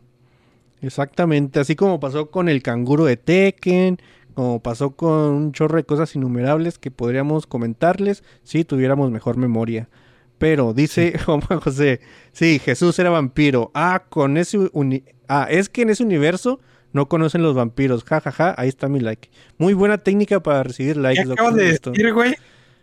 [0.81, 1.59] Exactamente.
[1.59, 3.97] Así como pasó con el canguro de Tekken,
[4.33, 9.89] como pasó con un chorro de cosas innumerables que podríamos comentarles si tuviéramos mejor memoria.
[10.37, 12.01] Pero dice Juan José,
[12.33, 13.71] sí, Jesús era vampiro.
[13.73, 16.59] Ah, con ese uni- ah, es que en ese universo
[16.95, 18.05] no conocen los vampiros.
[18.05, 19.29] Ja, ja, ja, ahí está mi like.
[19.57, 21.21] Muy buena técnica para recibir ¿Qué likes.
[21.23, 22.35] acabas doctor de decir, güey?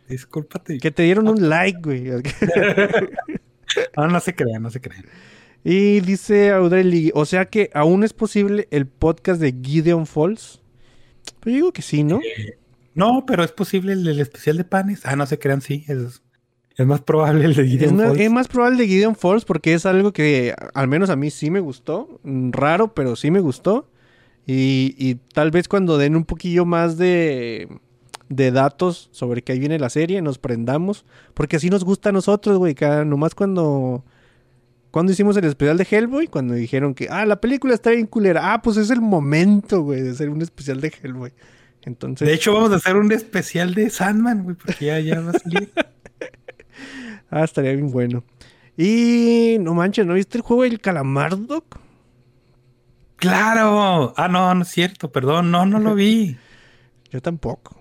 [0.06, 0.76] Discúlpate.
[0.78, 2.04] Que te dieron un like, güey.
[3.96, 5.06] No, no se crean, no se crean.
[5.64, 10.60] Y dice Audrey, o sea que aún es posible el podcast de Gideon Falls.
[11.40, 12.20] Pues yo digo que sí, ¿no?
[12.94, 15.06] No, pero es posible el, el especial de panes.
[15.06, 15.86] Ah, no se crean, sí.
[15.88, 16.22] Es,
[16.76, 18.20] es más probable el de Es Gideon más, Falls.
[18.20, 21.50] es más probable de Gideon Falls porque es algo que al menos a mí sí
[21.50, 22.20] me gustó.
[22.24, 23.88] Mm, Raro, pero sí me gustó.
[24.46, 27.68] Y, y tal vez cuando den un poquillo más de,
[28.28, 31.04] de datos sobre que ahí viene la serie, nos prendamos.
[31.34, 32.74] Porque así nos gusta a nosotros, güey.
[32.74, 34.04] cada- Nomás cuando...
[34.90, 38.52] Cuando hicimos el especial de Hellboy, cuando dijeron que, ah, la película está bien culera.
[38.52, 41.32] Ah, pues es el momento, güey, de hacer un especial de Hellboy.
[41.84, 45.30] Entonces, De hecho, vamos a hacer un especial de Sandman, güey, porque ya, ya va
[45.30, 45.70] a salir.
[47.30, 48.22] ah, estaría bien bueno.
[48.76, 51.64] Y no manches, ¿no viste el juego del Calamardo?
[53.22, 54.12] ¡Claro!
[54.16, 56.36] Ah, no, no es cierto, perdón, no, no lo vi.
[57.10, 57.80] Yo tampoco.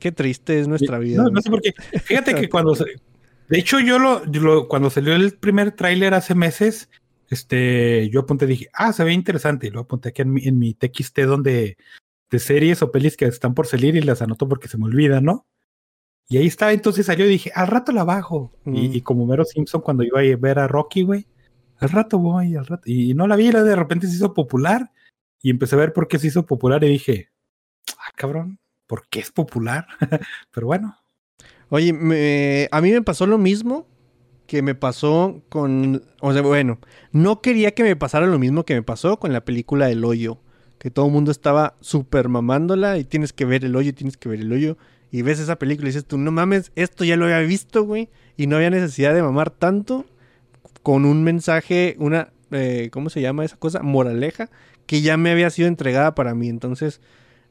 [0.00, 1.22] Qué triste es nuestra vida.
[1.22, 1.40] No, ¿no?
[1.42, 1.72] sé por qué.
[2.02, 2.84] Fíjate que cuando se-
[3.48, 6.88] de hecho yo lo, yo lo- cuando salió el primer tráiler hace meses,
[7.28, 10.58] este, yo apunté dije, ah, se ve interesante, y lo apunté aquí en mi, en
[10.58, 11.76] mi TXT donde
[12.30, 15.20] de series o pelis que están por salir y las anoto porque se me olvida,
[15.20, 15.46] ¿no?
[16.28, 18.52] Y ahí estaba, entonces salió y dije, al rato la bajo.
[18.64, 18.74] Mm.
[18.74, 21.26] Y, y como Mero Simpson cuando iba a ver a Rocky, güey,
[21.82, 22.82] al rato voy, al rato.
[22.86, 24.90] Y no la vi, la de repente se hizo popular
[25.40, 27.30] y empecé a ver por qué se hizo popular y dije,
[27.98, 29.86] ah, cabrón, ¿por qué es popular?
[30.52, 30.96] Pero bueno.
[31.68, 33.86] Oye, me- a mí me pasó lo mismo
[34.46, 36.02] que me pasó con...
[36.20, 36.78] O sea, bueno,
[37.12, 40.38] no quería que me pasara lo mismo que me pasó con la película El Hoyo.
[40.78, 44.28] Que todo el mundo estaba súper mamándola y tienes que ver el hoyo, tienes que
[44.28, 44.76] ver el hoyo.
[45.10, 48.10] Y ves esa película y dices tú, no mames, esto ya lo había visto, güey.
[48.36, 50.04] Y no había necesidad de mamar tanto
[50.82, 52.32] con un mensaje, una...
[52.50, 53.82] eh, ¿Cómo se llama esa cosa?
[53.82, 54.50] Moraleja,
[54.86, 56.48] que ya me había sido entregada para mí.
[56.48, 57.00] Entonces,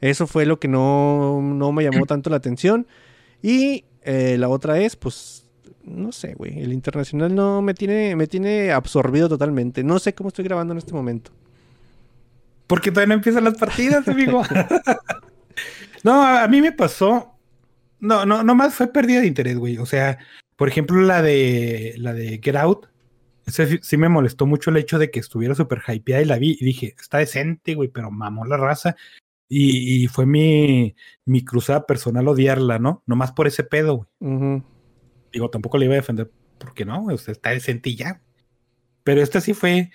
[0.01, 2.87] eso fue lo que no, no me llamó tanto la atención.
[3.41, 5.47] Y eh, la otra es, pues,
[5.83, 6.59] no sé, güey.
[6.59, 9.83] El internacional no me tiene, me tiene absorbido totalmente.
[9.83, 11.31] No sé cómo estoy grabando en este momento.
[12.67, 14.43] Porque todavía no empiezan las partidas, amigo.
[16.03, 17.35] no, a, mí me pasó.
[17.99, 19.77] No, no, nomás fue pérdida de interés, güey.
[19.77, 20.17] O sea,
[20.55, 22.87] por ejemplo, la de la de Get Out.
[23.45, 26.57] Ese sí, me molestó mucho el hecho de que estuviera súper hypeada y la vi
[26.59, 28.95] y dije, está decente, güey, pero mamó la raza.
[29.49, 30.95] Y, y fue mi,
[31.25, 33.03] mi cruzada personal odiarla, ¿no?
[33.05, 34.63] Nomás por ese pedo, güey.
[35.33, 38.21] Digo, tampoco le iba a defender porque no, güey, o sea, está decente y ya.
[39.03, 39.91] Pero esta sí fue,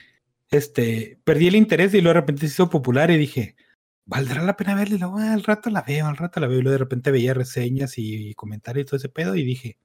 [0.51, 3.57] este, perdí el interés y luego de repente se hizo popular y dije,
[4.05, 4.97] ¿valdrá la pena verla?
[4.97, 6.59] Y luego, "Ah, al rato la veo, al rato la veo.
[6.59, 9.79] Y luego de repente veía reseñas y, comentarios y todo ese pedo y dije,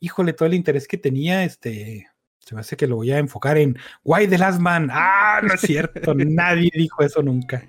[0.00, 2.08] híjole, todo el interés que tenía, este,
[2.46, 4.88] se me hace que lo voy a enfocar en Why the Last Man.
[4.92, 7.64] Ah, no es cierto, nadie dijo eso nunca.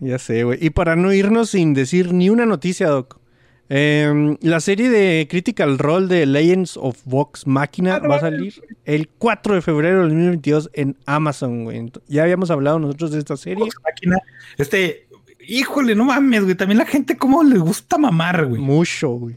[0.00, 0.58] Ya sé, güey.
[0.60, 3.20] Y para no irnos sin decir ni una noticia, Doc.
[3.68, 8.54] em, la serie de Critical Role de Legends of Vox Máquina Ah, va a salir
[8.86, 11.92] el 4 de febrero del 2022 en Amazon, güey.
[12.08, 13.64] Ya habíamos hablado nosotros de esta serie.
[13.64, 14.16] Vox Máquina,
[14.56, 15.08] este,
[15.46, 16.54] híjole, no mames, güey.
[16.54, 18.62] También la gente, ¿cómo le gusta mamar, güey?
[18.62, 19.36] Mucho, güey.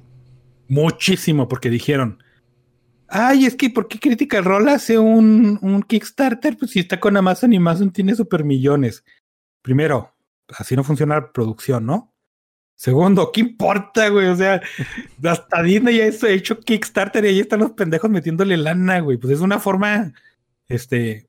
[0.69, 2.21] Muchísimo, porque dijeron,
[3.09, 6.57] ay, es que ¿por qué Critical Role hace un, un Kickstarter?
[6.57, 9.03] Pues si está con Amazon y Amazon tiene super millones.
[9.61, 10.13] Primero,
[10.49, 12.13] así no funciona la producción, ¿no?
[12.75, 14.27] Segundo, ¿qué importa, güey?
[14.27, 14.61] O sea,
[15.23, 19.17] hasta Disney ya ha hecho Kickstarter y ahí están los pendejos metiéndole lana, güey.
[19.17, 20.13] Pues es una forma,
[20.67, 21.27] este,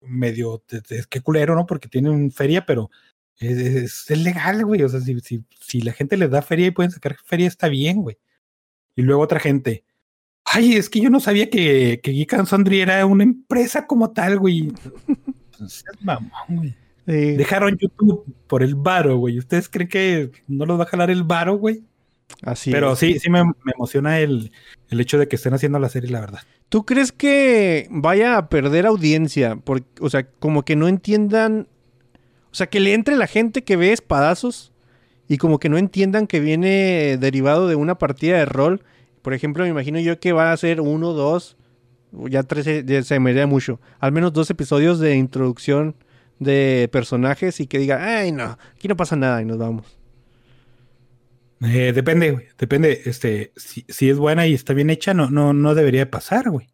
[0.00, 1.66] medio, es que culero, ¿no?
[1.66, 2.90] Porque tienen feria, pero
[3.38, 4.82] es, es- es legal, güey.
[4.82, 7.68] O sea, si, si, si la gente les da feria y pueden sacar feria, está
[7.68, 8.18] bien, güey.
[8.94, 9.84] Y luego otra gente.
[10.44, 14.10] Ay, es que yo no sabía que, que Geek and Sundry era una empresa como
[14.10, 14.72] tal, güey.
[15.58, 16.74] Pues, seas mamón, güey.
[17.06, 17.36] Sí.
[17.36, 19.38] Dejaron YouTube por el varo, güey.
[19.38, 21.82] ¿Ustedes creen que no los va a jalar el varo, güey?
[22.42, 22.98] Así Pero es.
[22.98, 24.52] sí, sí me, me emociona el,
[24.88, 26.40] el hecho de que estén haciendo la serie, la verdad.
[26.68, 29.56] ¿Tú crees que vaya a perder audiencia?
[29.56, 31.68] Por- o sea, como que no entiendan.
[32.50, 34.72] O sea, que le entre la gente que ve espadazos
[35.28, 38.82] y como que no entiendan que viene derivado de una partida de rol.
[39.22, 41.56] Por ejemplo, me imagino yo que va a ser uno, dos,
[42.12, 43.80] ya tres, eh, ya se me haría mucho.
[44.00, 45.96] Al menos dos episodios de introducción
[46.38, 49.86] de personajes y que diga, ay, no, aquí no pasa nada y nos vamos.
[51.64, 52.46] Eh, depende, güey.
[52.58, 53.02] Depende.
[53.04, 56.50] Este, si, si es buena y está bien hecha, no, no, no debería de pasar,
[56.50, 56.66] güey.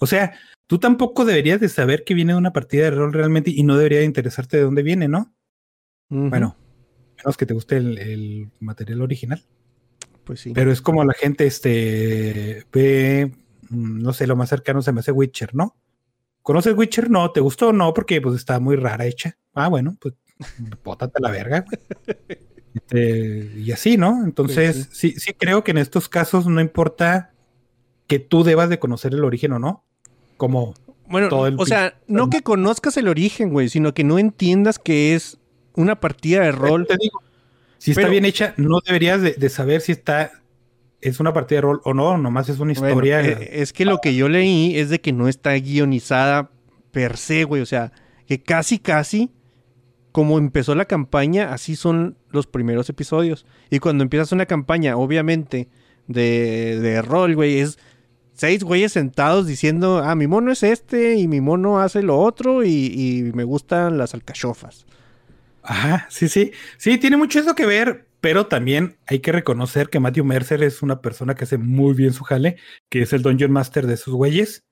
[0.00, 0.34] O sea,
[0.66, 3.76] tú tampoco deberías de saber que viene de una partida de rol realmente y no
[3.76, 5.32] debería de interesarte de dónde viene, ¿no?
[6.08, 6.56] Bueno,
[7.16, 9.42] menos que te guste el, el material original.
[10.24, 10.52] Pues sí.
[10.54, 13.32] Pero es como la gente, este, ve,
[13.70, 15.76] mm, no sé, lo más cercano se me hace Witcher, ¿no?
[16.42, 17.10] ¿Conoces Witcher?
[17.10, 17.72] No, ¿te gustó?
[17.72, 19.36] No, porque pues está muy rara hecha.
[19.54, 20.14] Ah, bueno, pues
[20.84, 21.64] bótate a la verga.
[21.64, 22.54] güey.
[22.74, 24.24] Este, y así, ¿no?
[24.24, 25.14] Entonces, sí.
[25.16, 27.32] sí, creo que en estos casos no importa
[28.08, 29.84] que tú debas de conocer el origen o no.
[30.36, 30.74] Como,
[31.06, 34.80] Bueno, todo el o sea, no que conozcas el origen, güey, sino que no entiendas
[34.80, 35.38] que es
[35.74, 36.86] una partida de rol.
[36.86, 37.20] te digo,
[37.84, 40.30] si está Pero- bien hecha, no deberías de, de saber si está,
[41.00, 43.20] es una partida de rol o no, nomás es una historia.
[43.20, 46.50] eh, es que lo que yo leí es de que no está guionizada
[46.92, 47.60] per se, güey.
[47.60, 47.92] O sea,
[48.26, 49.30] que casi, casi,
[50.12, 53.44] como empezó la campaña, así son los primeros episodios.
[53.68, 55.68] Y cuando empiezas una campaña, obviamente,
[56.06, 57.78] de, de rol, güey, es
[58.32, 62.64] seis güeyes sentados diciendo, ah, mi mono es este y mi mono hace lo otro
[62.64, 64.86] y, y me gustan las alcachofas.
[65.64, 66.52] Ajá, sí, sí.
[66.76, 70.82] Sí, tiene mucho eso que ver, pero también hay que reconocer que Matthew Mercer es
[70.82, 72.56] una persona que hace muy bien su jale,
[72.90, 74.62] que es el Dungeon Master de esos güeyes.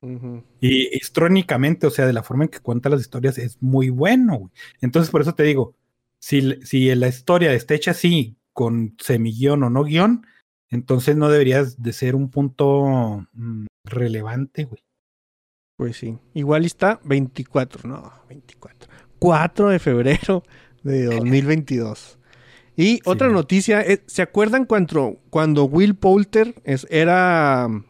[0.61, 4.37] Y histrónicamente, o sea, de la forma en que cuenta las historias, es muy bueno,
[4.37, 4.53] güey.
[4.83, 5.75] Entonces, por eso te digo,
[6.19, 10.27] si, si la historia está hecha así, con semiguión o no guion,
[10.69, 14.83] entonces no deberías de ser un punto mm, relevante, güey.
[15.77, 16.19] Pues sí.
[16.35, 18.91] Igual está 24, no, 24.
[19.19, 20.43] 4 de febrero
[20.83, 22.19] de 2022.
[22.77, 27.85] Y otra noticia, eh, ¿se acuerdan cuando, cuando Will Poulter es- era mm,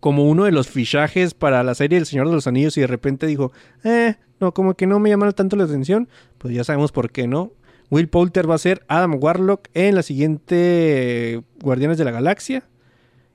[0.00, 2.86] como uno de los fichajes para la serie El Señor de los Anillos y de
[2.86, 3.50] repente dijo,
[3.82, 6.08] eh, no, como que no me llama tanto la atención?
[6.38, 7.52] Pues ya sabemos por qué, ¿no?
[7.90, 12.68] Will Poulter va a ser Adam Warlock en la siguiente eh, Guardianes de la Galaxia.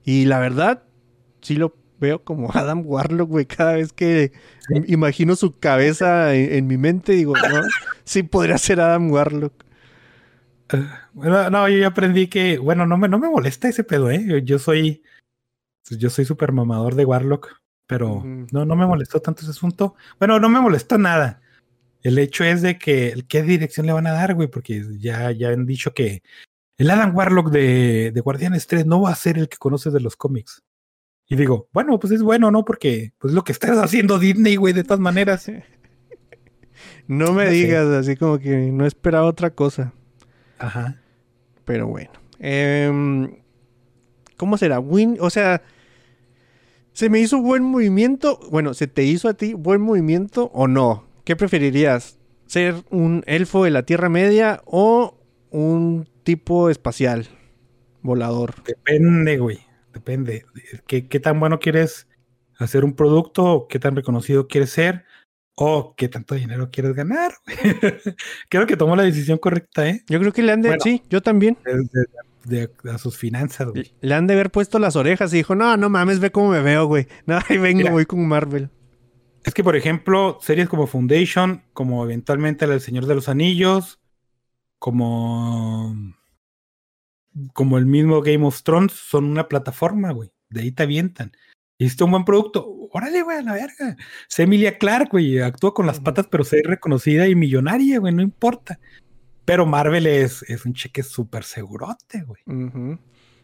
[0.05, 0.83] Y la verdad,
[1.41, 3.45] sí lo veo como Adam Warlock, güey.
[3.45, 4.31] Cada vez que
[4.69, 7.61] im- imagino su cabeza en, en mi mente, digo, no,
[8.03, 9.53] sí podría ser Adam Warlock.
[11.13, 14.23] Bueno, no, yo ya aprendí que, bueno, no me, no me molesta ese pedo, ¿eh?
[14.25, 15.03] Yo, yo soy,
[15.87, 17.49] pues, yo soy súper mamador de Warlock,
[17.85, 19.95] pero no, no me molestó tanto ese asunto.
[20.19, 21.41] Bueno, no me molestó nada.
[22.01, 24.47] El hecho es de que, ¿qué dirección le van a dar, güey?
[24.47, 26.23] Porque ya, ya han dicho que
[26.77, 29.99] el Adam Warlock de, de Guardianes 3 no va a ser el que conoces de
[30.01, 30.63] los cómics.
[31.29, 32.65] Y digo, bueno, pues es bueno, ¿no?
[32.65, 35.49] Porque, pues lo que estás haciendo Disney, güey, de todas maneras.
[37.07, 37.55] No me No sé.
[37.55, 39.93] digas, así como que no esperaba otra cosa.
[40.57, 41.01] Ajá.
[41.65, 42.11] Pero bueno.
[42.39, 43.37] Em,
[44.37, 44.79] ¿Cómo será?
[44.79, 45.61] Win, o sea,
[46.93, 48.39] ¿se me hizo buen movimiento?
[48.51, 51.05] Bueno, ¿se te hizo a ti buen movimiento o no?
[51.23, 52.17] ¿Qué preferirías?
[52.47, 55.17] ¿Ser un elfo de la Tierra Media o
[55.51, 57.27] un tipo espacial
[58.01, 58.55] volador?
[58.65, 59.59] Depende, güey.
[59.93, 60.45] Depende.
[60.87, 62.07] ¿Qué, qué tan bueno quieres
[62.57, 63.67] hacer un producto?
[63.69, 65.05] ¿Qué tan reconocido quieres ser?
[65.55, 67.31] ¿O qué tanto dinero quieres ganar?
[68.49, 70.03] Creo que tomó la decisión correcta, ¿eh?
[70.07, 70.69] Yo creo que le han de...
[70.69, 70.81] Bueno.
[70.83, 71.57] sí, yo también.
[72.43, 73.93] De, a sus finanzas, güey.
[74.01, 76.61] Le han de haber puesto las orejas y dijo, no, no mames, ve cómo me
[76.61, 77.07] veo, güey.
[77.27, 77.91] No, ahí vengo, Mira.
[77.91, 78.69] voy con Marvel.
[79.45, 83.99] Es que, por ejemplo, series como Foundation, como eventualmente la del Señor de los Anillos,
[84.79, 85.95] como,
[87.53, 90.31] como el mismo Game of Thrones, son una plataforma, güey.
[90.49, 91.31] De ahí te avientan.
[91.77, 92.67] Hiciste un buen producto.
[92.91, 93.97] Órale, güey, a la verga.
[94.27, 95.39] Sé Emilia Clark, güey.
[95.39, 98.13] Actúa con las patas, pero sé reconocida y millonaria, güey.
[98.13, 98.79] No importa.
[99.45, 102.41] Pero Marvel es, es un cheque súper segurote, güey.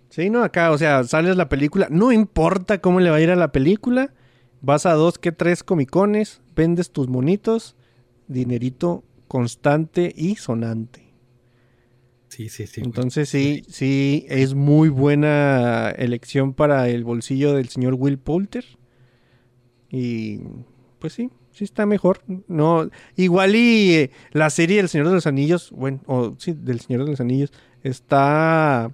[0.10, 3.30] Sí, no, acá, o sea, sales la película, no importa cómo le va a ir
[3.30, 4.12] a la película,
[4.62, 7.76] vas a dos que tres comicones, vendes tus monitos,
[8.28, 11.09] dinerito constante y sonante.
[12.40, 12.80] Sí, sí, sí.
[12.80, 12.88] güey.
[12.88, 18.64] Entonces sí, sí, es muy buena elección para el bolsillo del señor Will Poulter.
[19.90, 20.40] Y
[21.00, 22.22] pues sí, sí está mejor.
[22.48, 26.80] No, igual y eh, la serie del Señor de los Anillos, bueno, o sí, del
[26.80, 27.52] Señor de los Anillos,
[27.84, 28.94] está,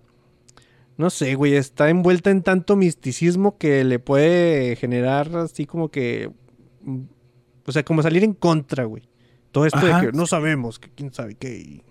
[0.98, 6.32] no sé, güey, está envuelta en tanto misticismo que le puede generar así como que,
[6.82, 7.02] mm,
[7.68, 9.04] o sea, como salir en contra, güey.
[9.52, 11.84] Todo esto Ajá, de que no sabemos, que quién sabe qué.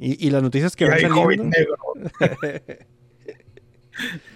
[0.00, 1.44] Y, las noticias que Y van saliendo.
[1.44, 1.76] negro.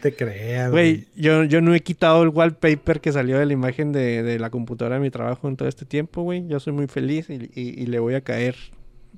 [0.00, 3.92] Te creas, Güey, yo, yo no he quitado el wallpaper que salió de la imagen
[3.92, 6.48] de, de la computadora de mi trabajo en todo este tiempo, güey.
[6.48, 8.56] Yo soy muy feliz y, y- y le voy a caer.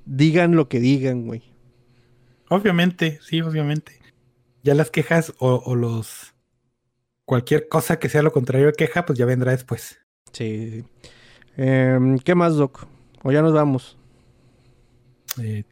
[0.05, 1.43] Digan lo que digan, güey.
[2.51, 3.99] Obviamente, sí, obviamente.
[4.63, 6.35] Ya las quejas o, o los...
[7.25, 9.99] Cualquier cosa que sea lo contrario de queja, pues ya vendrá después.
[10.33, 10.85] Sí, sí.
[11.57, 12.87] Em, ¿Qué más, Doc?
[13.23, 13.97] O ya nos vamos.
[15.43, 15.65] Eh,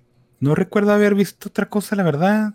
[0.42, 2.54] no recuerdo haber visto otra cosa, la verdad.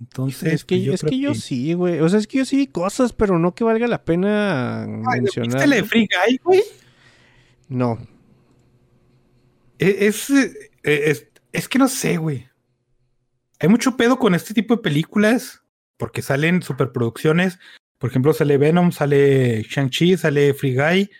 [0.00, 2.00] Entonces, es que, pues, yo es que yo sí, güey.
[2.00, 5.20] O sea, es que yo sí vi cosas, pero no que valga la pena Ay,
[5.20, 5.52] mencionar.
[5.52, 6.62] ¿Viste la de Free Guy, güey?
[7.68, 7.98] No.
[9.78, 10.52] E- Es, eh,
[10.82, 12.48] es, es que no sé, güey.
[13.60, 15.62] Hay mucho pedo con este tipo de películas
[15.96, 17.60] porque salen superproducciones.
[17.98, 21.10] Por ejemplo, sale Venom, sale Shang-Chi, sale Free Guy,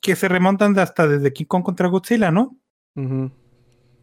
[0.00, 2.58] que se remontan hasta desde King Kong contra Godzilla, ¿no?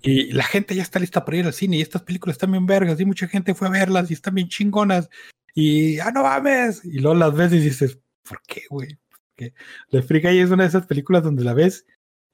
[0.07, 2.65] Y la gente ya está lista para ir al cine y estas películas están bien
[2.65, 5.09] vergas y mucha gente fue a verlas y están bien chingonas
[5.53, 6.85] y ¡ah, no mames!
[6.85, 8.97] Y luego las ves y dices, ¿por qué, güey?
[9.09, 9.53] Porque
[9.89, 11.85] La Free Guy es una de esas películas donde la ves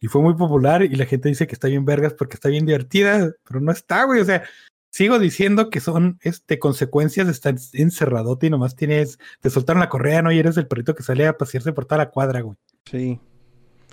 [0.01, 2.65] y fue muy popular y la gente dice que está bien vergas porque está bien
[2.65, 4.19] divertida, pero no está, güey.
[4.19, 4.43] O sea,
[4.91, 9.87] sigo diciendo que son este, consecuencias de estar encerradote y nomás tienes, te soltaron la
[9.87, 10.31] correa, ¿no?
[10.33, 12.57] Y eres el perrito que sale a pasearse por toda la cuadra, güey.
[12.91, 13.21] Sí.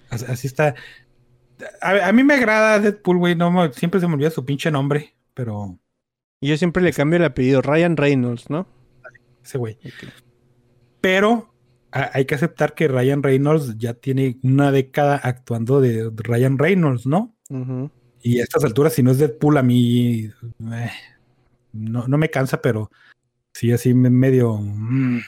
[0.08, 0.74] Así, así está.
[1.80, 3.34] A, a mí me agrada Deadpool, güey.
[3.36, 5.78] No, siempre se me olvida su pinche nombre, pero
[6.40, 7.62] Y yo siempre le cambio el apellido.
[7.62, 8.66] Ryan Reynolds, ¿no?
[9.42, 9.78] ese güey.
[11.00, 11.52] Pero
[11.92, 17.06] a- hay que aceptar que Ryan Reynolds ya tiene una década actuando de Ryan Reynolds,
[17.06, 17.34] ¿no?
[18.22, 20.30] Y a estas alturas, si no es Deadpool, a mí
[20.72, 20.90] eh,
[21.72, 22.90] no, no me cansa, pero
[23.54, 24.58] sí, así me- medio.
[24.58, 25.20] mm.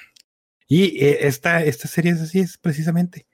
[0.68, 3.26] Y eh, esta, esta serie es así, es precisamente.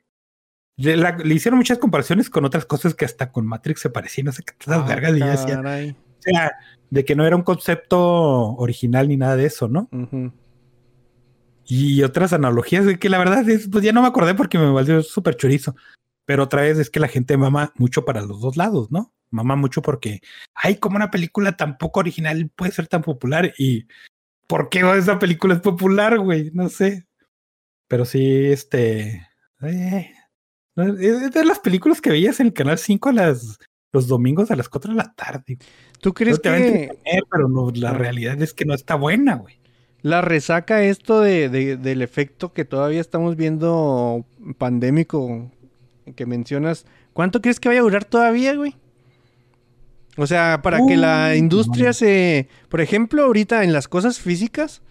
[0.79, 4.27] Le, la- le hicieron muchas comparaciones con otras cosas que hasta con Matrix se parecían,
[4.27, 5.91] no sé qué tantas Ah, vergas, y yo decía, caray.
[5.91, 6.53] o sea,
[6.89, 8.01] de que no era un concepto
[8.55, 9.89] original ni nada de eso, ¿no?
[11.67, 14.71] Y otras analogías de que la verdad es, pues ya no me acordé porque me
[14.71, 15.77] valió súper chorizo.
[16.25, 19.13] Pero otra vez es que la gente mama mucho para los dos lados, ¿no?
[19.31, 20.21] Mama mucho porque,
[20.55, 23.87] ay, como una película tan poco original puede ser tan popular y
[24.47, 26.51] ¿por qué esa película es popular, güey?
[26.55, 27.07] No sé.
[27.89, 29.27] Pero sí, este...
[29.63, 30.13] eh,
[30.85, 33.59] es de las películas que veías en el Canal 5 a las,
[33.93, 35.59] los domingos a las 4 de la tarde.
[36.01, 38.75] ¿Tú crees No te va a que entretener, pero no, la realidad es que no
[38.75, 39.59] está buena, güey.
[40.03, 44.25] la resaca esto de, de- del efecto que todavía estamos viendo
[44.59, 45.51] pandémico
[46.17, 48.77] que mencionas, ¿cuánto crees que vaya a durar todavía, güey?
[50.17, 51.93] O sea, para que la industria no.
[51.93, 52.49] se...
[52.69, 54.83] Por ejemplo, ahorita en las cosas físicas,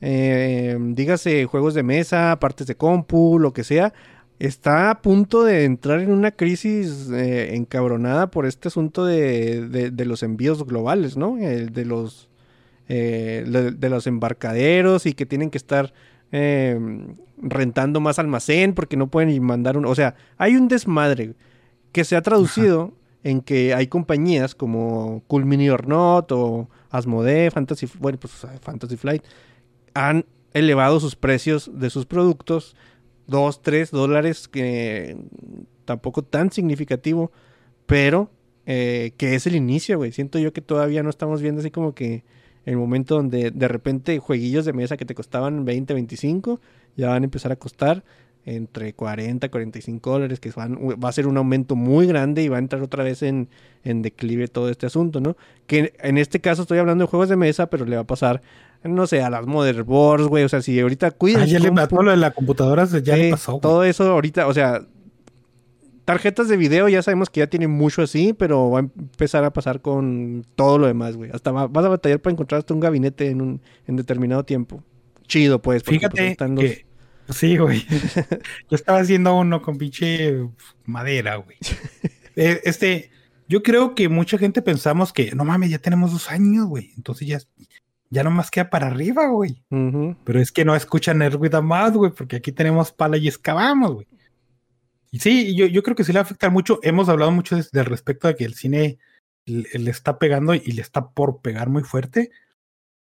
[0.00, 3.92] eh, dígase juegos de mesa, partes de compu, lo que sea,
[4.38, 9.90] está a punto de entrar en una crisis eh, encabronada por este asunto de, de-
[9.90, 11.38] de los envíos globales, ¿no?
[11.38, 12.28] El de los
[12.88, 15.94] eh, de, de los embarcaderos y que tienen que estar
[16.32, 16.78] eh,
[17.38, 19.86] rentando más almacén porque no pueden mandar un...
[19.86, 21.34] O sea, hay un desmadre
[21.92, 22.92] que se ha traducido
[23.22, 28.96] en que hay compañías como Cool Mini or Not o Asmodee, Fantasy, bueno, pues Fantasy
[28.98, 29.22] Flight,
[29.94, 32.76] han elevado sus precios de sus productos
[33.26, 35.16] 2, 3 dólares, que
[35.84, 37.32] tampoco tan significativo,
[37.86, 38.30] pero
[38.66, 40.12] eh, que es el inicio, güey.
[40.12, 42.24] Siento yo que todavía no estamos viendo así como que
[42.64, 46.60] el momento donde de repente jueguillos de mesa que te costaban 20, 25,
[46.96, 48.04] ya van a empezar a costar
[48.46, 52.48] entre 40 y 45 dólares, que van, va a ser un aumento muy grande y
[52.48, 53.48] va a entrar otra vez en,
[53.84, 55.36] en declive todo este asunto, ¿no?
[55.66, 58.42] Que en este caso estoy hablando de juegos de mesa, pero le va a pasar,
[58.84, 61.42] no sé, a las motherboards, güey, o sea, si ahorita cuidan...
[61.42, 63.58] Ah, ya le mató lo de la computadora, ya le pasó.
[63.58, 64.86] Todo eso ahorita, o sea,
[66.04, 69.52] tarjetas de video ya sabemos que ya tienen mucho así, pero va a empezar a
[69.52, 71.30] pasar con todo lo demás, güey.
[71.32, 74.82] Hasta va- vas a batallar para encontrar hasta un gabinete en un en determinado tiempo.
[75.26, 75.82] Chido, pues.
[75.82, 76.86] porque, pues, Fíjate están los- que...
[77.30, 77.82] Sí, güey.
[78.70, 80.46] Yo estaba haciendo uno con pinche
[80.84, 81.56] madera, güey.
[82.36, 83.10] Eh, Este,
[83.48, 86.90] yo creo que mucha gente pensamos que, no mames, ya tenemos dos años, güey.
[86.96, 87.38] Entonces ya,
[88.14, 89.62] ya nomás queda para arriba, güey.
[90.24, 93.92] Pero es que no escuchan with a Mouth, güey, porque aquí tenemos pala y excavamos,
[93.94, 94.06] güey.
[95.10, 96.80] Y sí, yo, yo creo que sí le va a afectar mucho.
[96.82, 98.98] Hemos hablado mucho des- del respecto de que el cine
[99.46, 102.30] le, le está pegando y le está por pegar muy fuerte.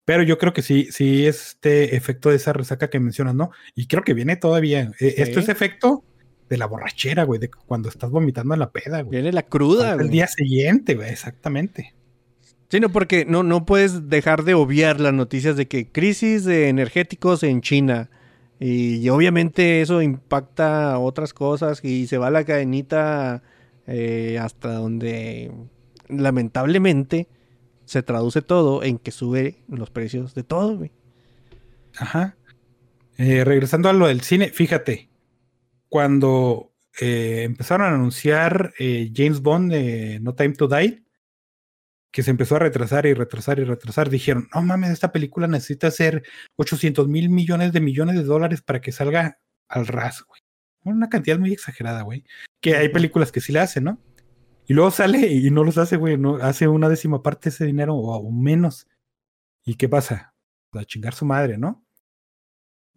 [0.06, 3.52] Pero yo creo que sí, sí es este efecto de esa resaca que mencionas, ¿no?
[3.76, 4.91] Y creo que viene todavía.
[4.99, 5.45] Eh, Esto Sí.
[5.45, 6.03] es efecto
[6.49, 9.11] de la borrachera, güey, de cuando estás vomitando en la peda, güey.
[9.19, 10.06] Viene la cruda, güey.
[10.06, 11.94] El día siguiente, güey, exactamente.
[12.69, 16.68] Sí, no, porque no, no puedes dejar de obviar las noticias de que crisis de
[16.68, 18.10] energéticos en China.
[18.60, 23.44] Y, obviamente eso impacta otras cosas y se va la cadenita
[23.85, 25.52] eh, hasta donde
[26.10, 27.27] lamentablemente
[27.85, 30.84] se traduce todo en que sube los precios de todo.
[31.98, 32.35] Ajá.
[33.18, 35.10] Eh, regresando a lo del cine, fíjate,
[35.88, 41.06] cuando eh, empezaron a anunciar James Bond de No Time to Die,
[42.11, 45.91] que se empezó a retrasar y retrasar y retrasar, dijeron, no mames, esta película necesita
[45.91, 46.23] ser
[46.55, 50.41] 800 mil millones de millones de dólares para que salga al ras, güey.
[50.84, 52.23] Una cantidad muy exagerada, güey.
[52.61, 54.01] Que hay películas que sí la hacen, ¿no?
[54.67, 57.65] Y luego sale y no los hace, güey, no hace una décima parte de ese
[57.65, 58.88] dinero o, menos.
[59.65, 60.34] ¿Y qué pasa?
[60.73, 61.85] A chingar su madre, ¿no?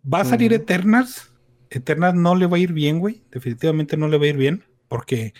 [0.02, 0.62] Va a salir Ujú.
[0.62, 1.32] Eternals.
[1.70, 3.24] Eternals no le va a ir bien, güey.
[3.30, 4.64] Definitivamente no le va a ir bien.
[4.88, 5.32] Porque,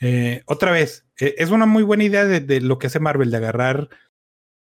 [0.00, 3.30] eh, otra vez, eh, es una muy buena idea de, de lo que hace Marvel,
[3.30, 3.88] de agarrar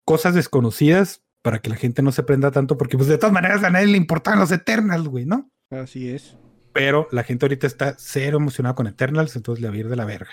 [0.04, 2.76] cosas desconocidas para que la gente no se prenda tanto.
[2.78, 5.50] Porque, pues, de todas maneras, a nadie le importan los Eternals, güey, ¿no?
[5.70, 6.36] Así es.
[6.72, 9.96] Pero la gente ahorita está cero emocionada con Eternals, entonces le va a ir de
[9.96, 10.30] la verga.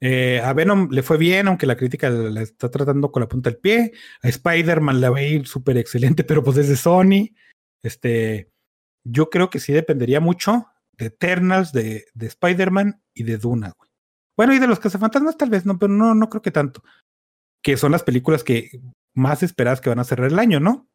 [0.00, 3.28] Eh, a Venom le fue bien, aunque la crítica la la está tratando con la
[3.28, 3.92] punta del pie.
[4.22, 7.34] A Spider-Man le va a ir súper excelente, pero pues es de Sony.
[7.82, 8.50] Este,
[9.02, 13.83] yo creo que sí dependería mucho de Eternals, de, de Spider-Man y de Duna, güey.
[14.36, 16.82] Bueno, y de los cazafantasmas tal vez, no, pero no, no creo que tanto.
[17.62, 18.80] Que son las películas que
[19.14, 20.88] más esperadas que van a cerrar el año, ¿no?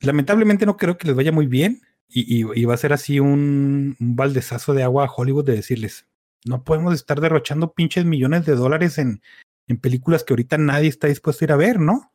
[0.00, 1.82] Lamentablemente no creo que les vaya muy bien.
[2.10, 5.56] Y, y- y va a ser así un, un baldezazo de agua a Hollywood de
[5.56, 6.06] decirles,
[6.46, 9.20] no podemos estar derrochando pinches millones de dólares en,
[9.66, 12.10] en películas que ahorita nadie está dispuesto a ir a ver, ¿no?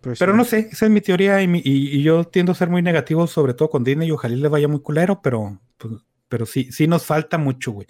[0.00, 0.38] Pues Pero sí.
[0.38, 2.80] no sé, esa es mi teoría y, mi- y- y yo tiendo a ser muy
[2.80, 5.92] negativo, sobre todo con Disney y ojalá le vaya muy culero, pero, pues,
[6.28, 7.86] pero sí, sí nos falta mucho, güey.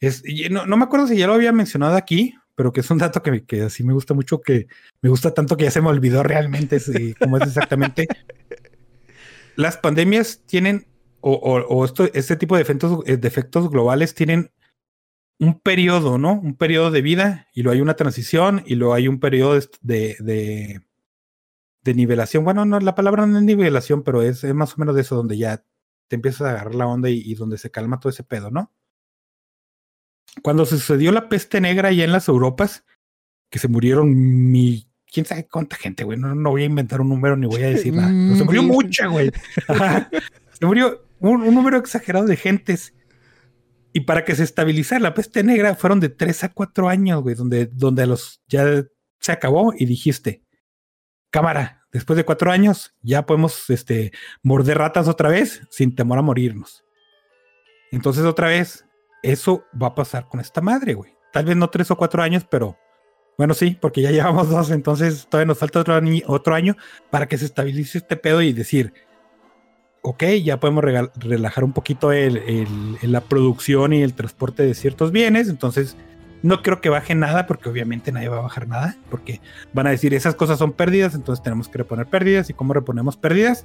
[0.00, 2.98] Es, no, no me acuerdo si ya lo había mencionado aquí, pero que es un
[2.98, 4.66] dato que, que así me gusta mucho, que
[5.02, 6.78] me gusta tanto que ya se me olvidó realmente
[7.18, 8.06] cómo es exactamente.
[9.56, 10.86] Las pandemias tienen,
[11.20, 14.50] o, o- o esto, este tipo de efectos, eh, de efectos globales tienen
[15.40, 16.32] un periodo, ¿no?
[16.34, 19.68] Un periodo de vida y luego hay una transición y luego hay un periodo de,
[19.82, 20.80] de, de-
[21.82, 22.44] de nivelación.
[22.44, 25.16] Bueno, no, la palabra no es nivelación, pero es, es más o menos de eso,
[25.16, 25.64] donde ya
[26.08, 28.72] te empiezas a agarrar la onda y, y donde se calma todo ese pedo, ¿no?
[30.42, 32.84] Cuando sucedió la peste negra allá en las Europas,
[33.50, 34.86] que se murieron mi...
[35.10, 36.18] ¿Quién sabe cuánta gente, güey?
[36.18, 38.08] No, no voy a inventar un número ni voy a decir nada.
[38.08, 39.30] pero se murió mucha, güey.
[40.52, 42.94] Se murió un, un número exagerado de gentes.
[43.92, 47.34] Y para que se estabilizara la peste negra fueron de 3 a 4 años, güey,
[47.34, 48.84] donde, donde los ya
[49.18, 50.44] se acabó y dijiste,
[51.30, 54.12] cámara, después de cuatro años ya podemos este,
[54.42, 56.84] morder ratas otra vez sin temor a morirnos.
[57.90, 58.84] Entonces otra vez,
[59.22, 61.12] eso va a pasar con esta madre, güey.
[61.32, 62.76] Tal vez no tres o cuatro años, pero
[63.36, 66.76] bueno, sí, porque ya llevamos dos, entonces todavía nos falta otro, año-
[67.10, 68.92] para que se estabilice este pedo y decir,
[70.02, 70.84] ok, ya podemos
[71.16, 75.96] relajar un poquito el- la producción y el transporte de ciertos bienes, entonces
[76.42, 79.40] no creo que baje nada, porque obviamente nadie va a bajar nada, porque
[79.72, 83.16] van a decir esas cosas son pérdidas, entonces tenemos que reponer pérdidas, y cómo reponemos
[83.16, 83.64] pérdidas,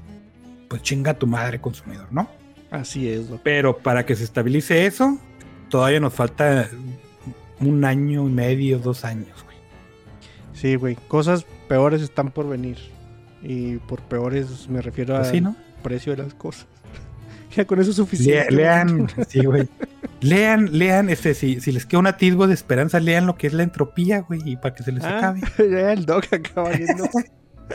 [0.70, 2.30] pues chinga tu madre consumidor, ¿no?
[2.72, 3.28] Así es.
[3.44, 5.20] Pero para que se estabilice eso,
[5.70, 6.68] todavía nos falta
[7.60, 9.58] un año y medio, dos años, güey.
[10.54, 10.96] Sí, güey.
[11.08, 12.78] Cosas peores están por venir.
[13.44, 15.56] Y por peores me refiero Pues al sí, ¿no?
[15.84, 16.66] precio de las cosas.
[17.56, 18.52] Ya con eso es Le- suficiente.
[18.52, 19.68] lean, sí, güey.
[20.22, 23.54] Lean, lean, este, si, si les queda un atisbo de esperanza, lean lo que es
[23.54, 25.42] la entropía, güey, y para que se les Ah, acabe.
[25.72, 27.06] ya el Doc acaba viendo.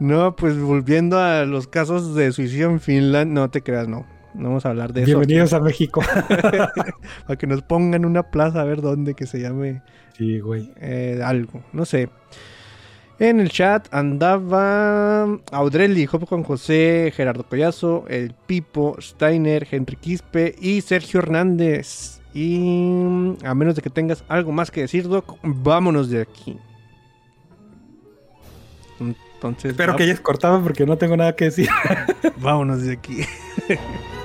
[0.00, 4.06] no, pues volviendo a los casos de suicidio en Finland, no te creas, no.
[4.34, 5.06] No vamos a hablar de eso.
[5.06, 6.00] Bienvenidos a México.
[7.26, 9.82] Para que nos pongan una plaza a ver dónde que se llame
[10.16, 10.72] sí, güey.
[10.80, 12.08] eh, algo, no sé.
[13.20, 20.54] En el chat andaba Audrelli, Job Juan José, Gerardo Collazo, El Pipo, Steiner, Henry Quispe
[20.60, 22.20] y Sergio Hernández.
[22.32, 26.56] Y a menos de que tengas algo más que decir, Doc, vámonos de aquí.
[29.00, 31.68] Entonces, Espero va- que hayas cortado porque no tengo nada que decir.
[32.38, 33.18] vámonos de aquí.